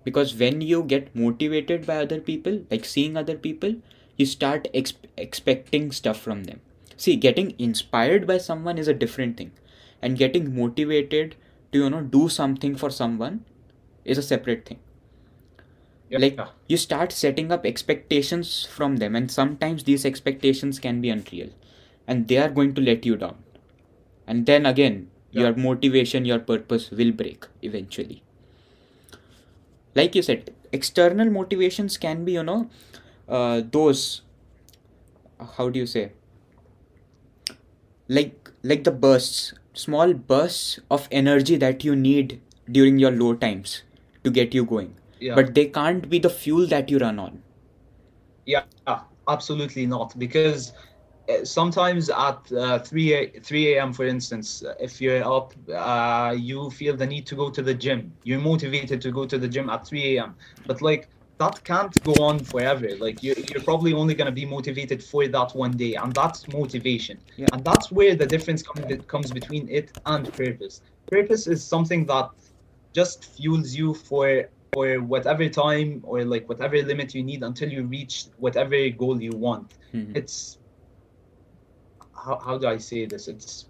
Because 0.03 0.35
when 0.35 0.61
you 0.61 0.83
get 0.83 1.15
motivated 1.15 1.85
by 1.85 1.97
other 1.97 2.19
people, 2.21 2.63
like 2.71 2.85
seeing 2.85 3.17
other 3.17 3.35
people, 3.37 3.75
you 4.17 4.25
start 4.25 4.67
ex- 4.73 4.93
expecting 5.17 5.91
stuff 5.91 6.19
from 6.19 6.43
them. 6.45 6.61
See, 6.97 7.15
getting 7.15 7.53
inspired 7.59 8.27
by 8.27 8.37
someone 8.37 8.77
is 8.77 8.87
a 8.87 8.93
different 8.93 9.37
thing, 9.37 9.51
and 10.01 10.17
getting 10.17 10.55
motivated 10.55 11.35
to 11.71 11.79
you 11.79 11.89
know 11.89 12.01
do 12.01 12.29
something 12.29 12.75
for 12.75 12.89
someone 12.89 13.45
is 14.05 14.17
a 14.17 14.23
separate 14.23 14.65
thing. 14.65 14.79
Yeah, 16.09 16.19
like 16.19 16.39
you 16.67 16.77
start 16.77 17.11
setting 17.11 17.51
up 17.51 17.65
expectations 17.65 18.65
from 18.65 18.97
them 18.97 19.15
and 19.15 19.31
sometimes 19.31 19.83
these 19.83 20.05
expectations 20.05 20.79
can 20.79 21.01
be 21.01 21.09
unreal. 21.09 21.49
And 22.07 22.27
they 22.27 22.37
are 22.37 22.49
going 22.49 22.73
to 22.75 22.81
let 22.81 23.05
you 23.05 23.15
down. 23.15 23.37
And 24.27 24.45
then 24.45 24.65
again 24.65 25.09
Yeah. 25.31 25.43
your 25.43 25.55
motivation 25.55 26.25
your 26.25 26.39
purpose 26.39 26.91
will 26.91 27.11
break 27.11 27.45
eventually 27.63 28.23
like 29.95 30.15
you 30.15 30.21
said 30.21 30.53
external 30.71 31.29
motivations 31.29 31.97
can 31.97 32.25
be 32.25 32.33
you 32.33 32.43
know 32.43 32.69
uh, 33.27 33.61
those 33.71 34.21
how 35.57 35.69
do 35.69 35.79
you 35.79 35.85
say? 35.85 36.11
Like 38.07 38.51
like 38.63 38.83
the 38.83 38.91
bursts 38.91 39.53
small 39.73 40.13
bursts 40.13 40.79
of 40.91 41.07
energy 41.11 41.55
that 41.57 41.83
you 41.83 41.95
need 41.95 42.39
during 42.71 42.99
your 42.99 43.11
low 43.11 43.33
times 43.33 43.83
to 44.23 44.29
get 44.29 44.53
you 44.53 44.65
going. 44.65 44.95
Yeah. 45.19 45.35
But 45.35 45.55
they 45.55 45.65
can't 45.65 46.09
be 46.09 46.19
the 46.19 46.29
fuel 46.29 46.67
that 46.67 46.89
you 46.89 46.99
run 46.99 47.19
on. 47.19 47.41
Yeah 48.45 48.63
absolutely 49.27 49.85
not. 49.85 50.17
Because 50.17 50.73
sometimes 51.43 52.09
at 52.09 52.51
uh, 52.51 52.79
3 52.79 53.13
a, 53.13 53.39
3 53.39 53.73
a.m 53.73 53.93
for 53.93 54.05
instance 54.05 54.63
uh, 54.63 54.73
if 54.79 54.99
you're 55.01 55.23
up 55.25 55.53
uh, 55.73 56.35
you 56.37 56.69
feel 56.71 56.95
the 56.95 57.05
need 57.05 57.25
to 57.27 57.35
go 57.35 57.49
to 57.49 57.61
the 57.61 57.73
gym. 57.73 58.11
You're 58.23 58.39
motivated 58.41 59.01
to 59.01 59.11
go 59.11 59.25
to 59.25 59.37
the 59.37 59.47
gym 59.47 59.69
at 59.69 59.87
3 59.87 60.17
a.m 60.17 60.35
but 60.65 60.81
like 60.81 61.09
that 61.39 61.63
can't 61.63 62.01
go 62.03 62.13
on 62.21 62.43
forever. 62.43 62.89
Like 62.99 63.23
you're, 63.23 63.35
you're 63.37 63.63
probably 63.63 63.93
only 63.93 64.13
going 64.13 64.27
to 64.27 64.31
be 64.31 64.45
motivated 64.45 65.03
for 65.03 65.27
that 65.27 65.55
one 65.55 65.71
day 65.71 65.95
and 65.95 66.13
that's 66.13 66.47
motivation. 66.47 67.17
Yeah. 67.37 67.47
and 67.51 67.63
that's 67.65 67.91
where 67.91 68.15
the 68.15 68.25
difference 68.25 68.61
comes, 68.61 68.85
comes 69.07 69.31
between 69.31 69.67
it 69.69 69.91
and 70.05 70.31
purpose. 70.37 70.81
Purpose 71.09 71.47
is 71.47 71.65
something 71.65 72.05
that 72.05 72.29
just 72.93 73.25
fuels 73.25 73.73
you 73.73 73.93
for 73.93 74.45
for 74.73 74.99
whatever 75.01 75.47
time 75.49 76.01
or 76.03 76.25
like 76.25 76.47
whatever 76.49 76.81
limit 76.81 77.13
you 77.13 77.23
need 77.23 77.43
until 77.43 77.69
you 77.69 77.83
reach 77.83 78.25
whatever 78.37 78.89
goal 78.89 79.21
you 79.21 79.31
want. 79.33 79.73
Mhm. 79.93 80.15
it's 80.15 80.57
how, 82.23 82.39
how 82.45 82.57
do 82.57 82.67
i 82.67 82.77
say 82.77 83.05
this? 83.05 83.27
It's 83.27 83.65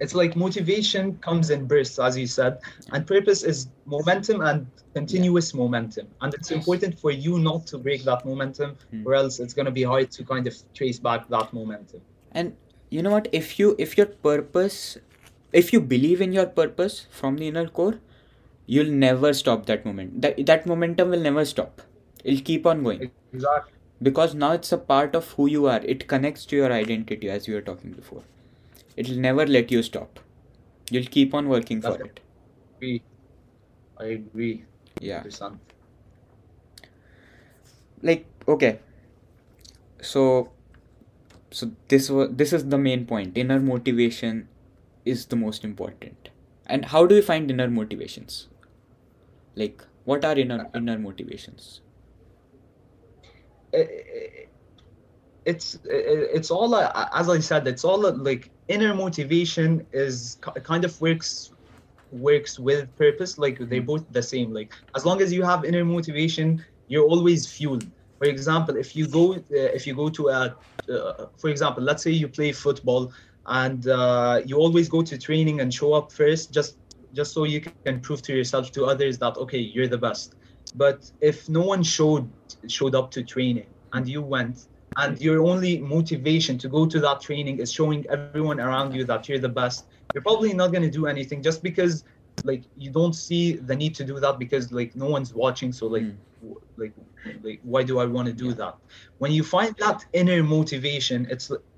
it's 0.00 0.14
like 0.14 0.34
motivation 0.34 1.16
comes 1.18 1.50
in 1.50 1.66
bursts 1.66 1.98
as 2.00 2.18
you 2.18 2.26
said 2.26 2.58
and 2.92 3.06
purpose 3.06 3.44
is 3.44 3.68
momentum 3.86 4.40
and 4.40 4.66
continuous 4.92 5.54
momentum. 5.54 6.08
And 6.20 6.34
it's 6.34 6.50
important 6.50 6.98
for 6.98 7.12
you 7.12 7.38
not 7.38 7.66
to 7.68 7.78
break 7.78 8.02
that 8.04 8.24
momentum 8.26 8.76
Hmm. 8.90 9.06
or 9.06 9.14
else 9.14 9.38
it's 9.38 9.54
going 9.54 9.66
to 9.66 9.72
be 9.72 9.84
hard 9.84 10.10
to 10.16 10.24
kind 10.24 10.46
of 10.46 10.56
trace 10.74 10.98
back 10.98 11.28
that 11.28 11.52
momentum. 11.52 12.00
And 12.32 12.56
you 12.90 13.02
know 13.02 13.10
what? 13.10 13.28
If 13.32 13.58
you 13.58 13.76
if 13.78 13.96
your 13.96 14.06
purpose 14.06 14.98
if 15.52 15.72
you 15.72 15.80
believe 15.80 16.20
in 16.20 16.32
your 16.32 16.46
purpose 16.46 17.06
from 17.10 17.36
the 17.36 17.48
inner 17.48 17.68
core 17.68 18.00
you'll 18.66 18.94
never 19.06 19.32
stop 19.34 19.66
that 19.66 19.86
moment. 19.86 20.20
That 20.22 20.44
that 20.46 20.66
momentum 20.66 21.10
will 21.10 21.20
never 21.30 21.44
stop. 21.44 21.82
It'll 22.24 22.44
keep 22.44 22.66
on 22.66 22.82
going. 22.82 23.10
Exactly 23.32 23.73
because 24.04 24.34
now 24.34 24.52
it's 24.52 24.72
a 24.72 24.78
part 24.78 25.14
of 25.16 25.30
who 25.32 25.46
you 25.46 25.66
are. 25.66 25.80
It 25.94 26.06
connects 26.08 26.46
to 26.46 26.56
your 26.56 26.72
identity 26.72 27.30
as 27.30 27.48
we 27.48 27.54
were 27.54 27.62
talking 27.62 27.92
before. 27.92 28.22
It'll 28.96 29.16
never 29.16 29.46
let 29.46 29.70
you 29.70 29.82
stop. 29.82 30.20
You'll 30.90 31.12
keep 31.16 31.34
on 31.34 31.48
working 31.48 31.80
for 31.80 31.92
That's- 31.92 32.10
it. 32.82 33.02
i 34.00 34.04
agree. 34.04 34.64
Yeah. 35.00 35.22
Like 38.02 38.26
okay. 38.48 38.78
So 40.02 40.50
so 41.50 41.70
this 41.88 42.10
was 42.10 42.30
this 42.42 42.52
is 42.52 42.68
the 42.68 42.78
main 42.78 43.06
point. 43.06 43.38
Inner 43.38 43.60
motivation 43.60 44.48
is 45.04 45.26
the 45.26 45.36
most 45.36 45.64
important. 45.64 46.28
And 46.66 46.86
how 46.96 47.06
do 47.06 47.14
we 47.14 47.22
find 47.22 47.50
inner 47.50 47.68
motivations? 47.70 48.48
Like 49.54 49.82
what 50.04 50.24
are 50.24 50.36
inner 50.38 50.68
inner 50.74 50.98
motivations 50.98 51.80
it- 53.74 54.50
it's 55.44 55.76
it's 55.84 56.50
all 56.50 56.74
as 56.74 57.28
I 57.28 57.38
said, 57.40 57.66
it's 57.66 57.84
all 57.84 58.00
like 58.16 58.50
inner 58.68 58.94
motivation 58.94 59.86
is 59.92 60.38
kind 60.64 60.84
of 60.84 61.00
works 61.00 61.50
works 62.10 62.58
with 62.58 62.94
purpose. 62.96 63.38
Like 63.38 63.58
they're 63.58 63.82
both 63.82 64.06
the 64.10 64.22
same. 64.22 64.52
Like 64.52 64.72
as 64.96 65.04
long 65.04 65.20
as 65.22 65.32
you 65.32 65.42
have 65.42 65.64
inner 65.64 65.84
motivation, 65.84 66.64
you're 66.88 67.06
always 67.06 67.46
fueled. 67.50 67.84
For 68.18 68.26
example, 68.26 68.76
if 68.76 68.94
you 68.96 69.06
go 69.08 69.34
uh, 69.34 69.70
if 69.78 69.86
you 69.86 69.94
go 69.94 70.08
to 70.10 70.28
a 70.28 70.56
uh, 70.92 71.26
for 71.38 71.50
example, 71.50 71.82
let's 71.82 72.02
say 72.02 72.10
you 72.10 72.28
play 72.28 72.52
football 72.52 73.12
and 73.46 73.86
uh, 73.88 74.40
you 74.46 74.56
always 74.58 74.88
go 74.88 75.02
to 75.02 75.18
training 75.18 75.60
and 75.60 75.72
show 75.74 75.92
up 75.94 76.12
first, 76.12 76.52
just 76.52 76.78
just 77.12 77.32
so 77.34 77.44
you 77.44 77.60
can 77.60 77.80
prove 77.82 78.04
to 78.06 78.18
yourself 78.34 78.72
to 78.72 78.84
others 78.86 79.18
that 79.18 79.36
okay, 79.36 79.58
you're 79.58 79.88
the 79.88 79.98
best. 79.98 80.34
But 80.72 81.10
if 81.20 81.48
no 81.48 81.62
one 81.62 81.82
showed 81.82 82.32
showed 82.68 82.94
up 82.94 83.10
to 83.12 83.22
training 83.22 83.68
and 83.92 84.08
you 84.08 84.22
went 84.22 84.58
and 84.96 85.20
your 85.20 85.42
only 85.44 85.78
motivation 85.78 86.58
to 86.58 86.68
go 86.68 86.86
to 86.86 87.00
that 87.00 87.20
training 87.20 87.58
is 87.58 87.72
showing 87.72 88.04
everyone 88.08 88.42
around 88.44 88.76
you 88.76 88.86
that 88.86 89.10
you're 89.10 89.22
the 89.22 89.32
best 89.34 89.68
you're 89.98 90.06
probably 90.06 90.38
not 90.38 90.56
going 90.58 90.70
to 90.72 90.78
do 90.78 90.94
anything 91.06 91.42
just 91.42 91.62
because 91.62 92.02
like 92.42 92.64
you 92.74 92.90
don't 92.90 93.14
see 93.14 93.52
the 93.54 93.74
need 93.74 93.94
to 93.94 94.04
do 94.04 94.18
that 94.20 94.38
because 94.38 94.70
like 94.72 94.94
no 94.94 95.06
one's 95.06 95.34
watching 95.34 95.72
so 95.72 95.86
like 95.86 96.02
Hmm. 96.02 96.16
w- 96.40 96.60
like 96.76 96.94
like 97.42 97.60
why 97.62 97.82
do 97.82 97.98
i 97.98 98.04
want 98.06 98.26
to 98.28 98.32
do 98.32 98.48
Yeah. 98.48 98.54
that 98.60 98.74
when 99.18 99.32
you 99.32 99.42
find 99.42 99.74
that 99.78 100.00
inner 100.12 100.42
motivation 100.42 101.26
it's 101.30 101.50
li- 101.50 101.58
it- 101.58 101.64
it- 101.64 101.73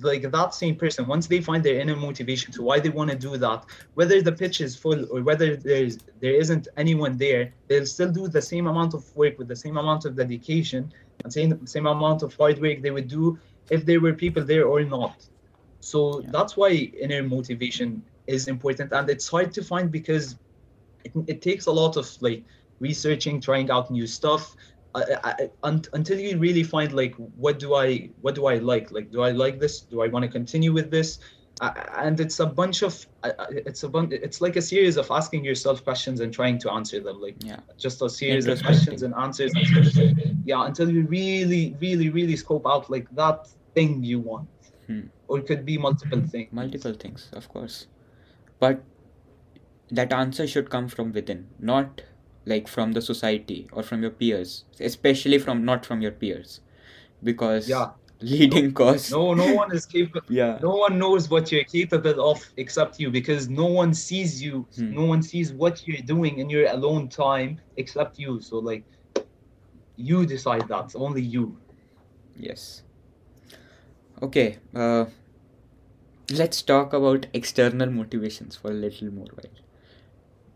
like 0.00 0.22
that 0.30 0.54
same 0.54 0.76
person 0.76 1.06
once 1.06 1.26
they 1.26 1.40
find 1.40 1.62
their 1.64 1.80
inner 1.80 1.96
motivation 1.96 2.52
to 2.52 2.62
why 2.62 2.78
they 2.78 2.88
want 2.88 3.10
to 3.10 3.16
do 3.16 3.36
that 3.36 3.64
whether 3.94 4.20
the 4.22 4.32
pitch 4.32 4.60
is 4.60 4.76
full 4.76 5.04
or 5.10 5.22
whether 5.22 5.56
there's 5.56 5.98
there 6.20 6.34
isn't 6.34 6.68
anyone 6.76 7.16
there 7.16 7.52
they'll 7.68 7.86
still 7.86 8.10
do 8.10 8.28
the 8.28 8.40
same 8.42 8.66
amount 8.66 8.94
of 8.94 9.04
work 9.14 9.38
with 9.38 9.48
the 9.48 9.56
same 9.56 9.76
amount 9.76 10.04
of 10.04 10.16
dedication 10.16 10.92
and 11.24 11.32
same 11.32 11.66
same 11.66 11.86
amount 11.86 12.22
of 12.22 12.34
hard 12.34 12.58
work 12.60 12.80
they 12.82 12.90
would 12.90 13.08
do 13.08 13.38
if 13.70 13.84
there 13.84 14.00
were 14.00 14.14
people 14.14 14.44
there 14.44 14.66
or 14.66 14.82
not. 14.84 15.16
So 15.80 16.20
Yeah. 16.20 16.30
that's 16.32 16.56
why 16.56 16.70
inner 16.70 17.22
motivation 17.22 18.02
is 18.26 18.48
important, 18.48 18.92
and 18.92 19.08
it's 19.10 19.28
hard 19.28 19.52
to 19.54 19.62
find 19.62 19.90
because 19.90 20.36
it, 21.04 21.12
it 21.26 21.42
takes 21.42 21.66
a 21.66 21.72
lot 21.72 21.96
of 21.96 22.10
like 22.20 22.44
researching, 22.80 23.40
trying 23.40 23.70
out 23.70 23.90
new 23.90 24.06
stuff. 24.06 24.54
I, 24.94 25.50
un, 25.62 25.82
until 25.92 26.18
you 26.18 26.38
really 26.38 26.62
find 26.62 26.92
like 26.92 27.14
what 27.36 27.58
do 27.58 27.74
I 27.74 28.10
what 28.20 28.34
do 28.34 28.46
I 28.46 28.56
like? 28.56 28.90
Like 28.90 29.10
do 29.10 29.22
I 29.22 29.30
like 29.30 29.60
this? 29.60 29.80
Do 29.80 30.02
I 30.02 30.08
want 30.08 30.24
to 30.24 30.30
continue 30.30 30.72
with 30.72 30.90
this? 30.90 31.18
Uh, 31.60 31.72
and 31.96 32.20
it's 32.20 32.38
a 32.38 32.46
bunch 32.46 32.82
of 32.82 33.06
uh, 33.24 33.32
it's 33.50 33.82
a 33.82 33.88
bunch 33.88 34.12
it's 34.12 34.40
like 34.40 34.56
a 34.56 34.62
series 34.62 34.96
of 34.96 35.10
asking 35.10 35.44
yourself 35.44 35.82
questions 35.82 36.20
and 36.20 36.32
trying 36.32 36.56
to 36.56 36.70
answer 36.70 37.00
them 37.00 37.20
like 37.20 37.34
yeah. 37.40 37.58
just 37.76 38.00
a 38.00 38.08
series 38.08 38.46
of 38.46 38.62
questions 38.62 39.02
and 39.02 39.14
answers. 39.14 39.52
Yeah 40.44 40.64
until 40.66 40.90
you 40.90 41.02
really 41.02 41.76
really 41.80 42.10
really 42.10 42.36
scope 42.36 42.66
out 42.66 42.88
like 42.88 43.10
that 43.14 43.48
thing 43.74 44.02
you 44.02 44.20
want. 44.20 44.48
Hmm. 44.86 45.08
or 45.26 45.40
it 45.40 45.46
could 45.46 45.66
be 45.66 45.76
multiple 45.76 46.22
things. 46.22 46.50
Multiple 46.50 46.94
things 46.94 47.28
of 47.32 47.48
course. 47.50 47.88
But 48.58 48.82
that 49.90 50.12
answer 50.12 50.46
should 50.46 50.70
come 50.70 50.88
from 50.88 51.12
within 51.12 51.48
not 51.58 52.02
like 52.52 52.68
from 52.74 52.92
the 52.92 53.02
society 53.02 53.60
or 53.72 53.82
from 53.82 54.02
your 54.02 54.10
peers 54.10 54.64
especially 54.80 55.38
from 55.38 55.64
not 55.64 55.86
from 55.86 56.00
your 56.00 56.12
peers 56.12 56.60
because 57.22 57.68
yeah 57.68 57.90
leading 58.20 58.72
cause. 58.72 59.10
No, 59.10 59.34
no 59.34 59.54
one 59.54 59.74
is 59.74 59.86
capable. 59.86 60.26
Yeah. 60.28 60.58
No 60.62 60.70
one 60.76 60.98
knows 60.98 61.28
what 61.30 61.50
you're 61.52 61.64
capable 61.64 62.30
of 62.30 62.44
except 62.56 63.00
you 63.00 63.10
because 63.10 63.48
no 63.48 63.66
one 63.66 63.94
sees 63.94 64.42
you. 64.42 64.66
Hmm. 64.76 64.94
No 64.94 65.04
one 65.04 65.22
sees 65.22 65.52
what 65.52 65.86
you're 65.86 66.02
doing 66.02 66.38
in 66.38 66.50
your 66.50 66.68
alone 66.68 67.08
time 67.08 67.60
except 67.76 68.18
you. 68.18 68.40
So 68.40 68.58
like, 68.58 68.84
you 69.96 70.26
decide 70.26 70.68
that. 70.68 70.92
Only 70.94 71.22
you. 71.22 71.56
Yes. 72.36 72.82
Okay. 74.22 74.58
Uh, 74.74 75.06
let's 76.30 76.62
talk 76.62 76.92
about 76.92 77.26
external 77.32 77.90
motivations 77.90 78.56
for 78.56 78.70
a 78.70 78.74
little 78.74 79.12
more 79.12 79.26
while. 79.34 79.67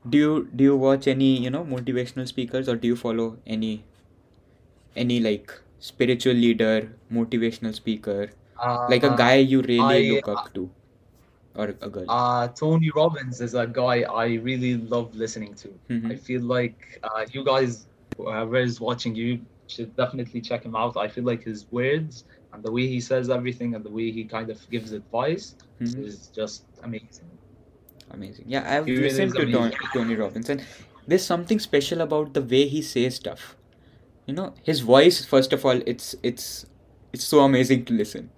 Do 0.09 0.17
you 0.17 0.49
do 0.55 0.63
you 0.65 0.77
watch 0.77 1.09
any 1.09 1.39
you 1.43 1.51
know 1.51 1.65
motivational 1.65 2.29
speakers 2.29 2.69
or 2.69 2.77
do 2.77 2.87
you 2.87 2.95
follow 2.95 3.39
any 3.47 3.85
any 4.97 5.21
like 5.21 5.53
spiritual 5.81 6.33
leader, 6.35 6.93
motivational 7.11 7.75
speaker, 7.75 8.31
like 8.89 9.03
a 9.03 9.11
Uh, 9.11 9.17
guy 9.17 9.37
you 9.37 9.61
really 9.63 9.83
I 9.83 10.01
look 10.11 10.29
up 10.29 10.55
to, 10.55 10.71
or 11.55 11.69
a 11.81 11.89
girl? 11.91 12.09
uh, 12.09 12.49
Tony 12.49 12.91
Robbins 12.95 13.41
is 13.41 13.55
a 13.55 13.67
guy 13.67 14.03
I 14.03 14.35
really 14.35 14.77
love 14.77 15.15
listening 15.15 15.55
to. 15.57 15.79
Mhm. 15.89 16.11
I 16.11 16.17
feel 16.17 16.43
like 16.43 16.77
uh, 17.03 17.27
you 17.33 17.45
guys, 17.45 17.87
whoever 18.17 18.57
is 18.57 18.81
watching, 18.81 19.15
you 19.15 19.47
should 19.69 19.95
definitely 19.97 20.41
check 20.41 20.65
him 20.65 20.77
out. 20.77 20.97
I 20.97 21.09
feel 21.09 21.25
like 21.25 21.43
his 21.43 21.71
words 21.71 22.25
and 22.53 22.63
the 22.63 22.71
way 22.73 22.87
he 22.87 23.01
says 23.01 23.31
everything 23.31 23.75
and 23.75 23.85
the 23.85 23.91
way 23.91 24.11
he 24.11 24.25
kind 24.25 24.51
of 24.51 24.61
gives 24.71 24.93
advice 24.93 25.57
Mhm. 25.81 26.05
is 26.05 26.29
just 26.29 26.65
amazing. 26.83 27.39
Amazing. 28.13 28.45
Yeah, 28.49 28.65
I've 28.77 28.87
He 28.87 28.97
listened 28.97 29.29
is 29.29 29.33
to 29.35 29.39
Tony, 29.41 29.55
amazing. 29.55 29.79
Tony 29.93 30.15
Robbins, 30.17 30.49
and 30.51 30.65
there's 31.07 31.25
something 31.25 31.59
special 31.59 32.01
about 32.03 32.35
the 32.35 32.43
way 32.43 32.67
he 32.69 32.83
says 32.83 33.17
stuff. 33.17 33.57
You 34.27 34.35
know, 34.35 34.55
his 34.63 34.81
voice. 34.81 35.25
First 35.25 35.53
of 35.53 35.65
all, 35.67 35.81
it's 35.87 36.15
it's 36.23 36.67
it's 37.13 37.25
so 37.25 37.41
amazing 37.41 37.85
to 37.87 37.95
listen. 37.95 38.31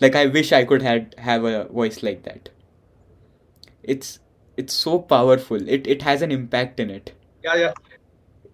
Like 0.00 0.14
I 0.14 0.26
wish 0.26 0.52
I 0.52 0.64
could 0.64 0.82
had 0.82 1.14
have 1.18 1.44
a 1.44 1.64
voice 1.66 2.02
like 2.02 2.22
that. 2.24 2.50
It's 3.82 4.18
it's 4.56 4.72
so 4.74 4.98
powerful. 5.00 5.68
It 5.68 5.86
it 5.86 6.02
has 6.02 6.22
an 6.22 6.30
impact 6.32 6.80
in 6.80 6.90
it. 6.90 7.12
Yeah, 7.42 7.54
yeah. 7.56 7.72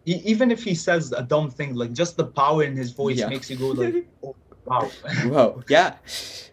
E- 0.07 0.23
even 0.25 0.51
if 0.51 0.65
he 0.65 0.75
says 0.75 1.13
a 1.13 1.23
dumb 1.23 1.51
thing, 1.51 1.75
like 1.75 1.93
just 1.93 2.17
the 2.17 2.27
power 2.27 2.63
in 2.65 2.77
his 2.77 2.93
voice 2.93 3.19
Yeah. 3.19 3.29
makes 3.29 3.51
you 3.51 3.57
go 3.57 3.69
like, 3.69 4.07
oh, 4.25 4.35
wow. 4.67 4.91
Wow. 5.27 5.63
Yeah, 5.69 5.97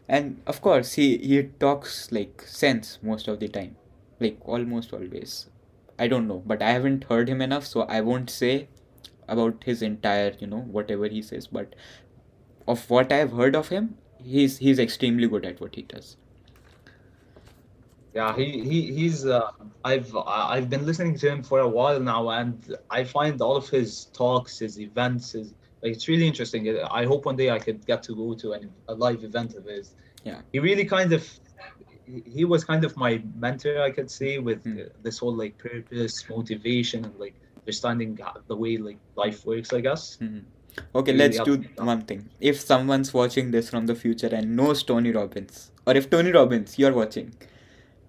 and 0.08 0.42
of 0.48 0.62
course 0.62 0.94
he 0.94 1.18
he 1.18 1.44
talks 1.60 2.12
like 2.12 2.44
sense 2.48 3.00
most 3.02 3.28
of 3.28 3.40
the 3.40 3.48
time, 3.50 3.76
like 4.20 4.38
almost 4.46 4.94
always. 4.94 5.48
I 5.98 6.08
don't 6.08 6.28
know, 6.28 6.42
but 6.46 6.62
I 6.62 6.72
haven't 6.72 7.04
heard 7.06 7.28
him 7.30 7.42
enough, 7.42 7.66
so 7.66 7.82
I 7.82 8.02
won't 8.02 8.30
say 8.30 8.70
about 9.28 9.64
his 9.64 9.82
entire, 9.82 10.34
you 10.40 10.48
know, 10.48 10.62
whatever 10.62 11.08
he 11.08 11.22
says. 11.22 11.48
But 11.48 11.76
of 12.68 12.90
what 12.90 13.12
I've 13.12 13.32
heard 13.32 13.56
of 13.56 13.70
him, 13.70 13.98
he's 14.24 14.58
he's 14.58 14.80
extremely 14.80 15.28
good 15.28 15.46
at 15.46 15.60
what 15.60 15.76
he 15.76 15.84
does. 15.84 16.18
Yeah, 18.14 18.36
he, 18.36 18.64
he 18.64 18.94
he's 18.94 19.26
uh, 19.26 19.52
I've 19.84 20.16
I've 20.16 20.70
been 20.70 20.86
listening 20.86 21.18
to 21.20 21.30
him 21.30 21.44
for 21.44 21.60
a 21.60 21.68
while 21.68 22.00
now, 22.00 22.30
and 22.30 22.76
I 22.90 23.04
find 23.04 23.42
all 23.42 23.56
of 23.56 23.70
his 23.70 24.06
talks, 24.06 24.60
his 24.60 24.80
events, 24.80 25.34
his 25.34 25.54
like 25.82 25.94
it's 25.94 26.08
really 26.08 26.28
interesting. 26.28 26.78
I 26.92 27.06
hope 27.06 27.26
one 27.26 27.36
day 27.36 27.50
I 27.50 27.60
could 27.60 27.86
get 27.86 28.04
to 28.04 28.16
go 28.16 28.34
to 28.36 28.54
an, 28.54 28.72
a 28.88 28.94
live 28.94 29.24
event 29.24 29.56
of 29.56 29.66
his. 29.66 29.96
Yeah. 30.24 30.42
He 30.52 30.60
really 30.60 30.86
kind 30.86 31.14
of 31.14 31.40
he- 32.36 32.46
was 32.46 32.64
kind 32.64 32.84
of 32.86 32.96
my 32.98 33.22
mentor, 33.36 33.82
I 33.82 33.92
could 33.92 34.10
say, 34.12 34.38
with 34.40 34.66
uh, 34.68 34.90
this 35.04 35.20
whole 35.20 35.36
like 35.36 35.58
purpose, 35.58 36.16
motivation, 36.30 37.06
and 37.06 37.16
like 37.20 37.36
understanding 37.62 38.18
the 38.48 38.56
way 38.56 38.78
like 38.78 38.98
life 39.16 39.46
works. 39.46 39.74
I 39.74 39.82
guess. 39.82 40.18
Mhm. 40.22 40.44
Okay, 40.96 41.12
Really 41.12 41.24
let's 41.38 41.40
do 41.50 41.56
one 41.92 42.02
thing. 42.10 42.30
If 42.40 42.60
someone's 42.62 43.14
watching 43.14 43.52
this 43.52 43.70
from 43.70 43.86
the 43.88 43.96
future 43.96 44.30
and 44.32 44.56
knows 44.56 44.84
Tony 44.84 45.12
Robbins, 45.12 45.72
or 45.86 45.96
if 45.96 46.10
Tony 46.10 46.32
Robbins, 46.32 46.78
you're 46.80 46.94
watching, 46.94 47.34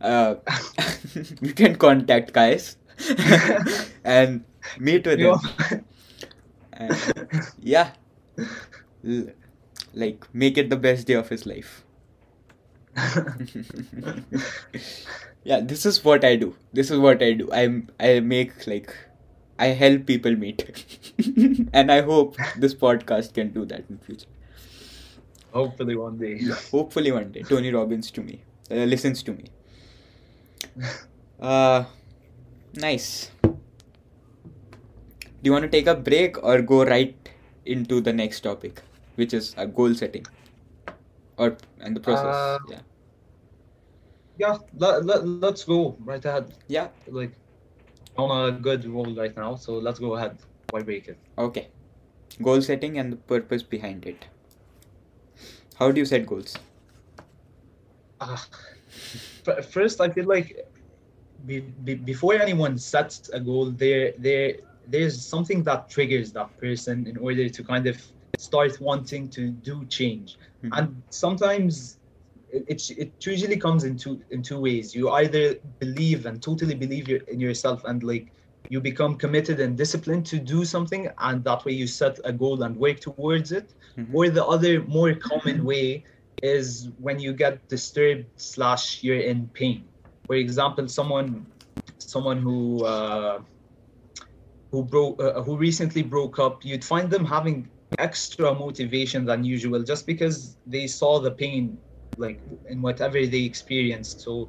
uh, 0.01 0.35
you 1.41 1.53
can 1.55 1.77
contact 1.77 2.33
Qais 2.33 2.77
and 4.05 4.45
meet 4.79 5.07
with 5.07 5.19
him. 5.21 5.85
And 6.73 6.97
yeah, 7.61 7.93
l- 9.05 9.31
like 9.95 10.27
make 10.33 10.57
it 10.59 10.71
the 10.71 10.77
best 10.77 11.07
day 11.07 11.15
of 11.15 11.29
his 11.29 11.47
life. 11.47 11.85
Yeah, 15.45 15.61
this 15.61 15.87
is 15.87 16.05
what 16.05 16.25
I 16.25 16.37
do. 16.37 16.57
This 16.73 16.91
is 16.91 16.99
what 16.99 17.23
I 17.23 17.33
do. 17.33 17.49
I'm 17.53 17.89
I 18.01 18.21
make 18.21 18.67
like 18.67 18.95
I 19.59 19.67
help 19.67 20.07
people 20.07 20.35
meet, 20.37 20.65
and 21.73 21.93
I 21.93 22.01
hope 22.03 22.37
this 22.57 22.75
podcast 22.75 23.35
can 23.35 23.53
do 23.53 23.65
that 23.67 23.85
in 23.89 23.99
future. 23.99 24.27
Hopefully 25.53 25.97
one 25.97 26.19
day. 26.19 26.41
Hopefully 26.71 27.13
one 27.13 27.33
day, 27.33 27.43
Tony 27.43 27.73
Robbins 27.73 28.11
to 28.13 28.23
me 28.23 28.41
uh, 28.71 28.85
listens 28.85 29.23
to 29.25 29.33
me. 29.33 29.45
Uh, 31.41 31.85
nice. 32.75 33.31
Do 33.43 33.59
you 35.43 35.53
want 35.53 35.63
to 35.63 35.69
take 35.69 35.87
a 35.87 35.95
break 35.95 36.43
or 36.43 36.61
go 36.63 36.85
right 36.85 37.17
into 37.65 38.01
the 38.01 38.13
next 38.13 38.41
topic, 38.41 38.83
which 39.15 39.33
is 39.33 39.55
a 39.57 39.67
goal 39.67 39.95
setting, 39.95 40.27
or 41.41 41.57
and 41.81 41.97
the 41.97 42.01
process? 42.01 42.37
Uh, 42.37 42.59
yeah. 42.69 42.81
Yeah, 44.37 44.57
let, 44.77 45.05
let, 45.05 45.27
let's 45.27 45.65
go 45.65 45.97
right 46.05 46.25
ahead. 46.25 46.55
Yeah. 46.69 46.89
Like 47.09 47.33
on 48.17 48.31
a 48.49 48.53
good 48.53 48.85
roll 48.85 49.15
right 49.15 49.37
now, 49.37 49.57
so 49.57 49.75
let's 49.75 49.99
go 49.99 50.15
ahead. 50.17 50.39
Why 50.71 50.83
break 50.83 51.09
it? 51.09 51.19
Okay. 51.39 51.69
Goal 52.43 52.61
setting 52.63 52.99
and 52.99 53.13
the 53.13 53.17
purpose 53.17 53.63
behind 53.63 54.07
it. 54.07 54.27
How 55.77 55.91
do 55.91 55.99
you 55.99 56.05
set 56.05 56.27
goals? 56.27 56.57
F- 58.21 59.65
first, 59.71 60.01
I 60.01 60.11
feel 60.11 60.27
like 60.27 60.69
be, 61.47 61.61
be, 61.61 61.95
before 61.95 62.35
anyone 62.35 62.77
sets 62.77 63.31
a 63.31 63.41
goal, 63.41 63.71
there 63.71 64.13
there 64.19 64.57
there's 64.87 65.17
something 65.25 65.63
that 65.65 65.89
triggers 65.89 66.33
that 66.33 66.57
person 66.59 67.07
in 67.07 67.17
order 67.17 67.49
to 67.49 67.65
kind 67.65 67.87
of 67.87 67.97
start 68.41 68.81
wanting 68.81 69.29
to 69.37 69.43
do 69.51 69.85
change. 69.87 70.39
Mhm. 70.65 70.71
And 70.77 70.87
sometimes 71.11 71.99
it, 72.53 72.65
it 72.73 72.81
it 73.05 73.11
usually 73.33 73.59
comes 73.67 73.85
in 73.85 73.95
two 73.97 74.15
in 74.31 74.43
two 74.43 74.61
ways. 74.61 74.95
You 74.95 75.11
either 75.23 75.45
believe 75.79 76.21
and 76.29 76.43
totally 76.43 76.75
believe 76.75 77.05
your, 77.13 77.21
in 77.33 77.39
yourself 77.41 77.85
and 77.85 78.03
like 78.03 78.33
you 78.73 78.81
become 78.81 79.17
committed 79.17 79.59
and 79.61 79.77
disciplined 79.77 80.25
to 80.33 80.39
do 80.39 80.65
something, 80.65 81.03
and 81.19 81.45
that 81.45 81.65
way 81.65 81.73
you 81.73 81.87
set 81.87 82.19
a 82.25 82.33
goal 82.33 82.63
and 82.63 82.77
work 82.77 82.99
towards 83.01 83.51
it. 83.53 83.69
Mhm. 83.97 84.15
Or 84.15 84.25
the 84.31 84.45
other 84.55 84.73
more 84.97 85.13
common 85.15 85.65
way 85.65 86.05
is 86.43 86.89
when 87.07 87.19
you 87.25 87.33
get 87.45 87.55
disturbed 87.69 88.27
slash 88.37 89.03
you're 89.05 89.25
in 89.33 89.49
pain. 89.61 89.81
For 90.27 90.37
example, 90.37 90.87
someone 90.89 91.31
someone 91.99 92.39
who 92.47 92.85
uh, 92.95 93.37
who 94.73 94.85
broke 94.85 95.21
uh, 95.23 95.43
who 95.43 95.57
recently 95.57 96.03
broke 96.03 96.39
up, 96.39 96.65
you'd 96.65 96.85
find 96.85 97.11
them 97.11 97.25
having 97.25 97.69
extra 97.99 98.55
motivation 98.55 99.25
than 99.25 99.45
usual 99.45 99.83
just 99.83 100.07
because 100.07 100.57
they 100.67 100.87
saw 100.87 101.19
the 101.21 101.33
pain 101.33 101.79
like 102.17 102.41
in 102.69 102.83
whatever 102.83 103.25
they 103.27 103.43
experienced. 103.45 104.23
So 104.23 104.49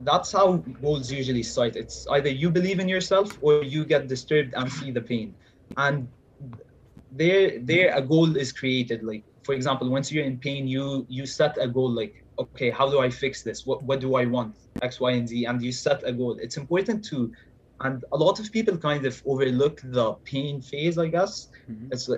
that's 0.00 0.32
how 0.32 0.58
goals 0.80 1.10
usually 1.10 1.42
start. 1.42 1.76
It's 1.76 2.06
either 2.10 2.30
you 2.30 2.50
believe 2.50 2.80
in 2.80 2.88
yourself 2.88 3.38
or 3.40 3.56
you 3.56 3.76
get 3.76 4.00
disturbed 4.00 4.46
and 4.48 4.64
see 4.64 4.84
the 4.84 4.94
pain. 4.94 5.28
And 5.76 6.08
there 7.10 7.58
there 7.62 7.94
a 7.96 8.02
goal 8.02 8.36
is 8.36 8.52
created. 8.52 9.02
Like 9.02 9.24
for 9.44 9.54
example, 9.54 9.90
once 9.90 10.10
you're 10.12 10.24
in 10.24 10.38
pain, 10.38 10.66
you 10.68 11.06
you 11.08 11.26
set 11.26 11.56
a 11.60 11.68
goal 11.68 11.90
like, 11.90 12.14
okay, 12.38 12.70
how 12.70 12.88
do 12.90 13.00
I 13.00 13.10
fix 13.10 13.36
this? 13.36 13.58
What 13.58 13.76
what 13.76 13.94
do 13.94 14.08
I 14.08 14.20
want? 14.20 14.50
X, 14.80 15.00
Y, 15.00 15.10
and 15.12 15.26
Z, 15.28 15.44
and 15.44 15.62
you 15.62 15.72
set 15.72 16.02
a 16.04 16.12
goal. 16.12 16.36
It's 16.40 16.56
important 16.56 17.04
to 17.06 17.30
and 17.80 18.04
a 18.12 18.16
lot 18.16 18.40
of 18.40 18.50
people 18.52 18.76
kind 18.78 19.04
of 19.06 19.20
overlook 19.26 19.80
the 19.82 20.14
pain 20.24 20.60
phase, 20.62 20.98
I 20.98 21.08
guess. 21.08 21.48
Mhm. 21.68 21.88
It's 21.90 22.08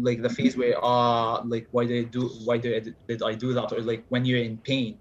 like, 0.00 0.22
the 0.22 0.28
phase 0.28 0.56
where 0.56 0.76
ah 0.82 1.42
like 1.46 1.66
why 1.70 1.84
did 1.84 2.06
I 2.06 2.08
do 2.08 2.28
why 2.44 2.58
did 2.58 2.88
I, 2.88 2.92
did 3.08 3.22
I 3.22 3.34
do 3.34 3.52
that? 3.52 3.72
Or 3.72 3.80
like 3.80 4.04
when 4.08 4.24
you're 4.24 4.42
in 4.42 4.58
pain. 4.58 4.98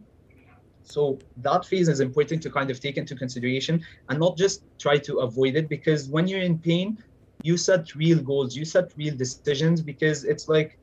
So 0.83 1.17
that 1.37 1.65
phase 1.65 1.87
is 1.87 2.01
important 2.01 2.43
to 2.43 2.49
kind 2.49 2.69
of 2.69 2.79
take 2.79 2.97
into 2.97 3.15
consideration 3.15 3.81
and 4.09 4.19
not 4.19 4.37
just 4.37 4.63
try 4.79 4.97
to 4.97 5.19
avoid 5.19 5.55
it 5.55 5.69
because 5.69 6.09
when 6.09 6.27
you're 6.27 6.41
in 6.41 6.59
pain 6.59 6.97
you 7.41 7.57
set 7.57 7.95
real 7.95 8.21
goals 8.21 8.55
you 8.55 8.65
set 8.65 8.91
real 8.97 9.15
decisions 9.15 9.81
because 9.81 10.25
it's 10.25 10.47
like 10.47 10.77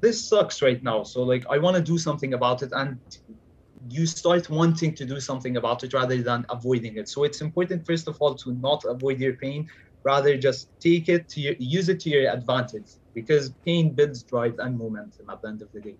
this 0.00 0.28
sucks 0.28 0.60
right 0.60 0.82
now. 0.82 1.02
So 1.02 1.22
like 1.22 1.44
i 1.50 1.58
want 1.58 1.76
to 1.76 1.82
do 1.82 1.98
something 1.98 2.34
about 2.34 2.62
it 2.62 2.70
and 2.72 2.98
you 3.88 4.06
start 4.06 4.48
wanting 4.50 4.94
to 4.94 5.04
do 5.04 5.20
something 5.20 5.56
about 5.56 5.84
it 5.84 5.92
rather 5.94 6.22
than 6.22 6.44
avoiding 6.50 6.96
it. 6.98 7.08
So 7.08 7.24
it's 7.24 7.40
important 7.40 7.86
first 7.86 8.08
of 8.08 8.16
all 8.20 8.34
to 8.36 8.52
not 8.52 8.84
avoid 8.84 9.20
your 9.20 9.34
pain. 9.34 9.66
Rather 10.04 10.36
just 10.36 10.68
take 10.80 11.08
it 11.08 11.28
to 11.30 11.40
your, 11.40 11.54
use 11.58 11.88
it 11.88 11.98
to 12.00 12.10
your 12.10 12.30
advantage 12.30 12.90
because 13.14 13.50
pain 13.64 13.90
builds 13.90 14.22
drive 14.22 14.58
and 14.58 14.78
momentum 14.78 15.30
at 15.30 15.40
the 15.42 15.48
end 15.48 15.62
of 15.62 15.72
the 15.72 15.80
day. 15.80 15.96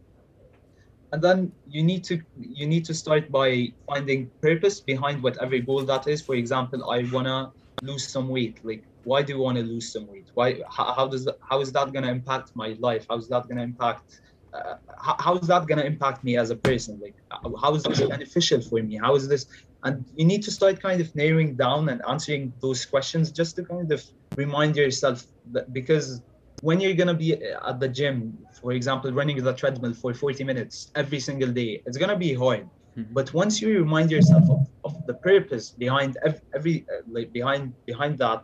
And 1.12 1.22
then 1.22 1.52
you 1.68 1.82
need 1.82 2.02
to 2.04 2.20
you 2.38 2.66
need 2.66 2.84
to 2.86 2.94
start 2.94 3.30
by 3.30 3.72
finding 3.86 4.30
purpose 4.42 4.80
behind 4.80 5.22
whatever 5.22 5.58
goal 5.58 5.84
that 5.84 6.08
is. 6.08 6.20
For 6.20 6.34
example 6.34 6.90
i 6.90 7.04
want 7.12 7.28
to 7.28 7.52
lose 7.82 8.08
some 8.08 8.28
weight. 8.28 8.58
Like 8.64 8.82
why 9.04 9.22
do 9.22 9.32
you 9.34 9.38
want 9.38 9.56
to 9.58 9.62
lose 9.62 9.92
some 9.92 10.06
weight? 10.08 10.28
Why 10.34 10.60
how, 10.68 10.92
how 10.92 11.06
does 11.06 11.24
that, 11.26 11.38
how 11.48 11.60
is 11.60 11.70
that 11.72 11.92
going 11.92 12.04
to 12.04 12.10
impact 12.10 12.50
my 12.54 12.76
life? 12.80 13.06
How 13.08 13.16
is 13.16 13.28
that 13.28 13.44
going 13.44 13.58
to 13.58 13.62
impact 13.62 14.20
uh, 14.54 14.76
how, 15.00 15.16
how 15.18 15.34
is 15.36 15.48
that 15.48 15.66
going 15.66 15.78
to 15.78 15.86
impact 15.86 16.22
me 16.24 16.36
as 16.36 16.50
a 16.50 16.56
person? 16.56 17.00
Like 17.00 17.16
uh, 17.30 17.50
how 17.60 17.74
is 17.74 17.82
this 17.82 18.00
beneficial 18.00 18.60
for 18.60 18.82
me? 18.82 18.96
How 18.96 19.14
is 19.14 19.28
this? 19.28 19.46
And 19.82 20.04
you 20.16 20.24
need 20.24 20.42
to 20.44 20.50
start 20.50 20.80
kind 20.80 21.00
of 21.00 21.14
narrowing 21.14 21.56
down 21.56 21.88
and 21.90 22.00
answering 22.08 22.52
those 22.60 22.86
questions 22.86 23.30
just 23.30 23.56
to 23.56 23.64
kind 23.64 23.90
of 23.92 24.02
remind 24.36 24.76
yourself 24.76 25.26
that 25.52 25.72
because 25.72 26.22
when 26.60 26.80
you're 26.80 26.94
going 26.94 27.08
to 27.08 27.14
be 27.14 27.32
at 27.34 27.80
the 27.80 27.88
gym 27.88 28.38
for 28.60 28.72
example 28.72 29.12
running 29.12 29.42
the 29.42 29.52
treadmill 29.54 29.94
for 29.94 30.14
40 30.14 30.44
minutes 30.44 30.90
every 30.94 31.20
single 31.20 31.50
day 31.50 31.82
it's 31.86 31.98
going 31.98 32.10
to 32.10 32.16
be 32.16 32.34
hard. 32.34 32.68
Mhm. 32.98 33.12
but 33.18 33.32
once 33.34 33.60
you 33.60 33.68
remind 33.84 34.10
yourself 34.10 34.44
of, 34.56 34.60
of 34.88 34.94
the 35.08 35.14
purpose 35.30 35.66
behind 35.84 36.16
ev- 36.28 36.42
every 36.56 36.76
uh, 36.92 37.02
like 37.16 37.30
behind 37.32 37.74
behind 37.86 38.18
that 38.18 38.42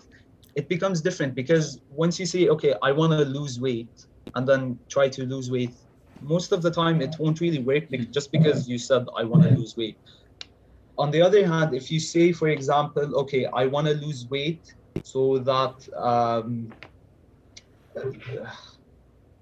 it 0.55 0.69
becomes 0.69 1.01
different 1.01 1.35
because 1.35 1.67
once 1.89 2.19
you 2.21 2.27
say 2.35 2.43
okay 2.55 2.73
i 2.83 2.91
want 2.99 3.13
to 3.13 3.25
lose 3.39 3.55
weight 3.67 3.95
and 4.35 4.43
then 4.51 4.63
try 4.95 5.07
to 5.17 5.23
lose 5.33 5.49
weight 5.51 5.75
most 6.21 6.51
of 6.53 6.61
the 6.63 6.71
time 6.81 6.97
it 7.07 7.15
won't 7.21 7.41
really 7.45 7.63
work 7.71 7.85
bec- 7.91 8.11
just 8.19 8.31
because 8.37 8.69
you 8.69 8.79
said 8.79 9.03
i 9.19 9.23
want 9.25 9.43
to 9.45 9.51
lose 9.61 9.75
weight. 9.77 9.99
On 10.99 11.11
the 11.11 11.23
other 11.23 11.47
hand 11.47 11.75
if 11.75 11.91
you 11.91 11.99
say 12.01 12.33
for 12.33 12.49
example 12.49 13.07
okay 13.23 13.47
i 13.55 13.67
want 13.67 13.87
to 13.87 13.95
lose 13.95 14.27
weight 14.31 14.63
so 15.03 15.39
that 15.39 15.77
um, 15.97 16.75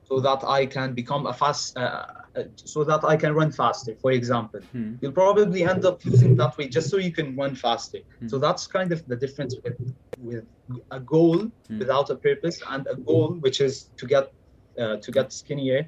so 0.05 0.21
that 0.21 0.43
i 0.45 0.65
can 0.67 0.95
become 0.95 1.27
a 1.27 1.33
fast 1.33 1.77
uh, 1.77 2.05
uh, 2.37 2.43
so 2.55 2.83
that 2.85 3.05
i 3.05 3.17
can 3.17 3.33
run 3.35 3.51
faster 3.53 3.95
for 4.03 4.13
example 4.13 4.61
Hmm. 4.73 4.95
you'll 5.01 5.13
probably 5.13 5.63
end 5.65 5.85
up 5.85 6.05
using 6.05 6.37
that 6.37 6.57
way 6.59 6.69
just 6.69 6.89
so 6.91 6.97
you 6.97 7.13
can 7.13 7.37
run 7.37 7.55
faster 7.55 7.99
Hmm. 8.21 8.29
so 8.29 8.39
that's 8.39 8.67
kind 8.67 8.91
of 8.93 9.05
the 9.07 9.17
difference 9.17 9.55
with 9.65 9.77
with 10.29 10.47
a 10.99 11.01
goal 11.01 11.39
Hmm. 11.69 11.79
without 11.79 12.11
a 12.11 12.17
purpose 12.17 12.59
and 12.73 12.87
a 12.95 12.97
goal 12.97 13.29
which 13.45 13.61
is 13.61 13.75
to 14.01 14.07
get 14.07 14.25
uh, 14.83 14.97
to 15.05 15.11
get 15.13 15.33
skinnier 15.33 15.81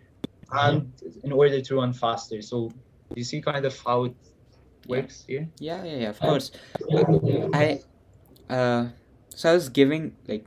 and 0.67 0.83
in 1.27 1.33
order 1.33 1.61
to 1.69 1.73
run 1.81 1.93
faster 1.93 2.39
so 2.51 2.57
you 3.17 3.25
see 3.25 3.41
kind 3.41 3.65
of 3.71 3.75
how 3.87 3.99
it 4.09 4.17
works 4.89 5.17
here 5.29 5.45
Yeah, 5.69 5.81
yeah, 5.85 5.99
yeah, 6.05 6.11
of 6.15 6.19
course. 6.21 6.47
I, 7.63 7.81
uh, 8.57 8.83
so 9.35 9.51
I 9.51 9.55
was 9.55 9.69
giving 9.69 10.17
like, 10.27 10.45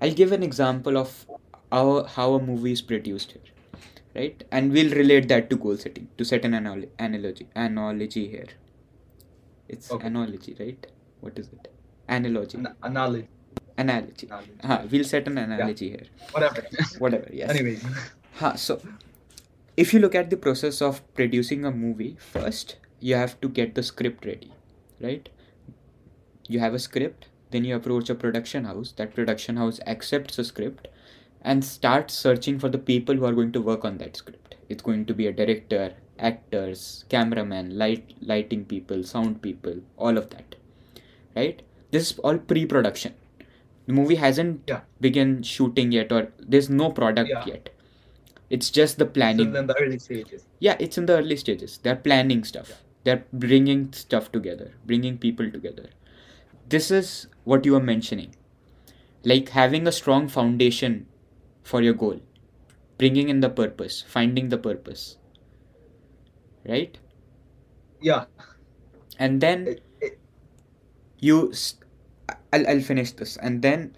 I'll 0.00 0.12
give 0.22 0.32
an 0.32 0.42
example 0.42 0.98
of 0.98 1.10
how 1.72 2.04
how 2.16 2.28
a 2.34 2.40
movie 2.46 2.72
is 2.78 2.82
produced 2.92 3.32
here, 3.32 3.50
right? 4.20 4.44
And 4.50 4.72
we'll 4.72 4.94
relate 5.02 5.28
that 5.34 5.48
to 5.50 5.56
goal 5.66 5.76
setting 5.84 6.08
to 6.18 6.24
set 6.32 6.44
an 6.48 6.54
anal- 6.60 6.88
analogy 7.08 7.46
analogy 7.66 8.24
here. 8.36 8.48
It's 9.68 9.90
Okay. 9.90 10.06
analogy, 10.06 10.56
right? 10.60 10.86
What 11.20 11.38
is 11.44 11.48
it? 11.58 11.68
Analogy. 12.08 12.58
An- 12.58 12.74
analogy, 12.82 13.28
Analogy. 13.78 14.26
analogy. 14.26 14.52
Huh, 14.70 14.80
we'll 14.90 15.04
set 15.12 15.26
an 15.32 15.38
analogy 15.38 15.88
here. 15.90 16.06
whatever 16.32 16.64
Whatever. 17.04 17.28
Yes. 17.42 17.50
anyways 17.50 17.84
Huh, 18.40 18.54
so 18.56 18.80
if 19.84 19.94
you 19.94 20.00
look 20.00 20.14
at 20.22 20.30
the 20.30 20.36
process 20.36 20.82
of 20.82 21.00
producing 21.20 21.64
a 21.64 21.70
movie, 21.70 22.16
first 22.32 22.76
you 23.00 23.14
have 23.14 23.40
to 23.44 23.48
get 23.60 23.74
the 23.74 23.82
script 23.82 24.26
ready, 24.26 24.52
right? 25.00 25.28
You 26.48 26.60
have 26.60 26.74
a 26.74 26.78
script, 26.78 27.28
then 27.50 27.64
you 27.64 27.76
approach 27.76 28.10
a 28.10 28.14
production 28.14 28.64
house. 28.64 28.92
That 29.00 29.14
production 29.14 29.56
house 29.56 29.80
accepts 29.86 30.36
the 30.36 30.44
script 30.44 30.88
and 31.42 31.64
start 31.64 32.10
searching 32.10 32.58
for 32.58 32.68
the 32.68 32.78
people 32.78 33.14
who 33.16 33.24
are 33.24 33.32
going 33.32 33.52
to 33.52 33.60
work 33.60 33.84
on 33.84 33.98
that 33.98 34.16
script. 34.16 34.54
It's 34.68 34.82
going 34.82 35.06
to 35.06 35.14
be 35.14 35.26
a 35.26 35.32
director, 35.32 35.94
actors, 36.18 37.04
cameraman, 37.08 37.76
light 37.76 38.14
lighting 38.20 38.64
people, 38.64 39.02
sound 39.02 39.42
people, 39.42 39.80
all 39.96 40.16
of 40.16 40.30
that. 40.30 40.54
Right? 41.36 41.62
This 41.90 42.10
is 42.12 42.18
all 42.20 42.38
pre-production. 42.38 43.14
The 43.86 43.92
movie 43.92 44.14
hasn't 44.14 44.62
Yeah. 44.68 44.80
begun 45.00 45.42
shooting 45.42 45.92
yet 45.92 46.12
or 46.12 46.32
there's 46.38 46.70
no 46.70 46.90
product 46.90 47.28
Yeah. 47.30 47.44
yet. 47.46 47.70
It's 48.50 48.70
just 48.70 48.98
the 48.98 49.06
planning. 49.06 49.48
still 49.48 49.60
in 49.62 49.66
the 49.66 49.76
early 49.80 49.98
stages 49.98 50.46
Yeah, 50.60 50.76
it's 50.78 50.96
in 50.98 51.06
the 51.06 51.16
early 51.18 51.36
stages. 51.36 51.78
They're 51.82 51.96
planning 51.96 52.44
stuff. 52.44 52.82
They're 53.04 53.24
bringing 53.32 53.92
stuff 53.92 54.30
together, 54.30 54.72
bringing 54.86 55.18
people 55.18 55.50
together. 55.50 55.88
This 56.68 56.90
is 56.90 57.26
what 57.44 57.66
you 57.66 57.74
are 57.74 57.82
mentioning. 57.82 58.34
Like 59.24 59.48
having 59.50 59.86
a 59.88 59.92
strong 59.92 60.28
foundation 60.28 61.06
for 61.62 61.82
your 61.82 61.94
goal, 61.94 62.20
bringing 62.98 63.28
in 63.28 63.40
the 63.40 63.50
purpose, 63.50 64.04
finding 64.06 64.48
the 64.48 64.58
purpose. 64.58 65.16
Right? 66.66 66.98
yeah. 68.02 68.24
And 69.18 69.40
then 69.40 69.78
you 71.18 71.52
I'll, 72.52 72.68
I'll 72.68 72.80
finish 72.80 73.12
this. 73.12 73.36
And 73.36 73.62
then 73.62 73.94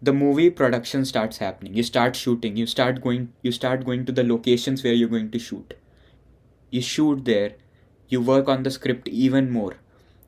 the 0.00 0.12
movie 0.12 0.50
production 0.50 1.04
starts 1.04 1.38
happening. 1.38 1.74
You 1.74 1.82
start 1.82 2.16
shooting. 2.16 2.56
You 2.56 2.66
start 2.66 3.02
going 3.02 3.32
you 3.42 3.52
start 3.52 3.84
going 3.84 4.06
to 4.06 4.12
the 4.12 4.24
locations 4.24 4.84
where 4.84 4.92
you're 4.92 5.08
going 5.08 5.30
to 5.32 5.38
shoot. 5.38 5.74
You 6.70 6.80
shoot 6.80 7.24
there. 7.24 7.54
You 8.08 8.20
work 8.20 8.48
on 8.48 8.62
the 8.62 8.70
script 8.70 9.08
even 9.08 9.50
more. 9.50 9.76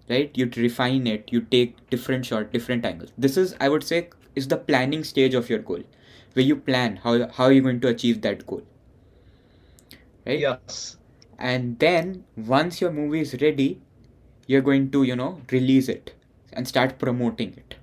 Right? 0.09 0.31
You 0.35 0.51
refine 0.57 1.07
it. 1.07 1.33
You 1.33 1.41
take 1.41 1.89
different 1.91 2.27
shot 2.27 2.53
different 2.53 2.85
angles. 2.85 3.13
This 3.17 3.37
is 3.37 3.55
i 3.61 3.69
would 3.69 3.85
say 3.85 4.09
is 4.35 4.49
the 4.49 4.57
planning 4.57 5.05
stage 5.05 5.35
of 5.35 5.49
your 5.49 5.59
goal 5.61 5.83
where 6.37 6.45
you 6.45 6.57
plan 6.57 6.97
how 7.05 7.15
how 7.39 7.49
you're 7.49 7.67
going 7.69 7.81
to 7.81 7.89
achieve 7.89 8.23
that 8.23 8.47
goal. 8.47 8.63
Right? 10.27 10.41
Yes. 10.41 10.97
And 11.39 11.79
then 11.79 12.25
once 12.37 12.81
your 12.81 12.91
movie 12.91 13.21
is 13.21 13.37
ready 13.41 13.81
you're 14.47 14.63
going 14.63 14.91
to 14.93 15.03
you 15.03 15.17
know 15.17 15.41
release 15.53 15.89
it 15.89 16.15
and 16.53 16.69
start 16.69 16.99
promoting 16.99 17.55
it. 17.57 17.77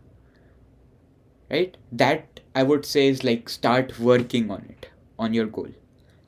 Right? 1.50 1.78
That 1.92 2.40
i 2.56 2.62
would 2.64 2.86
say 2.86 3.08
is 3.08 3.24
like 3.24 3.50
start 3.50 4.00
working 4.00 4.52
on 4.52 4.66
it 4.70 4.90
on 5.20 5.34
your 5.34 5.46
goal. 5.48 5.70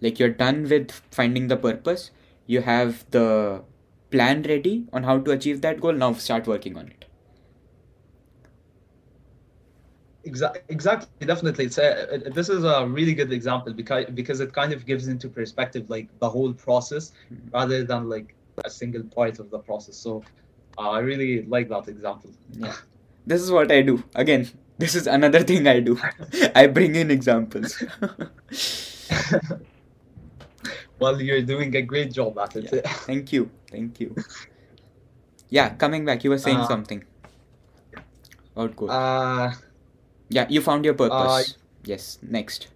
Like 0.02 0.20
you're 0.20 0.38
done 0.44 0.64
with 0.70 0.92
finding 1.12 1.48
the 1.48 1.58
purpose 1.58 2.12
you 2.48 2.62
have 2.62 3.06
the 3.12 3.64
plan 4.12 4.44
ready 4.44 4.88
on 4.94 5.04
how 5.04 5.20
to 5.20 5.32
achieve 5.32 5.62
that 5.62 5.82
goal 5.82 5.94
now 5.94 6.14
start 6.14 6.48
working 6.48 6.78
on 6.78 6.88
it 6.88 7.05
Exactly, 10.26 10.62
exactly, 10.70 11.28
definitely. 11.28 11.66
It's 11.66 11.78
a, 11.78 12.16
it- 12.16 12.34
this 12.34 12.50
is 12.50 12.64
a 12.64 12.88
really 12.88 13.14
good 13.14 13.32
example 13.32 13.74
because 13.74 14.06
because 14.20 14.40
it 14.40 14.54
kind 14.54 14.74
of 14.74 14.86
gives 14.86 15.08
into 15.08 15.30
perspective 15.30 15.88
like 15.90 16.08
the 16.20 16.30
whole 16.30 16.54
process 16.54 17.12
Mhm. 17.32 17.54
rather 17.54 17.84
than 17.84 18.10
like 18.10 18.34
a 18.64 18.70
single 18.70 19.04
part 19.04 19.40
of 19.40 19.50
the 19.52 19.60
process. 19.60 19.98
So 19.98 20.24
uh, 20.80 20.90
I 20.90 21.00
really 21.00 21.44
like 21.56 21.70
that 21.70 21.88
example. 21.88 22.32
yeah 22.66 22.76
this 23.32 23.42
is 23.42 23.50
what 23.54 23.72
i 23.76 23.82
do 23.82 23.94
again 24.24 24.44
this 24.78 24.94
is 24.98 25.08
another 25.08 25.40
thing 25.50 25.68
i 25.72 25.80
do 25.80 25.94
i 26.62 26.68
bring 26.68 26.94
in 27.02 27.10
examples 27.10 27.72
well, 31.00 31.22
you're 31.22 31.42
doing 31.42 31.76
a 31.76 31.82
great 31.82 32.12
job 32.14 32.38
at 32.40 32.56
it. 32.56 32.70
Yeah. 32.72 32.82
Thank 33.10 33.34
you. 33.34 33.50
Thank 33.72 34.00
you. 34.00 34.16
Yeah, 35.50 35.70
coming 35.76 36.06
back, 36.06 36.24
you 36.24 36.30
were 36.30 36.38
saying 36.38 36.60
Uh, 36.60 36.68
something. 36.68 37.04
About 38.56 38.76
goal. 38.76 38.92
Uh, 38.92 39.54
yeah, 40.30 40.46
you 40.50 40.62
found 40.62 40.86
your 40.86 40.94
purpose. 40.94 41.56
yes, 41.84 42.18
next. 42.22 42.68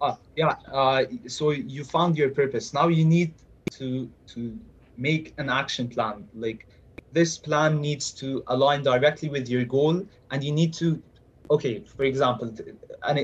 uh, 0.00 0.14
yeah. 0.36 0.54
Uh, 0.72 1.04
so 1.26 1.50
you 1.50 1.84
found 1.84 2.16
your 2.16 2.30
purpose. 2.30 2.72
Now 2.72 2.88
you 2.88 3.04
need 3.04 3.34
to 3.72 4.10
to 4.34 4.58
make 4.96 5.34
an 5.38 5.48
action 5.48 5.88
plan. 5.88 6.28
Like 6.34 6.66
this 7.12 7.38
plan 7.38 7.80
needs 7.80 8.12
to 8.14 8.42
align 8.48 8.82
directly 8.82 9.28
with 9.28 9.48
your 9.48 9.64
goal, 9.64 10.04
and 10.30 10.44
you 10.44 10.52
need 10.52 10.74
to. 10.74 11.02
Okay, 11.50 11.84
for 11.96 12.04
example, 12.04 12.52
th- 12.52 12.76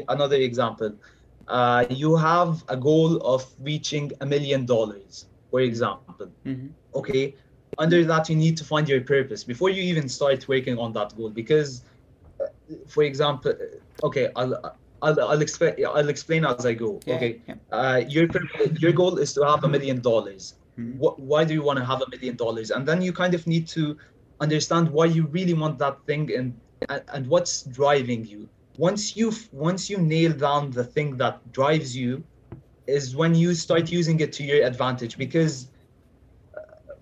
another 0.09 0.37
example. 0.37 0.95
Uh, 1.47 1.85
you 1.91 2.17
have 2.17 2.65
a 2.69 2.77
goal 2.77 3.17
of 3.19 3.45
reaching 3.61 4.11
a 4.21 4.27
million 4.27 4.65
dollars, 4.65 5.27
for 5.51 5.61
example. 5.61 6.17
hmm 6.45 6.69
okay 6.95 7.35
under 7.67 8.05
that 8.05 8.17
you 8.17 8.25
need 8.25 8.57
to 8.57 8.65
find 8.65 8.89
your 8.89 9.01
purpose 9.01 9.43
before 9.45 9.69
you 9.69 9.83
even 9.83 10.09
start 10.09 10.47
working 10.49 10.79
on 10.79 10.93
that 10.93 11.15
goal 11.17 11.29
because 11.31 11.83
uh, 11.83 11.94
for 12.89 13.03
example 13.03 13.53
uh, 13.53 14.07
okay 14.07 14.29
i'll 14.37 14.55
i'll, 15.03 15.21
I'll 15.21 15.43
explain 15.43 15.75
i'll 15.87 16.09
explain 16.09 16.45
as 16.45 16.67
i 16.67 16.75
go 16.75 17.03
Yeah, 17.07 17.15
okay 17.17 17.43
yeah. 17.47 17.55
uh, 17.71 18.03
your 18.09 18.29
your 18.79 18.93
goal 18.93 19.19
is 19.19 19.33
to 19.35 19.45
have 19.45 19.65
a 19.65 19.69
million 19.69 20.01
dollars 20.01 20.55
Mhm. 20.79 20.99
Why 21.19 21.45
do 21.45 21.55
you 21.55 21.63
want 21.63 21.79
to 21.79 21.85
have 21.85 22.03
a 22.03 22.11
million 22.11 22.37
dollars 22.37 22.73
and 22.73 22.87
then 22.87 23.01
you 23.01 23.13
kind 23.13 23.35
of 23.35 23.47
need 23.47 23.69
to 23.69 23.97
understand 24.41 24.91
why 24.91 25.05
you 25.07 25.27
really 25.27 25.55
want 25.55 25.79
that 25.79 26.05
thing 26.05 26.35
and 26.35 26.61
and, 27.13 27.27
what's 27.29 27.63
driving 27.63 28.25
you 28.25 28.49
once 28.77 29.17
you 29.17 29.33
once 29.53 29.89
you 29.89 29.99
nail 29.99 30.33
down 30.33 30.71
the 30.71 30.85
thing 30.85 31.17
that 31.17 31.41
drives 31.53 31.97
you 31.97 32.25
is 32.87 33.15
when 33.15 33.35
you 33.35 33.55
start 33.55 33.91
using 33.91 34.19
it 34.21 34.33
to 34.33 34.43
your 34.43 34.67
advantage 34.67 35.17
because 35.17 35.69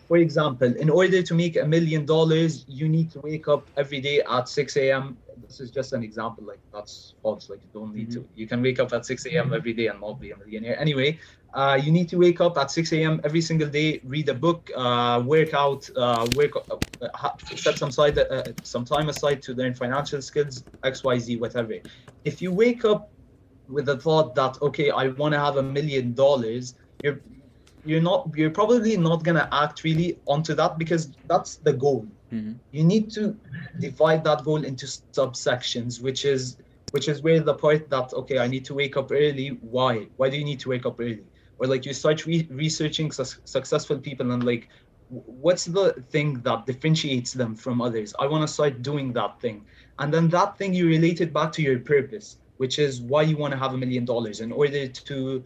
for 0.06 0.18
example, 0.18 0.70
in 0.76 0.90
order 0.90 1.22
to 1.22 1.34
make 1.34 1.56
a 1.56 1.64
million 1.64 2.04
dollars, 2.04 2.64
you 2.68 2.86
need 2.86 3.10
to 3.12 3.20
wake 3.20 3.48
up 3.48 3.66
every 3.78 4.00
day 4.00 4.20
at 4.20 4.46
6 4.46 4.76
a.m. 4.76 5.16
This 5.40 5.60
is 5.60 5.70
just 5.70 5.92
an 5.92 6.02
example, 6.02 6.44
like 6.44 6.60
that's 6.72 7.14
false. 7.22 7.48
Like 7.48 7.62
you 7.62 7.70
don't 7.72 7.94
need 7.94 8.10
to. 8.12 8.28
You 8.34 8.46
can 8.46 8.62
wake 8.62 8.80
up 8.80 8.92
at 8.92 9.06
6 9.06 9.26
a.m. 9.26 9.52
every 9.52 9.72
day 9.72 9.86
and 9.88 10.00
not 10.00 10.20
be 10.20 10.30
a 10.30 10.36
millionaire. 10.36 10.78
Anyway, 10.78 11.18
uh, 11.54 11.78
you 11.82 11.92
need 11.92 12.08
to 12.10 12.18
wake 12.18 12.40
up 12.40 12.56
at 12.58 12.70
6 12.70 12.92
a.m. 12.92 13.20
every 13.24 13.40
single 13.40 13.68
day, 13.68 14.00
read 14.04 14.28
a 14.28 14.34
book, 14.34 14.70
uh, 14.76 15.22
work 15.24 15.54
out, 15.54 15.88
uh, 15.96 16.28
work, 16.30 16.52
uh, 16.70 17.30
set 17.54 17.78
some 17.78 17.90
side, 17.90 18.18
uh, 18.18 18.44
some 18.62 18.84
time 18.84 19.08
aside 19.08 19.42
to 19.42 19.54
learn 19.54 19.74
financial 19.74 20.22
skills, 20.22 20.64
X, 20.84 21.04
Y, 21.04 21.18
Z, 21.18 21.36
whatever. 21.36 21.74
If 22.24 22.40
you 22.40 22.52
wake 22.52 22.84
up 22.84 23.12
with 23.68 23.86
the 23.86 23.98
thought 23.98 24.34
that 24.34 24.60
okay, 24.62 24.90
I 24.90 25.08
want 25.08 25.32
to 25.34 25.40
have 25.40 25.56
a 25.56 25.62
million 25.62 26.14
dollars, 26.14 26.74
you're 27.02 27.22
you're 27.84 28.02
not 28.02 28.30
you're 28.36 28.50
probably 28.50 28.96
not 28.96 29.24
gonna 29.24 29.48
act 29.52 29.84
really 29.84 30.20
onto 30.26 30.54
that 30.54 30.78
because 30.78 31.12
that's 31.26 31.56
the 31.56 31.72
goal. 31.72 32.06
Mhm. 32.32 32.60
You 32.72 32.84
need 32.84 33.10
to 33.12 33.38
divide 33.78 34.24
that 34.24 34.44
goal 34.44 34.64
into 34.64 34.86
subsections, 34.86 36.02
which 36.02 36.24
is 36.24 36.56
which 36.92 37.08
is 37.08 37.22
where 37.22 37.40
the 37.40 37.54
part 37.54 37.88
that 37.90 38.12
okay, 38.12 38.38
I 38.38 38.46
need 38.48 38.64
to 38.66 38.74
wake 38.74 38.96
up 38.96 39.10
early. 39.12 39.48
Why? 39.60 40.08
Why 40.16 40.28
do 40.30 40.36
you 40.38 40.44
need 40.44 40.60
to 40.60 40.70
wake 40.70 40.86
up 40.86 41.00
early? 41.00 41.26
Or 41.58 41.66
like 41.66 41.84
you 41.86 41.92
start 41.94 42.26
re- 42.26 42.48
researching 42.50 43.12
su- 43.12 43.40
successful 43.44 43.98
people 43.98 44.30
and 44.32 44.44
like 44.44 44.68
what's 45.08 45.66
the 45.66 45.92
thing 46.10 46.40
that 46.42 46.66
differentiates 46.66 47.32
them 47.32 47.54
from 47.54 47.80
others? 47.82 48.14
I 48.18 48.26
want 48.26 48.46
to 48.46 48.52
start 48.52 48.82
doing 48.82 49.12
that 49.14 49.40
thing, 49.40 49.66
and 49.98 50.12
then 50.12 50.28
that 50.30 50.56
thing 50.58 50.74
you 50.74 50.86
relate 50.88 51.20
it 51.20 51.32
back 51.32 51.52
to 51.52 51.62
your 51.62 51.80
purpose, 51.80 52.38
which 52.56 52.78
is 52.78 53.00
why 53.02 53.22
you 53.22 53.36
want 53.36 53.52
to 53.52 53.58
have 53.58 53.74
a 53.74 53.78
million 53.78 54.04
dollars 54.06 54.40
in 54.40 54.52
order 54.52 54.88
to 54.88 55.44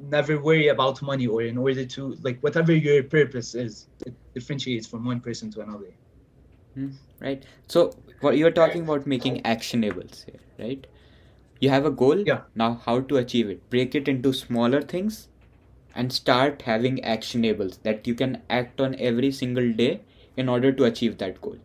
never 0.00 0.40
worry 0.40 0.68
about 0.68 1.02
money 1.02 1.26
or 1.26 1.42
in 1.42 1.58
order 1.58 1.84
to 1.86 2.16
like 2.22 2.40
whatever 2.40 2.72
your 2.74 3.02
purpose 3.04 3.54
is 3.54 3.88
it 4.06 4.14
differentiates 4.34 4.86
from 4.86 5.04
one 5.04 5.20
person 5.20 5.50
to 5.50 5.60
another 5.60 5.99
right? 7.20 7.44
So 7.68 7.92
what 8.20 8.36
you're 8.36 8.56
talking 8.60 8.82
about 8.82 9.06
making 9.06 9.42
actionables 9.42 10.24
here 10.24 10.40
right? 10.58 10.86
You 11.60 11.70
have 11.70 11.84
a 11.86 11.90
goal. 11.90 12.20
Yeah. 12.26 12.42
now 12.54 12.70
how 12.84 13.00
to 13.00 13.16
achieve 13.16 13.50
it? 13.50 13.68
Break 13.70 13.94
it 13.94 14.08
into 14.08 14.32
smaller 14.32 14.80
things 14.82 15.28
and 15.94 16.12
start 16.12 16.62
having 16.62 16.98
actionables 16.98 17.82
that 17.82 18.06
you 18.06 18.14
can 18.14 18.42
act 18.48 18.80
on 18.80 18.94
every 18.98 19.32
single 19.32 19.72
day 19.72 20.00
in 20.36 20.48
order 20.48 20.72
to 20.72 20.84
achieve 20.84 21.18
that 21.18 21.40
goal. 21.40 21.58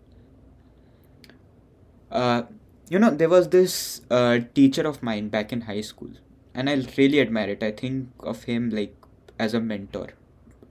Uh, 2.12 2.44
you 2.90 3.00
know 3.00 3.10
there 3.10 3.30
was 3.30 3.50
this 3.50 4.02
uh, 4.12 4.40
teacher 4.54 4.88
of 4.88 5.02
mine 5.04 5.30
back 5.30 5.52
in 5.52 5.62
high 5.62 5.82
school 5.82 6.12
and 6.54 6.70
i 6.70 6.76
really 6.98 7.20
admire 7.20 7.50
it. 7.50 7.64
I 7.64 7.72
think 7.72 8.10
of 8.20 8.44
him 8.44 8.70
like 8.70 8.96
as 9.40 9.54
a 9.54 9.60
mentor 9.60 10.10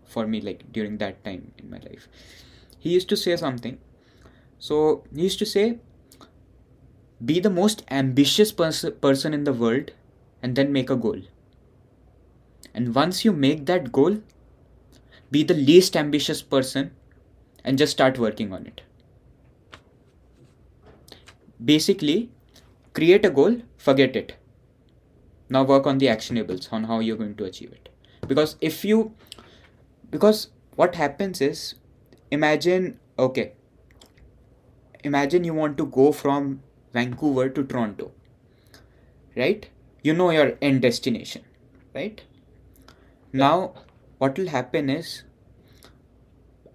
for 0.04 0.26
me 0.26 0.40
like 0.40 0.72
during 0.72 0.98
that 0.98 1.24
time 1.24 1.52
in 1.58 1.70
my 1.70 1.78
life. 1.78 2.08
He 2.78 2.90
used 2.90 3.08
to 3.10 3.16
say 3.16 3.36
something 3.36 3.78
so 4.64 5.04
he 5.14 5.20
used 5.20 5.38
to 5.40 5.44
say, 5.44 5.78
be 7.22 7.38
the 7.38 7.50
most 7.50 7.82
ambitious 7.90 8.50
pers- 8.50 8.90
person 8.98 9.34
in 9.34 9.44
the 9.44 9.52
world 9.52 9.90
and 10.42 10.56
then 10.56 10.72
make 10.72 10.88
a 10.88 10.96
goal. 10.96 11.18
And 12.72 12.94
once 12.94 13.26
you 13.26 13.32
make 13.32 13.66
that 13.66 13.92
goal, 13.92 14.22
be 15.30 15.42
the 15.42 15.52
least 15.52 15.98
ambitious 15.98 16.40
person 16.40 16.92
and 17.62 17.76
just 17.76 17.92
start 17.92 18.18
working 18.18 18.54
on 18.54 18.66
it. 18.66 18.80
Basically, 21.62 22.30
create 22.94 23.26
a 23.26 23.30
goal, 23.30 23.58
forget 23.76 24.16
it. 24.16 24.34
Now 25.50 25.64
work 25.64 25.86
on 25.86 25.98
the 25.98 26.06
actionables 26.06 26.72
on 26.72 26.84
how 26.84 27.00
you're 27.00 27.18
going 27.18 27.34
to 27.34 27.44
achieve 27.44 27.70
it. 27.72 27.90
Because 28.26 28.56
if 28.62 28.82
you, 28.82 29.14
because 30.10 30.48
what 30.74 30.94
happens 30.94 31.42
is, 31.42 31.74
imagine, 32.30 32.98
okay, 33.18 33.52
imagine 35.04 35.44
you 35.44 35.54
want 35.54 35.76
to 35.78 35.86
go 35.86 36.12
from 36.12 36.60
Vancouver 36.92 37.48
to 37.50 37.64
Toronto, 37.64 38.12
right? 39.36 39.68
You 40.02 40.12
know 40.14 40.30
your 40.30 40.56
end 40.62 40.82
destination, 40.82 41.42
right? 41.94 42.22
Now, 43.32 43.74
what 44.18 44.38
will 44.38 44.48
happen 44.48 44.90
is, 44.90 45.24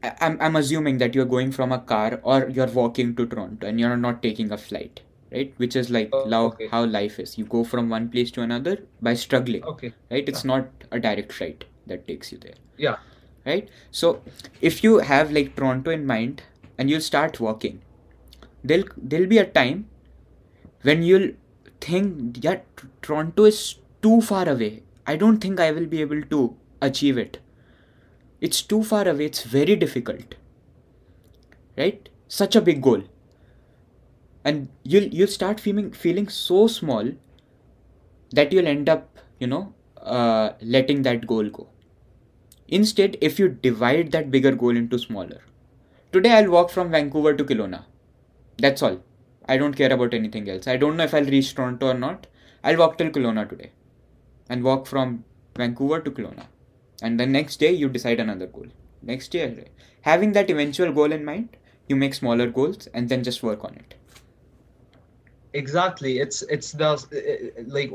I- 0.03 0.15
I'm, 0.21 0.37
I'm 0.41 0.55
assuming 0.55 0.97
that 0.99 1.15
you're 1.15 1.25
going 1.25 1.51
from 1.51 1.71
a 1.71 1.79
car 1.79 2.19
or 2.23 2.49
you're 2.49 2.67
walking 2.67 3.15
to 3.15 3.25
Toronto 3.25 3.67
and 3.67 3.79
you're 3.79 3.97
not 3.97 4.21
taking 4.21 4.51
a 4.51 4.57
flight, 4.57 5.01
right? 5.31 5.53
Which 5.57 5.75
is 5.75 5.89
like 5.89 6.09
Oh, 6.13 6.29
how, 6.29 6.45
okay. 6.47 6.67
how 6.67 6.85
life 6.85 7.19
is. 7.19 7.37
You 7.37 7.45
go 7.45 7.63
from 7.63 7.89
one 7.89 8.09
place 8.09 8.31
to 8.31 8.41
another 8.41 8.77
by 9.01 9.13
struggling, 9.13 9.63
okay 9.63 9.93
right? 10.11 10.27
It's 10.27 10.43
not 10.43 10.67
a 10.91 10.99
direct 10.99 11.31
flight 11.33 11.65
that 11.87 12.07
takes 12.07 12.31
you 12.31 12.37
there 12.37 12.53
yeah 12.77 12.97
right 13.45 13.67
so 13.89 14.21
if 14.61 14.83
you 14.83 14.99
have 14.99 15.31
like 15.31 15.55
toronto 15.55 15.89
in 15.89 16.05
mind 16.05 16.43
and 16.77 16.87
you'll 16.89 17.01
start 17.01 17.39
walking 17.39 17.81
there'll 18.63 18.87
there'll 18.97 19.27
be 19.27 19.37
a 19.37 19.45
time 19.45 19.87
when 20.83 21.03
you'll 21.03 21.31
think 21.81 22.43
yeah 22.43 22.59
toronto 23.01 23.45
is 23.45 23.75
too 24.01 24.21
far 24.21 24.47
away. 24.47 24.83
I 25.05 25.15
don't 25.15 25.39
think 25.39 25.59
i 25.59 25.71
will 25.71 25.85
be 25.85 26.01
able 26.01 26.21
to 26.21 26.55
achieve 26.81 27.17
it. 27.17 27.39
It's 28.41 28.61
too 28.61 28.83
far 28.83 29.07
away. 29.07 29.25
It's 29.25 29.43
very 29.43 29.75
difficult. 29.75 30.35
Right? 31.77 32.07
Such 32.27 32.55
a 32.55 32.61
big 32.61 32.81
goal. 32.81 33.03
And 34.43 34.69
you'll 34.83 35.09
you'll 35.19 35.35
start 35.35 35.59
feeling 35.59 35.91
feeling 35.91 36.29
so 36.29 36.67
small 36.67 37.11
that 38.31 38.53
you'll 38.53 38.67
end 38.67 38.87
up 38.87 39.19
you 39.39 39.47
know 39.47 39.73
uh, 40.01 40.51
letting 40.61 41.01
that 41.03 41.27
goal 41.27 41.49
go. 41.49 41.67
Instead, 42.67 43.17
if 43.19 43.39
you 43.39 43.49
divide 43.49 44.11
that 44.11 44.29
bigger 44.31 44.51
goal 44.51 44.75
into 44.75 44.99
smaller, 44.99 45.41
today 46.11 46.31
I'll 46.31 46.51
walk 46.51 46.69
from 46.69 46.91
Vancouver 46.91 47.33
to 47.33 47.43
Kelowna. 47.43 47.85
That's 48.59 48.83
all. 48.83 48.99
I 49.47 49.57
don't 49.57 49.73
care 49.75 49.91
about 49.91 50.13
anything 50.13 50.49
else. 50.49 50.67
I 50.67 50.77
don't 50.77 50.97
know 50.97 51.03
if 51.05 51.13
I'll 51.13 51.25
reach 51.25 51.55
Toronto 51.55 51.87
or 51.89 51.93
not. 51.95 52.27
I'll 52.63 52.77
walk 52.77 52.97
till 52.97 53.09
Kelowna 53.09 53.49
today 53.49 53.71
and 54.49 54.63
walk 54.63 54.85
from 54.87 55.23
Vancouver 55.57 55.99
to 56.01 56.11
Kelowna. 56.11 56.47
And 57.01 57.19
the 57.19 57.25
next 57.25 57.57
day, 57.57 57.71
you 57.71 57.89
decide 57.89 58.19
another 58.19 58.47
goal. 58.47 58.67
Next 59.01 59.33
year, 59.33 59.65
having 60.01 60.33
that 60.33 60.49
eventual 60.49 60.91
goal 60.91 61.11
in 61.11 61.25
mind, 61.25 61.57
you 61.87 61.95
make 61.95 62.13
smaller 62.13 62.47
goals 62.47 62.87
and 62.93 63.09
then 63.09 63.23
just 63.23 63.43
work 63.43 63.63
on 63.63 63.75
it. 63.75 63.95
exactly 65.53 66.19
it's 66.19 66.41
it's 66.43 66.71
the 66.73 66.89
like 67.67 67.91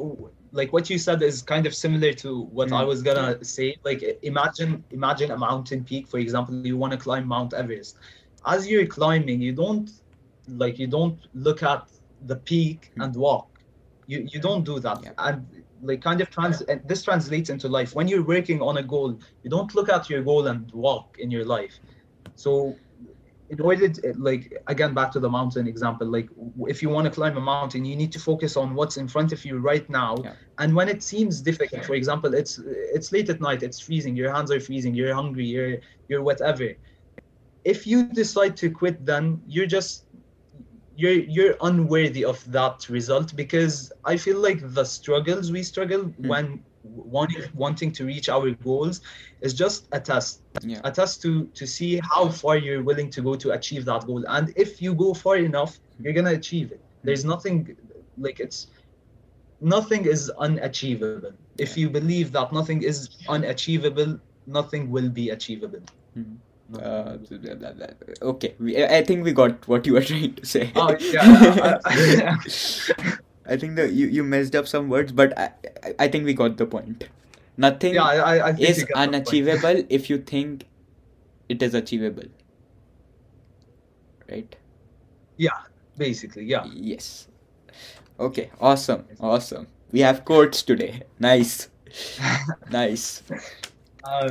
like 0.52 0.72
what 0.72 0.90
you 0.90 0.98
said 0.98 1.22
is 1.22 1.42
kind 1.42 1.66
of 1.66 1.74
similar 1.74 2.12
to 2.12 2.42
what 2.58 2.72
i 2.72 2.82
Mm. 2.82 2.88
was 2.88 3.02
gonna 3.02 3.44
say 3.44 3.76
like 3.84 4.02
imagine 4.22 4.82
imagine 4.90 5.30
a 5.30 5.36
mountain 5.38 5.84
peak 5.84 6.08
for 6.08 6.18
example 6.18 6.54
you 6.66 6.76
want 6.76 6.92
to 6.92 6.98
climb 6.98 7.26
mount 7.28 7.54
everest 7.54 7.98
as 8.54 8.66
you're 8.68 8.86
climbing 8.86 9.40
you 9.40 9.52
don't 9.52 9.90
like 10.48 10.78
you 10.78 10.86
don't 10.86 11.18
look 11.34 11.62
at 11.62 11.88
the 12.26 12.36
peak 12.36 12.92
Mm. 12.96 13.04
and 13.04 13.16
walk. 13.16 13.48
You 14.06 14.26
you 14.32 14.40
don't 14.40 14.64
do 14.64 14.78
that. 14.80 14.98
Yeah. 15.02 15.12
and 15.18 15.46
like 15.82 16.00
kind 16.02 16.20
of 16.20 16.30
trans 16.30 16.62
and 16.62 16.80
this 16.88 17.02
translates 17.02 17.50
into 17.50 17.68
life. 17.68 17.94
When 17.94 18.08
you're 18.08 18.24
working 18.24 18.60
on 18.62 18.78
a 18.78 18.82
goal 18.82 19.18
you 19.42 19.50
don't 19.50 19.74
look 19.74 19.88
at 19.90 20.08
your 20.10 20.22
goal 20.22 20.46
and 20.46 20.70
walk 20.72 21.16
in 21.18 21.30
your 21.30 21.44
life. 21.44 21.78
So 22.36 22.76
in 23.50 23.60
order 23.60 23.88
to, 23.88 24.14
like 24.16 24.52
again 24.68 24.94
back 24.94 25.12
to 25.12 25.20
the 25.20 25.28
mountain 25.28 25.66
example 25.66 26.06
like 26.06 26.28
if 26.66 26.82
you 26.82 26.88
want 26.88 27.04
to 27.04 27.10
climb 27.10 27.36
a 27.36 27.40
mountain 27.40 27.84
you 27.84 27.94
need 27.94 28.10
to 28.12 28.18
focus 28.18 28.56
on 28.56 28.74
what's 28.74 28.96
in 28.96 29.06
front 29.06 29.32
of 29.32 29.44
you 29.44 29.58
right 29.58 29.88
now. 29.90 30.16
Yeah. 30.24 30.32
and 30.58 30.74
when 30.74 30.88
it 30.88 31.02
seems 31.02 31.40
difficult 31.42 31.84
for 31.84 31.94
example 31.94 32.32
it's 32.34 32.58
it's 32.96 33.12
late 33.12 33.28
at 33.28 33.40
night 33.40 33.62
it's 33.62 33.78
freezing 33.80 34.16
your 34.16 34.32
hands 34.32 34.50
are 34.50 34.60
freezing 34.60 34.94
you're 34.94 35.14
hungry 35.14 35.44
you're 35.44 35.76
you're 36.08 36.22
whatever. 36.22 36.68
If 37.64 37.86
you 37.86 38.04
decide 38.04 38.56
to 38.58 38.70
quit 38.70 39.04
then 39.04 39.40
you're 39.46 39.66
just 39.66 40.03
you're 40.96 41.22
you're 41.36 41.54
unworthy 41.62 42.24
of 42.24 42.38
that 42.50 42.88
result 42.88 43.34
because 43.36 43.92
i 44.04 44.16
feel 44.16 44.38
like 44.38 44.60
the 44.74 44.84
struggles 44.84 45.50
we 45.50 45.62
struggle 45.62 46.02
hmm. 46.02 46.28
when 46.28 46.64
wanting 46.84 47.42
wanting 47.54 47.90
to 47.92 48.04
reach 48.04 48.28
our 48.28 48.50
goals 48.50 49.00
is 49.40 49.54
just 49.54 49.88
a 49.92 50.00
test. 50.00 50.42
Yeah. 50.60 50.80
a 50.84 50.90
test 50.90 51.20
to 51.22 51.46
to 51.46 51.66
see 51.66 52.00
how 52.12 52.28
far 52.28 52.56
you're 52.56 52.82
willing 52.82 53.10
to 53.10 53.20
go 53.22 53.34
to 53.34 53.50
achieve 53.52 53.84
that 53.86 54.06
goal. 54.06 54.24
And 54.28 54.52
if 54.56 54.80
you 54.80 54.94
go 54.94 55.12
far 55.14 55.36
enough 55.36 55.78
hmm. 55.96 56.04
you're 56.04 56.12
gonna 56.12 56.32
achieve 56.32 56.72
it. 56.72 56.80
Hmm. 56.80 57.06
There's 57.06 57.24
nothing 57.24 57.76
like 58.16 58.38
it's 58.40 58.68
nothing 59.60 60.04
is 60.04 60.30
unachievable. 60.38 61.32
If 61.58 61.76
you 61.76 61.90
believe 61.90 62.32
that 62.32 62.52
nothing 62.52 62.82
is 62.82 63.08
unachievable 63.28 64.20
nothing 64.46 64.90
will 64.90 65.08
be 65.08 65.30
achievable. 65.30 65.80
Mhm. 66.16 66.36
Uh, 66.72 67.18
okay, 68.22 68.54
we, 68.58 68.82
I 68.82 69.04
think 69.04 69.22
we 69.22 69.32
got 69.32 69.68
what 69.68 69.86
you 69.86 69.92
were 69.92 70.00
trying 70.10 70.34
to 70.34 70.46
say. 70.46 70.72
oh 70.74 70.96
yeah 70.98 71.78
I- 73.46 73.56
think 73.58 73.76
that 73.76 73.92
you, 73.92 74.06
you 74.06 74.24
messed 74.24 74.54
up 74.56 74.66
some 74.66 74.88
words, 74.88 75.12
but 75.12 75.38
I, 75.38 75.52
I, 75.98 76.08
think 76.08 76.24
we 76.24 76.32
got 76.32 76.56
the 76.56 76.64
point. 76.64 77.04
Nothing 77.58 77.94
yeah 77.94 78.04
i, 78.04 78.38
I 78.38 78.50
is 78.56 78.78
you 78.78 78.86
got 78.86 79.12
the 79.12 79.12
point. 79.12 79.14
unachievable 79.14 79.84
if 79.90 80.08
you 80.08 80.18
think 80.18 80.64
it 81.50 81.62
is 81.62 81.74
achievable. 81.74 82.24
Right? 84.30 84.56
Yeah, 85.36 85.58
basically 85.98 86.44
yeah 86.44 86.64
Yes. 86.64 87.28
Okay, 88.18 88.50
awesome, 88.60 89.04
awesome. 89.20 89.66
We 89.92 90.00
have 90.00 90.24
quotes 90.24 90.62
today. 90.62 91.02
Nice, 91.18 91.68
nice. 92.70 93.22
Uh, 94.02 94.30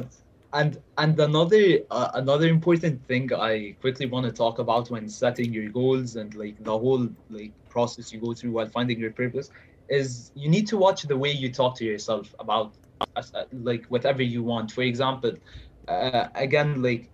and 0.53 0.77
and 0.97 1.19
another 1.19 1.79
uh, 1.91 2.11
another 2.15 2.47
important 2.47 3.05
thing 3.07 3.33
I 3.33 3.75
quickly 3.81 4.05
want 4.07 4.25
to 4.27 4.31
talk 4.33 4.59
about 4.59 4.89
when 4.91 5.07
setting 5.09 5.53
your 5.53 5.69
goals 5.69 6.15
and 6.15 6.33
like 6.35 6.57
the 6.63 6.77
whole 6.77 7.09
like 7.29 7.53
process 7.69 8.11
you 8.13 8.19
go 8.21 8.33
through 8.33 8.51
while 8.53 8.67
finding 8.67 8.99
your 8.99 9.11
purpose 9.13 9.49
is 9.89 10.31
you 10.35 10.49
need 10.49 10.67
to 10.69 10.77
watch 10.77 11.03
the 11.03 11.17
way 11.17 11.31
you 11.31 11.51
talk 11.51 11.77
to 11.77 11.85
yourself 11.85 12.33
about 12.39 12.75
uh, 13.15 13.21
like 13.51 13.85
whatever 13.89 14.23
you 14.23 14.43
want. 14.43 14.71
For 14.71 14.83
example, 14.83 15.33
uh, 15.87 16.27
again 16.35 16.81
like 16.81 17.11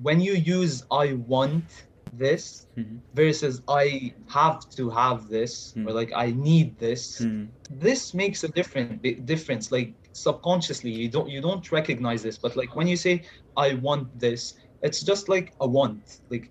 when 0.00 0.20
you 0.20 0.34
use 0.34 0.84
I 0.90 1.14
want 1.14 1.86
this 2.12 2.66
Mhm. 2.78 3.02
versus 3.14 3.62
I 3.68 4.14
have 4.28 4.68
to 4.76 4.90
have 4.90 5.28
this 5.28 5.72
Hmm. 5.74 5.86
or 5.88 5.92
like 5.92 6.12
I 6.14 6.30
need 6.32 6.78
this. 6.78 7.18
Hmm. 7.18 7.44
This 7.68 8.14
makes 8.14 8.44
a 8.44 8.48
different 8.48 9.02
difference. 9.26 9.70
Like 9.70 9.94
subconsciously, 10.22 10.90
you 10.90 11.08
don't 11.08 11.28
you 11.28 11.40
don't 11.40 11.70
recognize 11.72 12.22
this, 12.22 12.38
but 12.38 12.56
like 12.56 12.74
when 12.76 12.86
you 12.88 12.96
say 12.96 13.24
I 13.56 13.74
want 13.74 14.18
this, 14.18 14.54
it's 14.82 15.02
just 15.02 15.28
like 15.28 15.54
a 15.60 15.68
want. 15.68 16.02
Like 16.30 16.50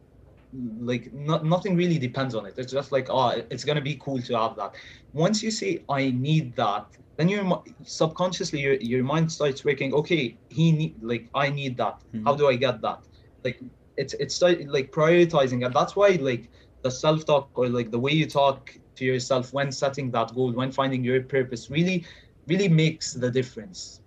like 0.80 1.10
not, 1.14 1.46
nothing 1.46 1.76
really 1.76 1.98
depends 1.98 2.36
on 2.36 2.46
it. 2.46 2.56
It's 2.58 2.72
just 2.72 2.92
like 2.92 3.08
oh, 3.10 3.30
it's 3.52 3.64
gonna 3.66 3.82
be 3.82 3.96
cool 4.04 4.22
to 4.22 4.38
have 4.38 4.56
that. 4.58 4.76
Once 5.14 5.44
you 5.44 5.52
say 5.52 5.84
I 5.90 6.12
need 6.12 6.56
that, 6.56 6.86
then 7.18 7.30
your 7.30 7.64
subconsciously 7.84 8.60
your, 8.62 8.76
your 8.76 9.04
mind 9.04 9.32
starts 9.32 9.64
working. 9.66 9.94
Okay, 9.94 10.40
he 10.50 10.72
need 10.72 10.96
like 11.02 11.30
I 11.34 11.50
need 11.50 11.78
that. 11.78 12.00
How 12.26 12.34
Mhm. 12.34 12.38
do 12.38 12.48
I 12.48 12.56
get 12.56 12.82
that? 12.82 13.00
Like 13.44 13.60
it's 13.98 14.14
it's 14.16 14.42
like 14.42 14.92
prioritizing, 14.92 15.66
and 15.66 15.74
that's 15.74 15.96
why 15.96 16.10
like 16.22 16.50
the 16.84 16.92
self 16.92 17.26
talk 17.26 17.50
or 17.56 17.70
like 17.70 17.92
the 17.92 18.00
way 18.00 18.12
you 18.12 18.26
talk 18.28 18.72
to 18.96 19.06
yourself 19.06 19.54
when 19.54 19.72
setting 19.72 20.12
that 20.12 20.34
goal, 20.34 20.52
when 20.54 20.72
finding 20.72 21.04
your 21.04 21.22
purpose, 21.24 21.70
really 21.70 22.06
really 22.48 22.68
makes 22.68 23.14
the 23.14 23.30
difference. 23.32 24.02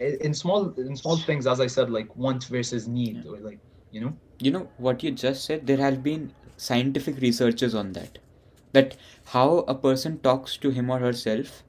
In 0.00 0.34
small 0.34 0.72
in 0.78 0.96
small 0.96 1.16
things, 1.16 1.46
as 1.46 1.60
I 1.60 1.66
said, 1.66 1.90
like 1.90 2.14
want 2.16 2.44
versus 2.44 2.88
need, 2.88 3.24
or 3.26 3.38
like 3.38 3.58
you 3.90 4.00
know. 4.00 4.16
you 4.40 4.50
know 4.50 4.68
what 4.78 5.02
you 5.02 5.10
just 5.12 5.44
said? 5.44 5.66
There 5.66 5.76
have 5.76 6.02
been 6.02 6.32
scientific 6.56 7.20
researches 7.20 7.74
on 7.74 7.92
that. 7.92 8.18
That 8.72 8.96
how 9.26 9.58
a 9.68 9.74
person 9.74 10.18
talks 10.18 10.56
to 10.58 10.70
him 10.70 10.90
or 10.90 10.98
herself 10.98 11.62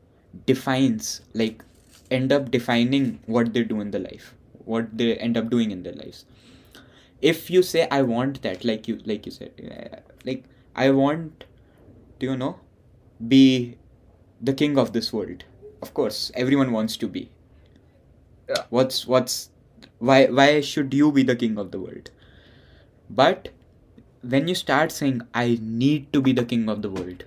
defines 0.45 1.21
like 1.33 1.63
end 2.09 2.31
up 2.31 2.49
defining 2.49 3.19
what 3.25 3.53
they 3.53 3.63
do 3.63 3.79
in 3.79 3.91
the 3.91 3.99
life 3.99 4.33
what 4.65 4.97
they 4.97 5.15
end 5.17 5.37
up 5.37 5.49
doing 5.49 5.71
in 5.71 5.83
their 5.83 5.93
lives. 5.93 6.25
If 7.21 7.49
you 7.49 7.63
say 7.63 7.87
i 7.89 8.01
want 8.01 8.41
that 8.41 8.65
like 8.65 8.87
you 8.87 8.99
like 9.05 9.25
you 9.25 9.31
said 9.31 9.51
uh, 9.71 9.99
like 10.25 10.43
i 10.75 10.89
want 10.91 11.45
do 12.19 12.27
you 12.27 12.37
know? 12.37 12.59
Be 13.27 13.77
the 14.41 14.53
king 14.53 14.77
of 14.77 14.93
this 14.93 15.11
world 15.13 15.45
of 15.81 15.93
course 15.93 16.31
everyone 16.35 16.71
wants 16.71 16.97
to 16.97 17.07
be. 17.07 17.31
Yeah. 18.49 18.63
what's 18.69 19.07
what's 19.07 19.49
why 19.99 20.25
why 20.27 20.61
should 20.61 20.93
you 20.93 21.11
be 21.11 21.23
the 21.23 21.35
king 21.35 21.57
of 21.57 21.71
the 21.71 21.79
world? 21.79 22.11
But 23.09 23.49
when 24.21 24.47
you 24.47 24.55
start 24.55 24.91
saying 24.91 25.21
i 25.35 25.59
need 25.61 26.11
to 26.13 26.21
be 26.21 26.33
the 26.33 26.43
king 26.45 26.67
of 26.67 26.81
the 26.81 26.89
world 26.89 27.23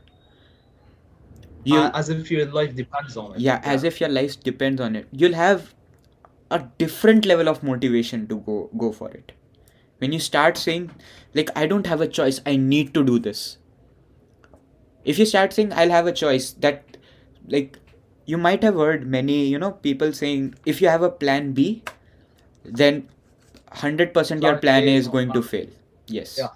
you 1.64 1.78
Uh, 1.78 1.90
as 1.94 2.08
if 2.08 2.30
your 2.30 2.46
life 2.46 2.74
depends 2.74 3.16
on 3.16 3.32
it. 3.34 3.40
yeah 3.40 3.60
as 3.64 3.84
if 3.84 4.00
your 4.00 4.08
life 4.10 4.40
depends 4.42 4.80
on 4.80 4.96
it. 4.96 5.06
You'll 5.12 5.34
have 5.34 5.74
a 6.50 6.58
different 6.78 7.26
level 7.26 7.48
of 7.48 7.62
motivation 7.62 8.26
to 8.28 8.36
go 8.48 8.70
go 8.78 8.92
for 8.92 9.10
it. 9.10 9.32
When 9.98 10.12
you 10.12 10.20
start 10.26 10.56
saying 10.58 10.90
like 11.34 11.50
i 11.56 11.66
don't 11.66 11.86
have 11.86 12.00
a 12.00 12.08
choice. 12.20 12.40
I 12.46 12.56
need 12.56 12.94
to 12.94 13.04
do 13.04 13.18
this. 13.18 13.58
If 15.04 15.18
you 15.18 15.26
start 15.26 15.52
saying 15.52 15.72
i'll 15.72 15.90
have 15.96 16.06
a 16.06 16.12
choice 16.12 16.52
that 16.66 16.96
like 17.48 17.78
you 18.32 18.38
might 18.46 18.62
have 18.62 18.74
heard 18.84 19.06
many 19.12 19.36
you 19.50 19.58
know 19.58 19.72
people 19.88 20.12
saying 20.12 20.54
if 20.72 20.82
you 20.82 20.88
have 20.94 21.02
a 21.02 21.10
plan 21.22 21.52
b 21.58 21.82
then 22.64 23.08
100% 23.72 24.42
your 24.42 24.56
Plan 24.56 24.60
plan 24.60 24.88
A 24.88 24.94
is 24.96 25.08
going 25.08 25.32
to 25.32 25.42
fail. 25.42 25.66
Yes. 26.06 26.38
Yeah. 26.38 26.48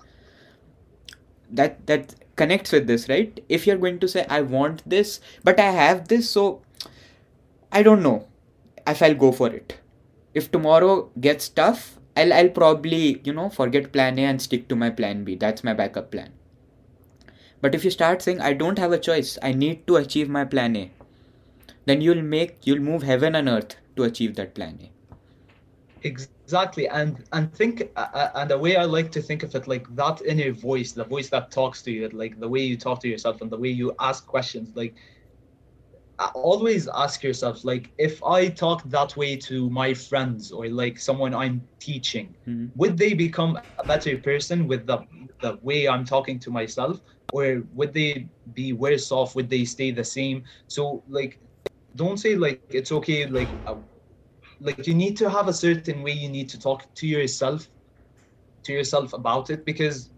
that 1.51 1.87
that 1.87 2.15
connects 2.37 2.73
with 2.73 2.87
this 2.87 3.09
right? 3.09 3.43
If 3.49 3.67
you're 3.67 3.81
going 3.85 3.99
to 4.05 4.09
say 4.09 4.27
i 4.37 4.41
want 4.41 4.83
this 4.89 5.21
but 5.45 5.61
i 5.65 5.71
have 5.79 6.09
this 6.09 6.31
so 6.31 6.45
i 7.81 7.83
don't 7.83 8.03
know 8.03 8.27
if 8.87 9.03
i'll 9.03 9.15
go 9.27 9.33
for 9.33 9.49
it. 9.49 9.79
If 10.35 10.51
tomorrow 10.51 11.11
gets 11.21 11.49
tough 11.49 11.99
i'll 12.17 12.33
i'll 12.39 12.55
probably 12.61 13.21
you 13.25 13.33
know 13.33 13.49
forget 13.59 13.93
plan 13.93 14.19
a 14.19 14.25
and 14.31 14.43
stick 14.49 14.69
to 14.69 14.77
my 14.77 14.91
plan 14.91 15.25
b. 15.25 15.37
That's 15.37 15.65
my 15.65 15.75
backup 15.75 16.11
plan. 16.11 16.33
But 17.61 17.75
if 17.75 17.85
you 17.85 17.91
start 17.91 18.23
saying 18.23 18.41
i 18.41 18.53
don't 18.53 18.79
have 18.79 18.93
a 18.93 18.99
choice. 18.99 19.39
I 19.43 19.53
need 19.53 19.87
to 19.87 19.97
achieve 19.97 20.29
my 20.29 20.45
plan 20.45 20.77
a 20.77 20.91
then 21.87 22.01
you'll 22.01 22.23
make 22.23 22.67
you'll 22.67 22.81
move 22.81 23.03
heaven 23.03 23.35
and 23.35 23.49
earth 23.49 23.77
to 23.97 24.05
achieve 24.05 24.37
that 24.37 24.55
plan 24.55 24.79
a. 24.83 24.91
Exactly 26.05 26.89
and 26.89 27.25
and 27.33 27.53
think 27.55 27.83
uh, 27.97 28.29
and 28.35 28.51
the 28.51 28.59
way 28.59 28.77
i 28.77 28.85
like 28.85 29.11
to 29.13 29.21
think 29.23 29.43
of 29.43 29.55
it 29.55 29.67
like 29.69 29.87
that 29.95 30.21
inner 30.23 30.53
voice 30.53 30.93
the 30.93 31.05
voice 31.05 31.29
that 31.31 31.51
talks 31.51 31.83
to 31.83 31.91
you 31.93 32.09
like 32.11 32.39
the 32.39 32.49
way 32.49 32.61
you 32.61 32.77
talk 32.77 33.01
to 33.01 33.09
yourself 33.09 33.41
and 33.41 33.51
the 33.51 33.59
way 33.59 33.69
you 33.69 33.95
ask 34.01 34.27
questions 34.27 34.73
like 34.75 34.95
always 36.35 36.89
ask 36.89 37.23
yourself 37.23 37.65
like 37.65 37.91
if 37.99 38.23
i 38.25 38.49
talk 38.49 38.83
that 38.85 39.17
way 39.17 39.37
to 39.37 39.71
my 39.71 39.93
friends 39.95 40.51
or 40.53 40.69
like 40.69 40.99
someone 40.99 41.35
i'm 41.35 41.69
teaching 41.81 42.35
Mhm. 42.49 42.73
would 42.77 42.99
they 42.99 43.15
become 43.15 43.57
a 43.57 43.69
better 43.69 43.99
person 44.03 44.49
with 44.49 44.69
the 44.69 44.85
the 45.23 45.41
way 45.63 45.71
i'm 45.73 45.89
talking 46.05 46.25
to 46.25 46.37
myself? 46.51 46.89
Or 47.31 47.63
would 47.73 47.93
they 47.95 48.29
be 48.53 48.73
worse 48.73 49.11
off? 49.11 49.35
Would 49.35 49.49
they 49.49 49.65
stay 49.65 49.91
the 49.91 50.05
same? 50.05 50.43
So 50.67 51.03
like 51.09 51.39
don't 51.97 52.19
say 52.19 52.35
like 52.37 52.63
it's 52.69 52.91
okay 52.93 53.27
like 53.27 53.57
uh, 53.67 53.77
like 54.61 54.87
you 54.87 54.95
need 54.95 55.17
to 55.19 55.29
have 55.29 55.49
a 55.49 55.53
certain 55.53 56.03
way 56.03 56.13
you 56.13 56.29
need 56.29 56.49
to 56.51 56.59
talk 56.59 56.95
to 56.95 57.07
yourself 57.07 57.71
to 58.65 58.73
yourself 58.73 59.13
about 59.13 59.51
it 59.51 59.65
because 59.65 60.11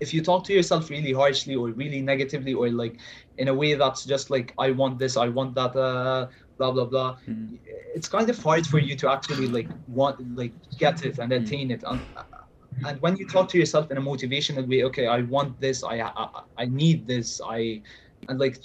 if 0.00 0.12
you 0.14 0.22
talk 0.22 0.44
to 0.44 0.52
yourself 0.52 0.90
really 0.90 1.12
harshly 1.12 1.54
or 1.54 1.68
really 1.68 2.00
negatively 2.00 2.52
or 2.54 2.70
like 2.70 2.98
in 3.36 3.48
a 3.48 3.54
way 3.54 3.74
that's 3.74 4.04
just 4.04 4.30
like 4.30 4.54
i 4.58 4.70
want 4.70 4.98
this 4.98 5.16
i 5.16 5.28
want 5.28 5.54
that 5.54 5.74
uh, 5.76 6.26
blah 6.58 6.70
blah 6.72 6.84
blah 6.84 7.16
Mhm. 7.26 7.58
it's 7.94 8.08
kind 8.08 8.28
of 8.30 8.38
hard 8.42 8.66
for 8.66 8.78
you 8.78 8.96
to 8.96 9.10
actually 9.10 9.48
like 9.48 9.70
want 9.86 10.16
like 10.36 10.54
get 10.78 11.04
it 11.04 11.18
and 11.18 11.32
attain 11.32 11.70
it 11.70 11.82
and 11.86 12.02
and 12.84 13.00
when 13.00 13.16
you 13.16 13.26
talk 13.26 13.48
to 13.50 13.58
yourself 13.58 13.90
in 13.90 13.98
a 13.98 14.00
motivational 14.02 14.68
way 14.68 14.82
okay 14.84 15.06
i 15.06 15.20
want 15.22 15.58
this 15.60 15.82
i 15.84 16.00
i, 16.00 16.28
I 16.56 16.64
need 16.66 17.06
this 17.06 17.40
i 17.46 17.82
and 18.28 18.38
like 18.38 18.56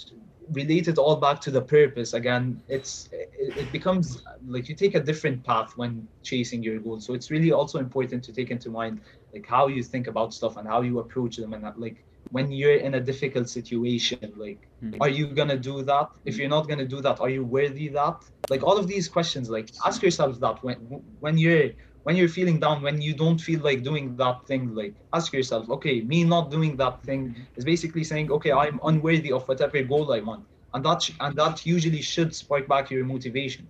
relate 0.52 0.88
it 0.88 0.98
all 0.98 1.16
back 1.16 1.40
to 1.42 1.50
the 1.50 1.60
purpose. 1.62 2.12
Again 2.14 2.62
it's 2.68 3.08
it, 3.12 3.28
it 3.62 3.72
becomes 3.72 4.22
like 4.46 4.68
you 4.68 4.74
take 4.74 4.94
a 4.94 5.00
different 5.00 5.44
path 5.44 5.72
when 5.76 6.08
chasing 6.22 6.62
your 6.62 6.78
goals. 6.80 7.06
So 7.06 7.14
it's 7.14 7.30
really 7.30 7.52
also 7.52 7.78
important 7.78 8.24
to 8.24 8.32
take 8.32 8.50
into 8.50 8.70
mind 8.70 9.00
like 9.34 9.46
how 9.46 9.68
you 9.68 9.82
think 9.82 10.06
about 10.08 10.32
stuff 10.34 10.56
and 10.56 10.66
how 10.68 10.82
you 10.82 10.98
approach 11.00 11.36
them 11.36 11.52
and 11.54 11.64
that, 11.64 11.78
like 11.80 12.04
when 12.30 12.50
you're 12.52 12.76
in 12.76 12.94
a 12.94 13.00
difficult 13.00 13.48
situation 13.48 14.26
like 14.36 14.60
Mhm. 14.82 14.96
are 15.00 15.08
you 15.08 15.26
gonna 15.26 15.58
do 15.58 15.82
that? 15.82 16.08
If 16.24 16.38
you're 16.38 16.48
not 16.56 16.68
gonna 16.68 16.86
do 16.86 17.00
that 17.02 17.20
are 17.20 17.30
you 17.30 17.44
worthy 17.44 17.88
that? 17.88 18.16
Like 18.48 18.62
all 18.62 18.78
of 18.78 18.86
these 18.86 19.08
questions 19.08 19.48
like 19.50 19.68
ask 19.86 20.02
yourself 20.02 20.38
that 20.40 20.62
when 20.62 20.76
when 21.20 21.36
you're 21.38 21.70
when 22.06 22.16
you're 22.16 22.32
feeling 22.38 22.58
down 22.64 22.82
when 22.86 23.00
you 23.02 23.14
don't 23.14 23.40
feel 23.46 23.60
like 23.68 23.82
doing 23.82 24.16
that 24.16 24.44
thing 24.46 24.74
like 24.74 24.94
ask 25.12 25.32
yourself 25.38 25.68
okay 25.76 25.94
me 26.12 26.22
not 26.24 26.50
doing 26.50 26.76
that 26.82 27.02
thing 27.08 27.22
is 27.56 27.64
basically 27.64 28.04
saying 28.04 28.30
okay 28.30 28.52
i'm 28.52 28.78
unworthy 28.84 29.32
of 29.38 29.46
whatever 29.48 29.82
goal 29.82 30.12
i 30.18 30.20
want 30.20 30.44
and 30.74 30.84
that 30.84 31.02
sh- 31.02 31.16
and 31.20 31.36
that 31.36 31.64
usually 31.66 32.02
should 32.02 32.34
spark 32.42 32.68
back 32.74 32.90
your 32.90 33.04
motivation 33.04 33.66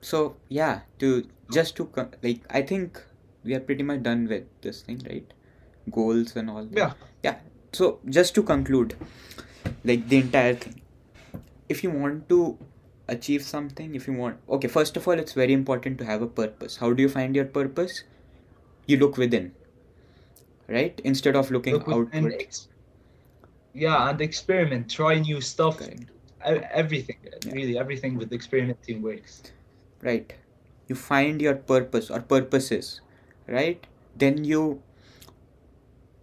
So 0.00 0.36
yeah, 0.48 0.80
to 0.98 1.26
just 1.50 1.76
to 1.76 1.88
like 2.22 2.40
I 2.50 2.62
think 2.62 3.02
we 3.42 3.54
are 3.54 3.60
pretty 3.60 3.82
much 3.90 4.02
done 4.02 4.26
with 4.32 4.44
this 4.60 4.82
thing, 4.82 5.00
right? 5.10 5.32
Goals 5.90 6.36
and 6.36 6.50
all. 6.50 6.64
that. 6.64 6.76
Yeah. 6.76 6.92
Yeah. 7.22 7.36
So 7.72 8.00
just 8.18 8.34
to 8.34 8.42
conclude, 8.42 8.94
like 9.84 10.08
the 10.08 10.18
entire 10.18 10.54
thing, 10.54 10.82
if 11.68 11.82
you 11.82 11.90
want 11.90 12.28
to 12.28 12.58
achieve 13.08 13.42
something, 13.42 13.94
if 13.94 14.06
you 14.06 14.14
want, 14.14 14.38
okay, 14.48 14.68
first 14.68 14.96
of 14.96 15.06
all, 15.08 15.14
it's 15.14 15.32
very 15.32 15.52
important 15.52 15.98
to 15.98 16.04
have 16.04 16.22
a 16.22 16.26
purpose. 16.26 16.76
How 16.76 16.92
do 16.92 17.02
you 17.02 17.08
find 17.08 17.34
your 17.36 17.44
purpose? 17.46 18.04
You 18.86 18.98
look 18.98 19.16
within, 19.18 19.52
right? 20.68 21.00
Instead 21.04 21.36
of 21.36 21.50
looking 21.50 21.74
Look 21.74 21.88
outward. 21.88 22.34
ex- 22.40 22.68
yeah 23.72 24.08
and 24.10 24.20
experiment 24.20 24.90
try 24.90 25.18
new 25.18 25.40
stuff 25.40 25.78
Correct. 25.78 26.10
E- 26.48 26.66
everything 26.82 27.16
uh, 27.26 27.50
really 27.52 27.78
everything 27.78 28.16
with 28.16 28.32
experimenting 28.32 29.02
works 29.02 29.42
right 30.02 30.34
you 30.88 30.94
find 30.94 31.40
your 31.42 31.54
purpose 31.54 32.10
or 32.10 32.20
purposes 32.20 33.00
right 33.48 33.86
then 34.16 34.44
you 34.44 34.82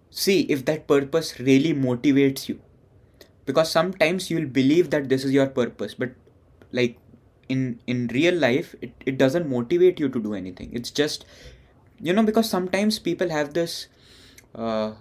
see 0.09 0.41
if 0.55 0.65
that 0.65 0.87
purpose 0.87 1.39
really 1.39 1.73
motivates 1.73 2.47
you 2.49 2.59
because 3.45 3.71
sometimes 3.71 4.29
you'll 4.31 4.47
believe 4.59 4.89
that 4.91 5.09
this 5.09 5.23
is 5.25 5.31
your 5.31 5.47
purpose 5.47 5.93
but 5.95 6.11
like 6.71 6.97
in 7.49 7.79
in 7.87 8.07
real 8.07 8.35
life 8.35 8.75
it, 8.81 8.91
it 9.05 9.17
doesn't 9.17 9.49
motivate 9.49 9.99
you 9.99 10.09
to 10.09 10.21
do 10.21 10.33
anything. 10.33 10.69
It's 10.73 10.91
just 10.91 11.25
you 11.99 12.13
know 12.13 12.23
because 12.23 12.49
sometimes 12.49 12.99
people 12.99 13.29
have 13.29 13.53
this 13.53 13.87
uh, 14.55 14.93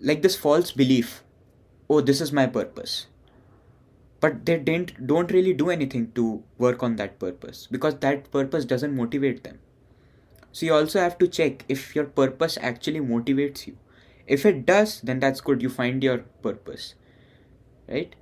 like 0.00 0.22
this 0.22 0.36
false 0.36 0.72
belief 0.72 1.22
oh 1.88 2.00
this 2.00 2.20
is 2.20 2.32
my 2.32 2.46
purpose. 2.46 3.06
But 4.20 4.44
they 4.46 4.58
didn't 4.58 5.06
don't 5.06 5.30
really 5.30 5.52
do 5.54 5.70
anything 5.70 6.10
to 6.12 6.42
work 6.58 6.82
on 6.82 6.96
that 6.96 7.18
purpose 7.18 7.66
because 7.70 7.96
that 8.04 8.30
purpose 8.30 8.64
doesn't 8.64 8.96
motivate 8.96 9.44
them. 9.44 9.58
So 10.52 10.66
you 10.66 10.74
also 10.74 11.00
have 11.00 11.18
to 11.18 11.28
check 11.28 11.64
if 11.68 11.94
your 11.94 12.04
purpose 12.04 12.58
actually 12.60 13.00
motivates 13.00 13.66
you. 13.66 13.76
If 14.26 14.46
it 14.46 14.64
does 14.66 15.00
then 15.00 15.20
that's 15.20 15.40
good. 15.40 15.62
You 15.62 15.68
find 15.70 16.02
your 16.02 16.18
purpose 16.42 16.94
right 17.88 18.14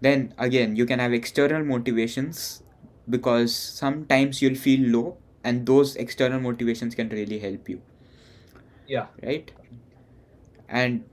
then 0.00 0.34
again 0.38 0.76
you 0.76 0.86
can 0.86 0.98
have 0.98 1.12
external 1.12 1.64
motivations 1.64 2.62
because 3.08 3.54
sometimes 3.54 4.42
you'll 4.42 4.54
feel 4.54 4.88
low 4.88 5.16
and 5.44 5.66
those 5.66 5.96
external 5.96 6.40
motivations 6.40 6.94
can 6.94 7.08
really 7.08 7.38
help 7.38 7.68
you. 7.68 7.80
Yeah. 8.86 9.06
right? 9.22 9.50
And 10.68 11.04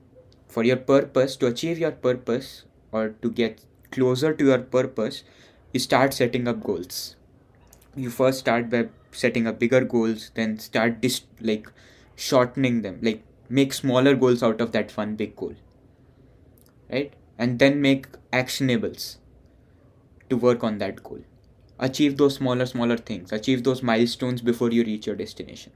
for 0.47 0.63
your 0.63 0.77
purpose 0.77 1.36
to 1.38 1.47
achieve 1.47 1.79
your 1.79 1.91
purpose 1.91 2.65
or 2.91 3.09
to 3.21 3.29
get 3.31 3.63
closer 3.91 4.34
to 4.34 4.45
your 4.45 4.59
purpose 4.59 5.23
you 5.71 5.79
start 5.79 6.13
setting 6.13 6.47
up 6.47 6.63
goals. 6.63 7.15
You 7.95 8.09
first 8.09 8.39
start 8.39 8.69
by 8.69 8.89
setting 9.11 9.47
up 9.47 9.59
bigger 9.59 9.81
goals 9.81 10.31
then 10.36 10.59
start 10.59 11.01
dis- 11.01 11.21
like 11.41 11.71
shortening 12.15 12.81
them 12.81 12.99
like 13.01 13.23
make 13.49 13.73
smaller 13.73 14.15
goals 14.15 14.43
out 14.43 14.61
of 14.61 14.71
that 14.71 14.95
one 14.97 15.15
big 15.15 15.36
goal. 15.36 15.55
Right 16.91 17.13
and 17.38 17.59
then 17.59 17.81
make 17.81 18.07
actionables 18.31 19.17
to 20.29 20.38
work 20.38 20.63
on 20.63 20.77
that 20.79 21.03
goal 21.03 21.21
achieve 21.79 22.17
those 22.17 22.36
smaller 22.36 22.65
smaller 22.65 22.97
things 22.97 23.31
achieve 23.31 23.63
those 23.63 23.81
milestones 23.84 24.41
before 24.41 24.71
you 24.71 24.84
reach 24.84 25.07
your 25.07 25.15
destination 25.15 25.71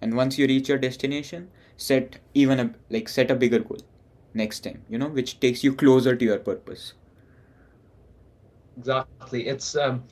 and 0.00 0.16
once 0.16 0.38
you 0.38 0.46
reach 0.46 0.68
your 0.68 0.78
destination 0.78 1.48
set 1.76 2.18
even 2.34 2.60
a 2.60 2.74
like 2.90 3.08
set 3.08 3.30
a 3.30 3.34
bigger 3.34 3.60
goal 3.60 3.82
next 4.34 4.60
time 4.60 4.84
you 4.88 4.98
know 4.98 5.08
which 5.08 5.38
takes 5.40 5.62
you 5.64 5.74
closer 5.74 6.16
to 6.16 6.24
your 6.24 6.38
purpose 6.38 6.94
Exactly. 8.76 9.46
It's 9.48 9.76
um, 9.76 10.04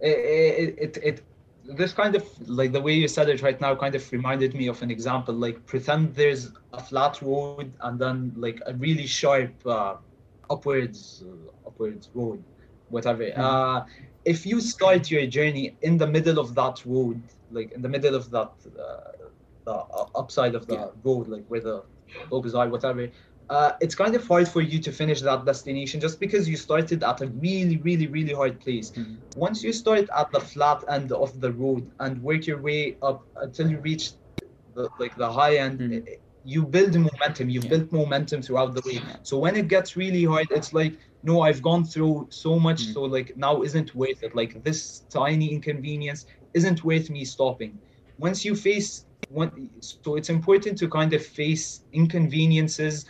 it, 0.00 0.76
it 0.78 0.96
it 1.02 1.26
this 1.64 1.92
kind 1.92 2.14
of 2.14 2.26
like 2.48 2.72
the 2.72 2.80
way 2.80 2.94
you 2.94 3.08
said 3.08 3.28
it 3.28 3.42
right 3.42 3.60
now 3.60 3.74
kind 3.74 3.94
of 3.94 4.10
reminded 4.12 4.54
me 4.54 4.66
of 4.68 4.82
an 4.82 4.90
example. 4.90 5.34
Like 5.34 5.64
pretend 5.66 6.14
there's 6.14 6.52
a 6.72 6.82
flat 6.82 7.20
road 7.22 7.72
and 7.80 7.98
then 7.98 8.32
like 8.36 8.60
a 8.66 8.74
really 8.74 9.06
sharp 9.06 9.54
uh, 9.66 9.96
upwards 10.50 11.22
uh, 11.26 11.68
upwards 11.68 12.10
road, 12.14 12.44
whatever. 12.88 13.24
Mhm. 13.24 13.38
Uh, 13.38 13.80
if 14.24 14.46
you 14.46 14.60
start 14.60 15.10
your 15.10 15.26
journey 15.26 15.76
in 15.82 15.96
the 15.98 16.06
middle 16.06 16.38
of 16.38 16.54
that 16.54 16.84
road, 16.84 17.22
like 17.50 17.72
in 17.72 17.82
the 17.82 17.88
middle 17.88 18.14
of 18.14 18.30
that 18.30 18.52
uh, 18.66 19.26
the 19.66 19.72
uh, 19.72 20.06
upside 20.14 20.54
of 20.54 20.66
the 20.66 20.74
Yeah. 20.74 20.88
road, 21.04 21.28
like 21.28 21.44
where 21.48 21.60
the 21.60 21.84
logos 22.30 22.54
are, 22.54 22.68
whatever. 22.68 23.08
Uh, 23.48 23.72
it's 23.80 23.94
kind 23.94 24.14
of 24.14 24.26
hard 24.26 24.46
for 24.48 24.60
you 24.60 24.78
to 24.80 24.92
finish 24.92 25.20
that 25.22 25.44
destination 25.44 26.00
just 26.00 26.20
because 26.20 26.48
you 26.48 26.56
started 26.56 27.02
at 27.02 27.20
a 27.20 27.26
really, 27.26 27.76
really, 27.78 28.06
really 28.06 28.34
hard 28.34 28.60
place. 28.60 28.90
Mhm. 28.92 29.16
Once 29.34 29.62
you 29.62 29.72
start 29.72 30.06
at 30.16 30.30
the 30.32 30.40
flat 30.40 30.84
end 30.88 31.12
of 31.12 31.40
the 31.40 31.52
road 31.52 31.90
and 32.00 32.22
work 32.22 32.46
your 32.46 32.60
way 32.60 32.96
up 33.02 33.26
until 33.36 33.70
you 33.70 33.78
reach 33.80 34.12
the 34.74 34.88
like 34.98 35.14
the 35.16 35.30
high 35.32 35.56
end, 35.56 35.80
Mhm. 35.80 36.06
eh, 36.08 36.16
you 36.52 36.62
build 36.66 36.94
momentum. 37.08 37.48
You've 37.50 37.70
Yeah. 37.70 37.74
built 37.74 37.92
momentum 37.92 38.42
throughout 38.42 38.74
the 38.74 38.82
week 38.90 39.04
So 39.30 39.38
when 39.38 39.56
it 39.56 39.68
gets 39.68 39.96
really 39.96 40.24
hard, 40.24 40.48
it's 40.50 40.72
like, 40.72 40.94
no, 41.22 41.42
I've 41.42 41.62
gone 41.62 41.84
through 41.84 42.28
so 42.30 42.58
much, 42.68 42.80
Mhm. 42.80 42.92
so 42.94 43.02
like 43.16 43.32
now 43.36 43.62
isn't 43.68 43.94
worth 43.94 44.22
it. 44.26 44.34
Like 44.34 44.62
this 44.64 45.00
tiny 45.10 45.48
inconvenience 45.56 46.26
isn't 46.54 46.84
worth 46.84 47.10
me 47.10 47.24
stopping. 47.24 47.72
Once 48.18 48.44
you 48.44 48.54
face 48.56 49.06
one, 49.28 49.70
so 49.80 50.16
it's 50.16 50.30
important 50.30 50.78
to 50.78 50.88
kind 50.88 51.12
of 51.14 51.24
face 51.24 51.84
inconveniences 51.92 53.04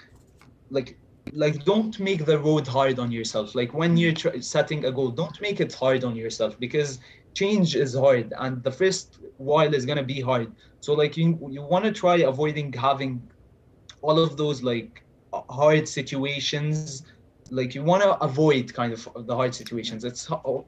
like 0.70 0.98
like 1.32 1.64
don't 1.64 1.98
make 2.00 2.24
the 2.24 2.38
road 2.38 2.66
hard 2.66 2.98
on 2.98 3.10
yourself 3.10 3.54
like 3.54 3.74
when 3.74 3.96
you're 3.96 4.12
tr- 4.12 4.40
setting 4.40 4.84
a 4.84 4.92
goal 4.92 5.10
don't 5.10 5.40
make 5.40 5.60
it 5.60 5.72
hard 5.74 6.04
on 6.04 6.16
yourself 6.16 6.58
because 6.58 6.98
change 7.40 7.70
is 7.84 7.94
hard 7.94 8.26
and 8.42 8.62
the 8.68 8.74
first 8.80 9.06
while 9.36 9.72
is 9.78 9.84
going 9.88 10.00
to 10.04 10.08
be 10.14 10.20
hard. 10.30 10.48
So 10.84 10.90
like 11.02 11.16
you 11.20 11.26
you 11.56 11.62
want 11.74 11.84
to 11.88 11.92
try 11.92 12.16
avoiding 12.32 12.68
having 12.88 13.12
all 14.06 14.18
of 14.26 14.30
those 14.36 14.58
like 14.72 14.92
hard 15.60 15.84
situations. 15.98 16.78
Like 17.58 17.74
you 17.76 17.82
want 17.90 18.02
to 18.02 18.10
avoid 18.28 18.66
kind 18.80 18.92
of 18.96 19.00
the 19.30 19.36
hard 19.40 19.54
situations. 19.54 20.00
It's 20.10 20.24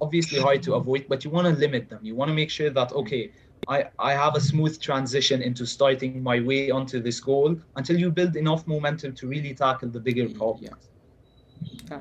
obviously 0.06 0.38
hard 0.48 0.60
to 0.66 0.74
avoid 0.80 1.02
but 1.10 1.18
you 1.24 1.30
want 1.36 1.46
to 1.50 1.54
limit 1.64 1.84
them. 1.90 2.00
You 2.08 2.14
want 2.20 2.28
to 2.32 2.36
make 2.42 2.50
sure 2.58 2.70
that 2.78 2.90
okay 3.02 3.22
I, 3.68 3.78
I 4.10 4.12
have 4.12 4.34
a 4.36 4.40
smooth 4.40 4.80
transition 4.80 5.42
into 5.42 5.66
starting 5.66 6.22
my 6.30 6.38
way 6.40 6.70
onto 6.70 6.98
this 7.06 7.20
goal 7.20 7.50
until 7.76 7.98
you 8.02 8.10
build 8.10 8.34
enough 8.36 8.66
momentum 8.66 9.14
to 9.20 9.28
really 9.34 9.54
tackle 9.54 9.90
the 9.96 10.00
bigger 10.00 10.28
problems. 10.40 10.88
Yeah. 11.90 12.00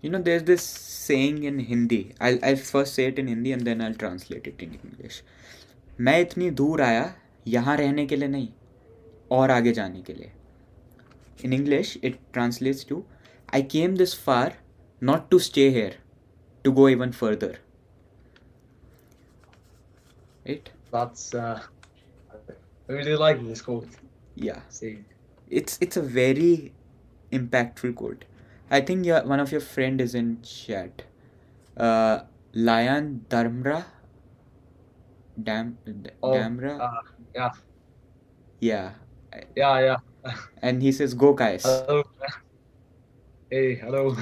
You 0.00 0.10
know, 0.10 0.20
there's 0.22 0.44
this 0.44 0.62
saying 0.62 1.42
in 1.44 1.58
Hindi. 1.58 2.14
I'll 2.20 2.38
I'll 2.44 2.56
first 2.56 2.94
say 2.94 3.06
it 3.06 3.18
in 3.18 3.28
Hindi 3.28 3.52
and 3.52 3.66
then 3.66 3.80
I'll 3.80 3.94
translate 4.04 4.46
it 4.52 4.62
in 4.66 4.74
English. 4.84 5.22
मैं 6.00 6.20
इतनी 6.20 6.50
दूर 6.60 6.80
आया 6.82 7.04
यहाँ 7.48 7.76
रहने 7.76 8.06
के 8.06 8.16
लिए 8.16 8.28
नहीं 8.28 8.48
और 9.38 9.50
आगे 9.50 9.72
जाने 9.78 10.02
के 10.02 10.14
लिए 10.14 10.32
In 11.46 11.52
English, 11.52 11.96
it 12.02 12.18
translates 12.32 12.84
to 12.84 13.04
I 13.58 13.62
came 13.62 13.96
this 13.96 14.14
far 14.14 14.54
not 15.00 15.30
to 15.30 15.38
stay 15.38 15.70
here, 15.70 15.94
to 16.64 16.72
go 16.72 16.88
even 16.88 17.12
further. 17.12 17.58
Right? 20.46 20.68
That's 20.90 21.34
uh, 21.34 21.60
I 22.88 22.92
really 22.92 23.16
like 23.16 23.44
this 23.46 23.62
quote. 23.62 23.88
Yeah. 24.34 24.60
See, 24.68 25.04
It's 25.50 25.78
it's 25.80 25.96
a 25.96 26.02
very 26.02 26.72
impactful 27.32 27.94
quote. 27.94 28.24
I 28.70 28.80
think 28.80 29.06
your 29.06 29.24
one 29.24 29.40
of 29.40 29.50
your 29.52 29.60
friend 29.60 30.00
is 30.00 30.14
in 30.14 30.42
chat. 30.42 31.02
Uh, 31.76 32.20
Lion 32.54 33.24
Dharmra. 33.28 33.84
Dam 35.38 35.78
D- 35.86 36.10
Oh, 36.22 36.32
Damra. 36.34 36.80
uh, 36.80 37.00
yeah, 37.34 37.50
yeah, 38.60 38.90
yeah, 39.54 39.78
yeah. 39.80 40.34
and 40.62 40.82
he 40.82 40.90
says 40.90 41.14
go 41.14 41.32
guys. 41.32 41.62
Hello. 41.62 42.02
Hey, 43.50 43.76
hello. 43.76 44.16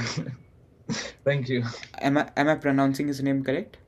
Thank 1.25 1.49
you. 1.49 1.65
am 1.99 2.19
I 2.19 2.31
am 2.37 2.49
I 2.49 2.55
pronouncing 2.57 3.09
his 3.09 3.23
name 3.23 3.43
correct? 3.43 3.79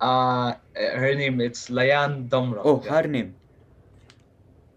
Uh, 0.00 0.54
her 0.74 1.14
name 1.14 1.40
it's 1.40 1.68
Layan 1.70 2.28
Damra. 2.28 2.60
Oh, 2.64 2.82
yeah. 2.84 2.90
her 2.90 3.06
name. 3.08 3.34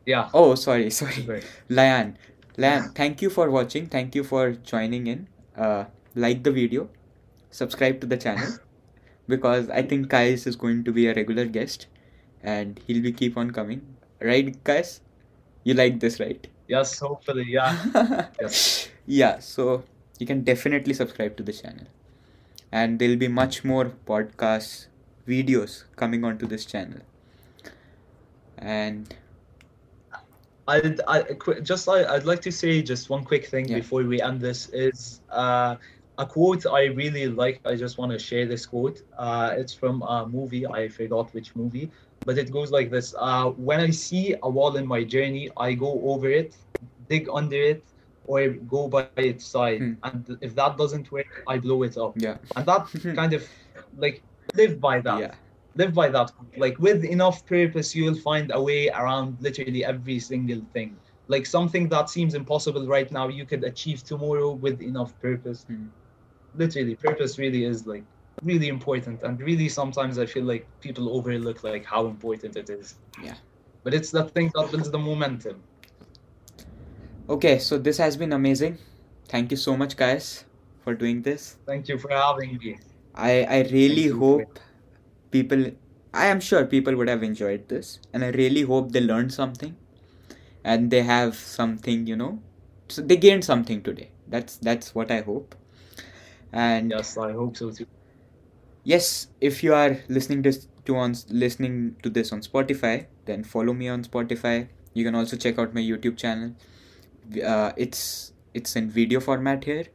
yeah. 0.06 0.30
Oh, 0.34 0.54
sorry, 0.56 0.90
sorry. 0.92 1.26
Right. 1.26 1.46
Lion. 1.70 2.18
Thank 2.58 3.22
you 3.22 3.30
for 3.30 3.50
watching. 3.50 3.88
Thank 3.88 4.16
you 4.16 4.24
for 4.24 4.52
joining 4.52 5.08
in. 5.08 5.28
Uh, 5.56 5.86
like 6.16 6.44
the 6.44 6.52
video, 6.52 6.90
subscribe 7.52 8.02
to 8.02 8.08
the 8.08 8.18
channel 8.18 8.58
because 9.28 9.70
I 9.70 9.82
think 9.84 10.10
Qais 10.10 10.46
is 10.48 10.56
going 10.56 10.84
to 10.84 10.92
be 10.92 11.08
a 11.08 11.14
regular 11.14 11.46
guest 11.46 11.88
and 12.42 12.80
he'll 12.88 13.02
be 13.02 13.12
keep 13.12 13.38
on 13.38 13.52
coming. 13.52 13.82
Right, 14.20 14.64
Qais? 14.64 15.00
You 15.64 15.74
like 15.74 16.00
this, 16.00 16.20
right? 16.20 16.46
Yes, 16.68 17.00
hopefully, 17.00 17.46
yeah. 17.48 18.28
Yes. 18.42 18.90
yeah, 19.06 19.40
so 19.40 19.84
you 20.20 20.26
can 20.26 20.44
definitely 20.44 20.94
subscribe 20.94 21.38
to 21.38 21.44
the 21.44 21.54
channel. 21.54 21.88
And 22.72 23.00
there'll 23.00 23.16
be 23.16 23.28
much 23.28 23.64
more 23.64 23.92
podcasts, 24.08 24.88
videos 25.28 25.84
coming 25.96 26.24
onto 26.24 26.48
this 26.48 26.66
channel. 26.66 27.00
And 28.58 29.16
I'd, 30.68 31.00
I 31.08 31.24
just 31.62 31.88
I, 31.90 32.04
I'd 32.06 32.26
like 32.26 32.42
to 32.42 32.52
say 32.52 32.82
just 32.82 33.10
one 33.10 33.24
quick 33.24 33.46
thing 33.48 33.68
Yeah. 33.68 33.76
before 33.78 34.04
we 34.04 34.22
end 34.22 34.42
this 34.42 34.70
is 34.70 35.22
uh, 35.30 35.76
a 36.18 36.26
quote 36.26 36.66
I 36.66 36.86
really 36.86 37.28
like. 37.28 37.60
I 37.66 37.76
just 37.76 37.98
want 37.98 38.12
to 38.12 38.20
share 38.20 38.46
this 38.46 38.66
quote. 38.66 39.00
Uh, 39.18 39.52
it's 39.58 39.74
from 39.74 40.02
a 40.04 40.26
movie. 40.28 40.66
I 40.66 40.88
forgot 40.90 41.34
which 41.34 41.56
movie, 41.56 41.92
but 42.26 42.38
it 42.38 42.52
goes 42.52 42.72
like 42.72 42.90
this: 42.92 43.14
uh, 43.20 43.50
When 43.52 43.80
I 43.80 43.90
see 43.92 44.36
a 44.42 44.50
wall 44.50 44.76
in 44.78 44.88
my 44.88 45.04
journey, 45.04 45.50
I 45.58 45.74
go 45.74 46.02
over 46.12 46.30
it, 46.30 46.56
dig 47.10 47.28
under 47.32 47.58
it, 47.58 47.86
or 48.24 48.50
go 48.50 48.88
by 48.88 49.04
its 49.06 49.30
side. 49.32 49.66
Hmm. 49.66 49.82
And 49.90 50.18
if 50.26 50.40
that 50.42 50.62
doesn't 50.62 50.96
work, 50.96 51.16
I 51.36 51.46
blow 51.46 51.70
it 51.72 51.86
up. 51.86 52.08
yeah. 52.10 52.28
And 52.56 52.66
that 52.66 52.84
kind 53.16 53.34
of 53.34 53.44
like 53.96 54.24
live 54.56 54.80
by 54.80 55.00
that 55.02 55.20
Yeah. 55.20 55.36
Live 55.76 55.94
by 55.94 56.08
that 56.10 56.32
like 56.58 56.78
with 56.80 57.04
enough 57.04 57.46
purpose 57.46 57.96
you'll 57.96 58.16
find 58.30 58.52
a 58.54 58.62
way 58.62 58.90
around 58.90 59.38
literally 59.42 59.84
every 59.84 60.20
single 60.20 60.62
thing 60.74 60.96
like 61.28 61.46
something 61.46 61.90
that 61.90 62.10
seems 62.10 62.34
impossible 62.36 62.86
right 62.88 63.12
now 63.12 63.28
you 63.28 63.46
could 63.46 63.64
achieve 63.64 64.04
tomorrow 64.04 64.52
with 64.52 64.82
enough 64.82 65.12
purpose 65.22 65.64
Hmm. 65.68 65.88
literally 66.56 66.96
purpose 66.96 67.38
really 67.40 67.64
is 67.66 67.88
like 67.88 68.04
really 68.44 68.68
important 68.68 69.24
and 69.24 69.40
really 69.40 69.70
sometimes 69.70 70.20
i 70.20 70.26
feel 70.26 70.44
like 70.44 70.68
people 70.82 71.10
overlook 71.16 71.64
like 71.64 71.86
how 71.86 72.06
important 72.08 72.56
it 72.56 72.70
is 72.70 72.96
Yeah. 73.24 73.36
but 73.84 73.94
it's 73.94 74.12
that 74.12 74.32
thing 74.32 74.52
that 74.56 74.72
builds 74.72 74.92
the 74.92 75.00
momentum 75.00 75.64
Okay, 77.30 77.58
so 77.58 77.78
this 77.78 77.98
has 77.98 78.18
been 78.18 78.34
amazing. 78.34 78.78
Thank 79.30 79.52
you 79.52 79.58
so 79.58 79.78
much, 79.78 79.96
guys, 79.96 80.44
for 80.84 80.94
doing 80.94 81.22
this. 81.22 81.58
thank 81.66 81.88
you 81.88 81.98
for 81.98 82.10
having 82.12 82.58
me 82.58 82.78
I, 83.16 83.44
I 83.44 83.60
really 83.72 84.08
hope 84.08 84.60
people, 85.34 85.66
I 86.14 86.28
am 86.28 86.40
sure 86.40 86.66
people 86.66 86.96
would 86.96 87.10
have 87.10 87.24
enjoyed 87.24 87.68
this, 87.68 88.00
and 88.14 88.24
I 88.24 88.30
really 88.42 88.62
hope 88.74 88.94
they 88.94 89.02
learned 89.02 89.34
something, 89.34 89.76
and 90.64 90.92
they 90.92 91.04
have 91.04 91.36
something, 91.36 92.08
you 92.08 92.16
know, 92.16 92.40
so 92.88 93.02
they 93.02 93.18
gained 93.18 93.46
something 93.52 93.84
today. 93.90 94.10
That's 94.28 94.58
that's 94.70 94.96
what 94.96 95.12
I 95.12 95.22
hope. 95.22 95.56
And 96.54 96.92
yes 96.92 97.18
i 97.18 97.32
hope 97.32 97.58
so 97.58 97.72
too 97.78 97.88
yes, 98.84 99.28
if 99.42 99.64
you 99.64 99.74
are 99.74 99.98
listening 100.10 100.42
this 100.42 100.68
to 100.86 100.96
on 100.98 101.16
listening 101.30 101.96
to 102.04 102.10
this 102.10 102.32
on 102.32 102.42
Spotify, 102.42 103.06
then 103.26 103.44
follow 103.44 103.74
me 103.74 103.88
on 103.88 104.04
Spotify. 104.04 104.68
You 104.94 105.04
can 105.06 105.16
also 105.16 105.38
check 105.38 105.58
out 105.58 105.74
my 105.74 105.82
YouTube 105.82 106.18
channel. 106.18 106.54
Uh, 107.46 107.72
it's 107.78 108.34
it's 108.54 108.76
in 108.76 108.90
video 108.90 109.20
format 109.20 109.64
here. 109.64 109.86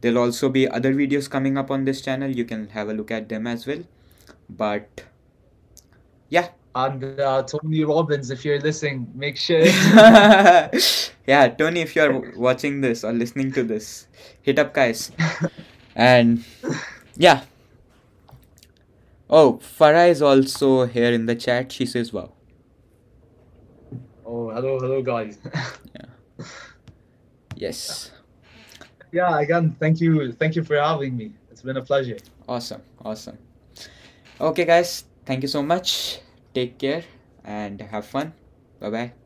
There'll 0.00 0.18
also 0.18 0.48
be 0.48 0.68
other 0.68 0.94
videos 0.94 1.28
coming 1.30 1.56
up 1.58 1.70
on 1.70 1.84
this 1.84 2.00
channel. 2.00 2.30
You 2.30 2.44
can 2.44 2.68
have 2.70 2.88
a 2.88 2.94
look 2.94 3.10
at 3.10 3.28
them 3.28 3.46
as 3.46 3.66
well. 3.66 3.84
But 4.48 5.04
yeah, 6.28 6.48
And 6.76 7.18
uh, 7.18 7.42
Tony 7.44 7.84
Robbins, 7.84 8.30
if 8.30 8.44
you're 8.44 8.60
listening, 8.60 9.10
make 9.14 9.38
sure. 9.38 9.64
yeah, 11.26 11.48
Tony, 11.48 11.80
if 11.80 11.96
you're 11.96 12.36
watching 12.36 12.82
this 12.82 13.02
or 13.02 13.14
listening 13.14 13.50
to 13.52 13.62
this, 13.62 14.06
hit 14.42 14.58
up 14.58 14.74
guys. 14.74 15.10
And 15.96 16.44
yeah. 17.16 17.44
Oh, 19.30 19.54
Farah 19.54 20.10
is 20.10 20.20
also 20.20 20.84
here 20.84 21.10
in 21.10 21.24
the 21.24 21.34
chat. 21.34 21.72
She 21.72 21.86
says, 21.86 22.12
wow. 22.12 22.34
oh, 24.26 24.50
hello, 24.50 24.78
hello, 24.78 25.00
guys. 25.00 25.38
yeah. 25.96 26.44
Yes. 27.56 28.10
yeah, 29.10 29.40
again, 29.40 29.74
thank 29.80 30.02
you, 30.02 30.32
thank 30.32 30.54
you 30.54 30.62
for 30.62 30.76
having 30.76 31.16
me. 31.16 31.32
It's 31.50 31.62
been 31.62 31.78
a 31.78 31.82
pleasure. 31.82 32.18
Awesome. 32.46 32.82
Awesome. 33.02 33.38
Okay, 34.40 34.64
guys. 34.64 35.04
Thank 35.24 35.42
you 35.42 35.48
so 35.48 35.62
much. 35.62 36.20
Take 36.54 36.78
care 36.78 37.04
and 37.44 37.80
have 37.80 38.06
fun. 38.06 38.32
Bye 38.80 38.90
bye. 38.90 39.16